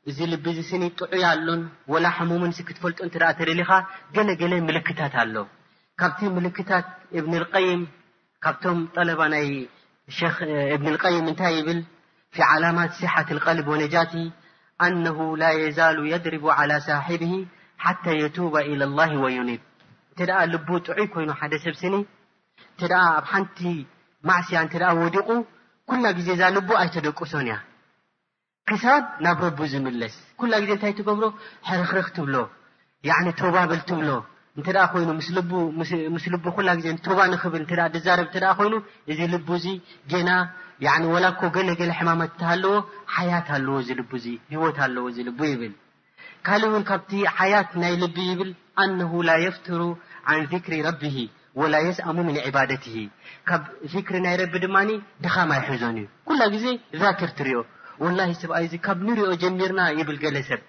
እዚ 0.10 0.20
ልቢ 0.32 0.46
እዚ 0.54 0.60
ስኒ 0.70 0.84
ጥዑይ 1.00 1.24
ኣሎን 1.34 1.62
ወላ 1.94 2.06
ሕሙምን 2.18 2.52
ክትፈልጦ 2.68 3.00
እንትኣ 3.06 3.24
ተደሊካ 3.40 3.72
ገለ 4.16 4.30
ገለ 4.42 4.54
ምልክታት 4.70 5.14
ኣሎ 5.22 5.36
ካብቲ 6.00 6.20
ምልክታት 6.38 6.86
ብن 7.14 7.42
ا 7.44 7.86
ካብቶ 8.44 8.64
ጠለ 8.96 9.10
ይ 9.12 9.52
ብن 10.84 10.94
اليም 10.94 11.28
እታይ 11.32 11.58
ብል 11.68 11.80
في 12.34 12.42
علማት 12.52 12.92
صحة 13.02 13.28
القልب 13.36 13.66
ونجت 13.68 14.12
نه 15.06 15.18
ل 15.42 15.44
يዛل 15.64 15.98
يضرب 16.14 16.44
على 16.58 16.76
صحبه 16.88 17.34
حى 17.84 18.12
يتوب 18.24 18.54
إلى 18.72 18.84
الله 18.90 19.10
ويኒب 19.24 19.62
ል 20.52 20.54
ጥዑይ 20.88 21.06
ኮይኑ 21.14 21.30
ደ 21.52 21.54
ሰብ 21.64 21.76
سኒ 21.82 21.94
ኣብ 23.16 23.24
ሓንቲ 23.32 23.58
ማያ 24.28 24.58
ዲቁ 25.16 25.28
ኩላ 25.90 26.06
ዜ 26.28 26.30
ዛ 26.42 26.44
ል 26.56 26.58
ኣይتደቅሶን 26.82 27.48
እያ 27.50 27.56
ክሳድ 28.70 29.04
ናብ 29.26 29.40
رب 29.48 29.60
ዝልስ 29.72 30.16
ላ 30.52 30.54
ዜ 30.70 30.72
ታ 30.84 30.86
ትገብሮ 31.00 31.26
ርርክ 31.92 32.10
ትብሎ 32.16 32.36
ባበል 33.56 33.82
ብሎ 34.00 34.10
እ 34.60 34.64
ይኑ 34.64 35.22
ስ 35.28 35.34
ል 35.36 36.64
ላ 36.68 36.76
ዜ 36.84 36.88
ባብ 37.06 37.08
ይኑ 37.14 37.88
እዚ 39.12 39.20
ል 39.34 39.42
እዚ 40.08 40.16
ና 40.28 40.32
ላኮ 41.26 41.42
ገለለ 41.56 41.90
ሕማ 42.00 42.10
ለዎ 42.62 42.76
ሓያት 43.16 43.48
ኣለ 43.56 43.68
ል 43.98 44.24
ሂወት 44.54 44.78
ኣለ 44.86 44.96
ል 45.28 45.32
ይብል 45.52 45.74
ካእ 46.48 46.64
ው 46.70 46.74
ካብቲ 46.90 47.12
ሓያት 47.38 47.72
ናይ 47.84 47.94
ል 48.04 48.06
ይብል 48.32 48.50
ኣنه 48.84 49.12
ላ 49.30 49.32
يፍትሩ 49.46 49.82
عن 50.30 50.40
ذكሪ 50.52 50.74
ረبه 50.88 51.18
وላ 51.60 51.76
يسأሙም 51.88 52.28
عባدት 52.46 52.84
ካብ 53.50 53.62
كሪ 54.08 54.16
ናይ 54.26 54.36
ረቢ 54.42 54.54
ድማ 54.64 54.76
ድኻማ 55.24 55.50
ይሕዞን 55.62 55.98
እዩ 56.00 56.06
ኩላ 56.28 56.42
ግዜ 56.54 56.66
ذكር 57.02 57.30
ትሪኦ 57.38 57.60
وላه 58.04 58.30
ብኣ 58.50 58.58
ዚ 58.72 58.74
ካብ 58.88 58.98
ንሪኦ 59.08 59.28
ጀሚርና 59.42 59.80
ብል 60.08 60.18
ገለሰብ 60.24 60.62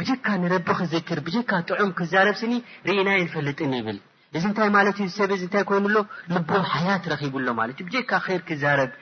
ብጀካ 0.00 0.26
ንረቢ 0.42 0.66
ክዝክር 0.78 1.18
ብካ 1.26 1.50
ጥዑም 1.68 1.90
ክዛረብ 1.98 2.36
ስኒ 2.42 2.52
ርእናይ 2.88 3.18
ንፈልጥን 3.26 3.72
ይብል 3.78 3.98
እዚ 4.38 4.44
ንታይ 4.50 4.70
ማለት 4.76 4.96
እዩ 5.04 5.08
ሰብ 5.16 5.30
ንታይ 5.46 5.64
ኮይኑሎ 5.68 5.96
ልቦ 6.34 6.50
ሓያት 6.72 7.04
ረኪብሎ 7.12 7.46
ማለት 7.58 7.78
ዩ 7.94 8.00
ካ 8.10 8.20
ይር 8.34 8.42
ክዛረብ 8.48 8.92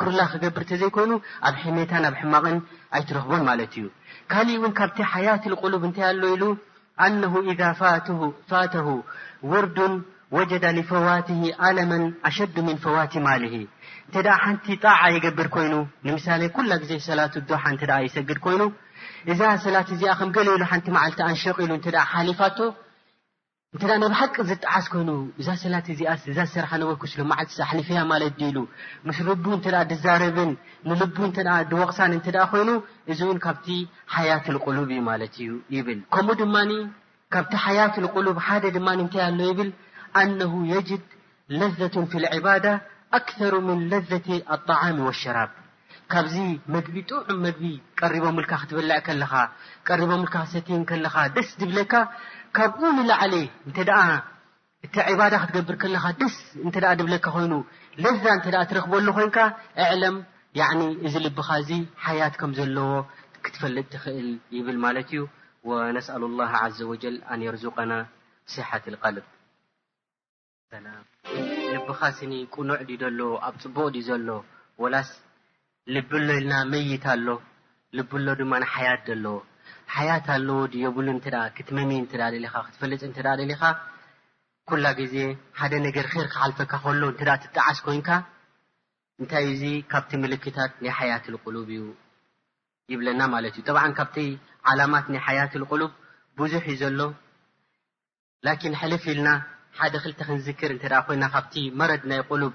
ክሩላ 0.00 0.20
ክገብር 0.32 0.62
እተዘይኮይኑ 0.66 1.12
ኣብ 1.50 1.54
ሕሜታ 1.64 1.92
ኣብ 2.08 2.14
ሕማቕን 2.22 2.58
ኣይትረክቦን 2.98 3.42
ማለት 3.50 3.72
እዩ 3.80 3.86
ካእ 4.32 4.48
ውን 4.62 4.72
ካብቲ 4.78 4.98
ሓያት 5.12 5.44
ቁሉብ 5.62 5.80
እንታይ 5.88 6.06
ኣሎ 6.10 6.22
ኢሉ 6.34 6.44
ኣነ 7.06 7.72
ፋተሁ 8.52 8.88
ወርዱን 9.52 9.94
ወጀዳ 10.38 10.64
ፈዋት 10.90 11.28
ኣለመን 11.66 12.04
ኣሸዱ 12.28 12.56
ምን 12.68 12.76
ፈዋት 12.84 13.12
ማልሂ 13.26 13.54
እ 14.08 14.20
ሓንቲ 14.44 14.66
ጣዓ 14.84 15.00
ይገብር 15.16 15.48
ኮይኑ 15.56 15.74
ንምሳ 16.06 16.26
ኩላ 16.56 16.70
ግዜ 16.84 16.92
ሰላት 17.10 17.34
ሓ 17.62 17.72
እ 17.80 18.04
ይሰግድ 18.06 18.38
ኮይኑ 18.46 18.62
እዛ 19.32 19.40
ሰላት 19.64 19.88
እዚኣ 19.94 20.10
ከም 20.20 20.30
ገሊሉ 20.36 20.62
ሓንቲ 20.70 20.86
መዓልቲ 20.96 21.18
ኣንሸቂሉ 21.26 21.70
ሓሊፋቶ 22.12 22.58
እን 23.76 23.90
ነብ 24.02 24.12
ሓቂ 24.18 24.34
ዝጣዓዝ 24.48 24.86
ኮይኑ 24.92 25.10
እዛ 25.40 25.46
ሰላት 25.62 25.86
እዚኣ 25.92 26.10
እዛ 26.32 26.36
ዝሰርሓ 26.48 26.72
ክስዓልኣሊፈያ 27.02 28.02
ማለት 28.10 28.34
ድሉ 28.40 28.56
ምስርቡ 29.08 29.46
ድዛረብን 29.92 30.50
ንልቡ 30.88 31.16
ድወቕሳን 31.70 32.12
እ 32.18 32.20
ኮይኑ 32.52 32.70
እዚውን 33.14 33.40
ካብቲ 33.46 33.66
ሓያት 34.14 34.46
لቁሉብ 34.56 34.86
እዩ 34.94 35.00
ማለት 35.10 35.34
እዩ 35.76 35.80
ብል 35.88 36.00
ከምኡ 36.16 36.38
ድማ 36.42 36.56
ካብቲ 37.34 37.52
ሓያት 37.64 37.94
لቁሉብ 38.04 38.36
ሓደ 38.48 38.64
ድማ 38.76 38.88
እንታይ 39.00 39.24
ኣሎ 39.28 39.40
ይብል 39.50 39.70
ኣن 40.20 40.30
የጅድ 40.72 41.04
ለذة 41.60 41.94
ፊ 42.10 42.22
ዕባዳ 42.36 42.66
ኣثር 43.18 43.54
ም 43.66 43.68
ለذት 43.90 44.26
لطعሚ 44.50 44.96
والሸራብ 45.06 45.50
ካብዚ 46.12 46.34
መግቢ 46.74 46.96
ጥዑም 47.10 47.38
መግቢ 47.46 47.64
ቀሪቦምልካ 48.00 48.50
ክትበልዕ 48.62 48.96
ከለኻ 49.06 49.32
ቀሪቦ 49.88 50.10
ምልካ 50.22 50.34
ክሰትን 50.46 50.82
ከለካ 50.90 51.16
ደስ 51.36 51.48
ድብለካ 51.60 51.92
ካብኡ 52.56 52.80
ንላዓለ 52.96 53.34
እንተ 53.68 53.78
እቲ 54.86 54.94
ዕባዳ 55.12 55.34
ክትገብር 55.42 55.76
ከለካ 55.82 56.06
ደስ 56.20 56.36
እንተ 56.64 56.74
ድብለካ 57.00 57.26
ኮይኑ 57.36 57.52
ለዛ 58.04 58.24
እንተ 58.38 58.46
ትረክበሉ 58.70 59.06
ኮይንካ 59.18 59.38
እዕለም 59.84 60.16
እዚ 61.06 61.14
ልብኻ 61.26 61.48
እዚ 61.62 61.70
ሓያት 62.04 62.34
ከም 62.40 62.50
ዘለዎ 62.58 62.90
ክትፈልጥ 63.44 63.86
ትኽእል 63.94 64.28
ይብል 64.56 64.76
ማለት 64.84 65.08
እዩ 65.12 65.22
ወነስኣሉ 65.70 66.22
ላ 66.40 66.44
ዘ 66.78 66.80
ወጀል 66.92 67.16
ኣነየርዙቀና 67.34 67.92
ሴሓት 68.52 68.84
ቀልብ 69.02 69.26
ልብኻ 71.74 72.00
ስኒ 72.18 72.32
ቁኖዕ 72.54 72.80
ድ 73.00 73.06
ሎ 73.18 73.28
ኣብ 73.48 73.54
ፅቡቅ 73.64 73.92
ዘሎ 74.08 74.28
ወላስ 74.82 75.08
ልብሎ 75.92 76.28
ኢልና 76.40 76.52
መይት 76.72 77.02
ኣሎ 77.14 77.26
ልብሎ 77.96 78.26
ድማ 78.38 78.52
ንሓያት 78.62 79.06
ኣለዎ 79.14 79.36
ሓያት 79.94 80.26
ኣለዎ 80.34 80.56
ድየብሉ 80.72 81.06
እንት 81.14 81.26
ክትመሚን 81.56 82.04
እት 82.06 82.12
ደሊካ 82.34 82.54
ክትፈለፅ 82.66 83.02
ንት 83.10 83.18
ደሊካ 83.40 83.62
ኩላ 84.70 84.86
ግዜ 85.00 85.16
ሓደ 85.58 85.72
ነገር 85.86 86.06
ክር 86.12 86.26
ክሓልፈካ 86.32 86.72
ከሎ 86.84 87.02
ት 87.20 87.28
ትጠዓስ 87.42 87.78
ኮይንካ 87.86 88.08
እንታይ 89.20 89.48
ዚ 89.60 89.64
ካብቲ 89.92 90.10
ምልክታት 90.22 90.72
ናይ 90.84 90.92
ሓያትቁሉብ 91.00 91.68
እዩ 91.76 91.82
ይብለና 92.92 93.20
ማለት 93.34 93.54
እዩ 93.58 93.64
ጠብዓ 93.68 93.82
ካብቲ 93.98 94.16
ዓላማት 94.70 95.06
ናይ 95.14 95.20
ሓያትቁሉብ 95.28 95.92
ብዙሕ 96.40 96.64
እዩ 96.74 96.78
ዘሎ 96.84 97.00
ላኪን 98.46 98.74
ሕልፍ 98.80 99.04
ኢልና 99.14 99.28
ሓደ 99.78 99.94
ክልተ 100.06 100.20
ክንዝክር 100.28 100.70
እንት 100.76 100.86
ኮይና 101.08 101.24
ካብቲ 101.36 101.54
መረድ 101.80 102.02
ናይ 102.12 102.20
ቁሉብ 102.30 102.52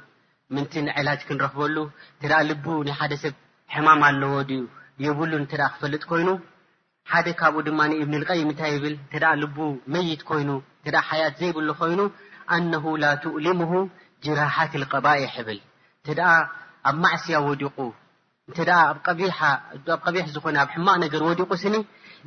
ምንቲን 0.56 0.88
ዕላጅ 1.00 1.22
ክንረክበሉ 1.30 1.78
እንተኣ 2.14 2.38
ልቡ 2.50 2.66
ናሓደ 2.88 3.14
ሰብ 3.24 3.36
ሕማም 3.74 4.02
ኣለዎ 4.08 4.32
ድዩ 4.50 4.62
የብሉን 5.06 5.41
እንተ 5.43 5.54
ክፈልጥ 5.74 6.02
ኮይኑ 6.12 6.30
ሓደ 7.12 7.28
ካብኡ 7.39 7.60
ድማ 7.68 7.82
እብኒ 8.04 8.14
ልቀይም 8.22 8.50
እንታይ 8.54 8.72
ይብል 8.76 8.95
ንተ 9.04 9.14
ል 9.41 9.43
መይት 9.93 10.22
ኮይኑ 10.30 10.50
እ 10.88 10.91
ሓያት 11.10 11.36
ዘይብሉ 11.41 11.70
ኮይኑ 11.82 12.02
ኣነሁ 12.56 12.86
ላ 13.04 13.14
ትእሊሙሁ 13.24 13.72
ጅራሓት 14.26 14.74
ቀባኤሕ 14.93 15.34
ይብል 15.41 15.60
እንተ 16.08 16.20
ኣ 16.32 16.34
ኣብ 16.89 16.95
ማዕስያ 17.04 17.38
ወዲቁ 17.47 17.78
እንተ 18.50 18.58
ኣብ 18.89 18.97
ቀቢሒ 20.06 20.28
ዝኾነ 20.36 20.58
ኣብ 20.66 20.70
ሕማቕ 20.76 20.97
ነገር 21.06 21.22
ወዲቁ 21.30 21.50
ስኒ 21.64 21.76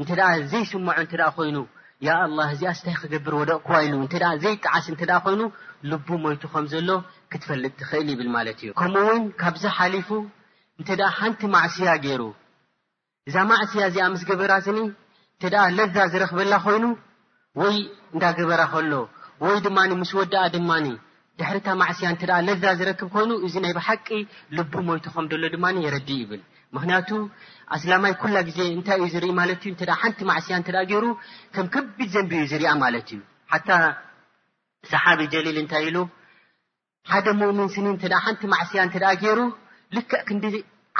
እንተ 0.01 0.11
ኣ 0.31 0.33
ዘይስምዖ 0.53 0.97
እንተ 1.03 1.13
ኮይኑ 1.39 1.59
ያ 2.07 2.15
ኣላ 2.27 2.39
እዚኣ 2.53 2.71
ስታይ 2.79 2.95
ክገብር 3.01 3.35
ወደቕ 3.41 3.59
ክዋኢሉ 3.67 3.95
እ 4.07 4.31
ዘይጣዓሲ 4.45 4.87
እንተ 4.93 5.01
ኮይኑ 5.25 5.43
ል 5.91 5.95
ሞይቱ 6.25 6.43
ከም 6.53 6.65
ዘሎ 6.73 6.89
ክትፈልጥ 7.31 7.73
ትኽእል 7.81 8.09
ይብል 8.13 8.29
ማለት 8.37 8.59
እዩ 8.65 8.71
ከምኡውን 8.81 9.23
ካብዚ 9.41 9.63
ሓሊፉ 9.77 10.09
እንተ 10.81 10.89
ደኣ 11.01 11.09
ሓንቲ 11.19 11.41
ማዕስያ 11.55 11.89
ገይሩ 12.05 12.23
እዛ 13.29 13.35
ማዕስያ 13.51 13.83
እዚኣ 13.91 14.05
ምስ 14.13 14.23
ገበራ 14.29 14.53
ስኒ 14.67 14.79
እንተ 15.35 15.43
ደኣ 15.55 15.63
ለዛ 15.79 15.97
ዝረክበላ 16.13 16.55
ኮይኑ 16.67 16.85
ወይ 17.63 17.75
እንዳገበራ 18.15 18.63
ከሎ 18.75 18.93
ወይ 19.45 19.57
ድማ 19.67 19.79
ምስ 20.03 20.13
ወዳኣ 20.19 20.45
ድማ 20.57 20.71
ድሕርታ 21.41 21.67
ማዕስያ 21.83 22.09
እ 22.15 22.31
ለዛ 22.49 22.63
ዝረክብ 22.79 23.09
ኮይኑ 23.17 23.31
እዚ 23.49 23.55
ናይ 23.65 23.73
ብሓቂ 23.79 24.09
ልቡ 24.59 24.73
ሞይቱ 24.89 25.05
ከም 25.17 25.27
ሎ 25.43 25.53
ድማ 25.57 25.67
የረዲ 25.87 26.09
ይብል 26.23 26.43
ምክንያቱ 26.77 27.09
ኣስላማይ 27.77 28.13
ኩላ 28.21 28.37
ግዜ 28.49 28.59
እንታይ 28.77 28.99
እዩ 29.01 29.09
ዝርኢ 29.15 29.31
ማለት 29.41 29.63
እዩ 29.67 29.71
እተ 29.77 29.83
ሓንቲ 30.01 30.19
ማዕስያ 30.31 30.55
እን 30.61 30.65
ገይሩ 30.91 31.05
ከም 31.55 31.67
ከቢድ 31.75 32.09
ዘንቢ 32.17 32.31
እዩ 32.41 32.47
ዝርያ 32.53 32.71
ማለት 32.85 33.09
እዩ 33.15 33.21
ሰሓቢ 34.91 35.21
ጀሊል 35.33 35.57
እንታይ 35.61 35.83
ኢሉ 35.89 35.97
ሓደ 37.11 37.27
ሙእምን 37.41 37.69
ስኒ 37.75 37.87
ሓንቲ 38.25 38.43
ማዕስያ 38.53 38.83
ገይሩ 39.23 39.41
ልክዕ 39.97 40.21
ክ 40.29 40.31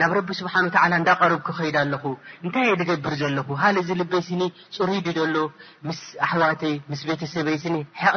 ናብ 0.00 0.12
ረቢ 0.16 0.28
ስብሓ 0.38 0.52
እንዳቀርብ 1.00 1.40
ክኸይድ 1.46 1.76
ኣለኹ 1.82 2.04
እንታይ 2.44 2.66
የ 2.70 2.74
ገብር 2.88 3.14
ዘለኹ 3.20 3.48
ሃ 3.60 3.70
እዚ 3.82 3.90
ልበይስኒ 4.00 4.42
ፅሩይድ 4.78 5.06
ሎ 5.34 5.44
ምስ 5.88 6.00
ኣሕዋይስቤተሰበይ 6.28 7.58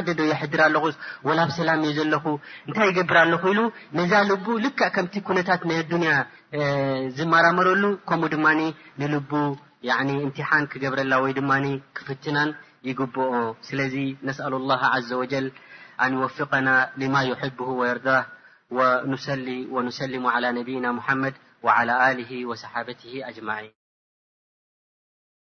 ቅዶ 0.07 0.19
ድር 0.53 0.63
ለወላ 0.75 1.37
ሰላ 1.59 1.69
ለኹንታይ 2.13 2.89
ይገብርኣኹኢ 2.93 3.55
ዛ 4.13 4.23
ልከም 4.63 5.09
ታት 5.49 5.63
ናይ 5.71 5.79
ኣያ 5.99 6.15
ዝመራመረሉ 7.19 7.83
ከምኡ 8.09 8.31
ድማንል 8.35 8.73
ي 9.87 9.91
اምትሓን 10.03 10.63
ክገብረላ 10.71 11.13
ወይ 11.23 11.31
ድማ 11.39 11.51
ክፍትናን 11.97 12.49
ይግብኦ 12.87 13.33
ስለዚ 13.67 13.95
ነسأل 14.29 14.53
الله 14.59 14.81
عዘ 14.93 15.09
وجل 15.21 15.45
አን 16.03 16.11
يወፍقና 16.21 16.67
لማ 17.01 17.13
يሕبه 17.31 17.69
ويርዳህ 17.79 18.23
ሰ 19.25 19.27
ونሰلሙ 19.75 20.23
على 20.35 20.47
ነቢيና 20.59 20.85
محመድ 20.99 21.35
وعلى 21.65 21.95
له 22.19 22.31
وصሓበته 22.49 23.13
አጅمعيን 23.29 23.74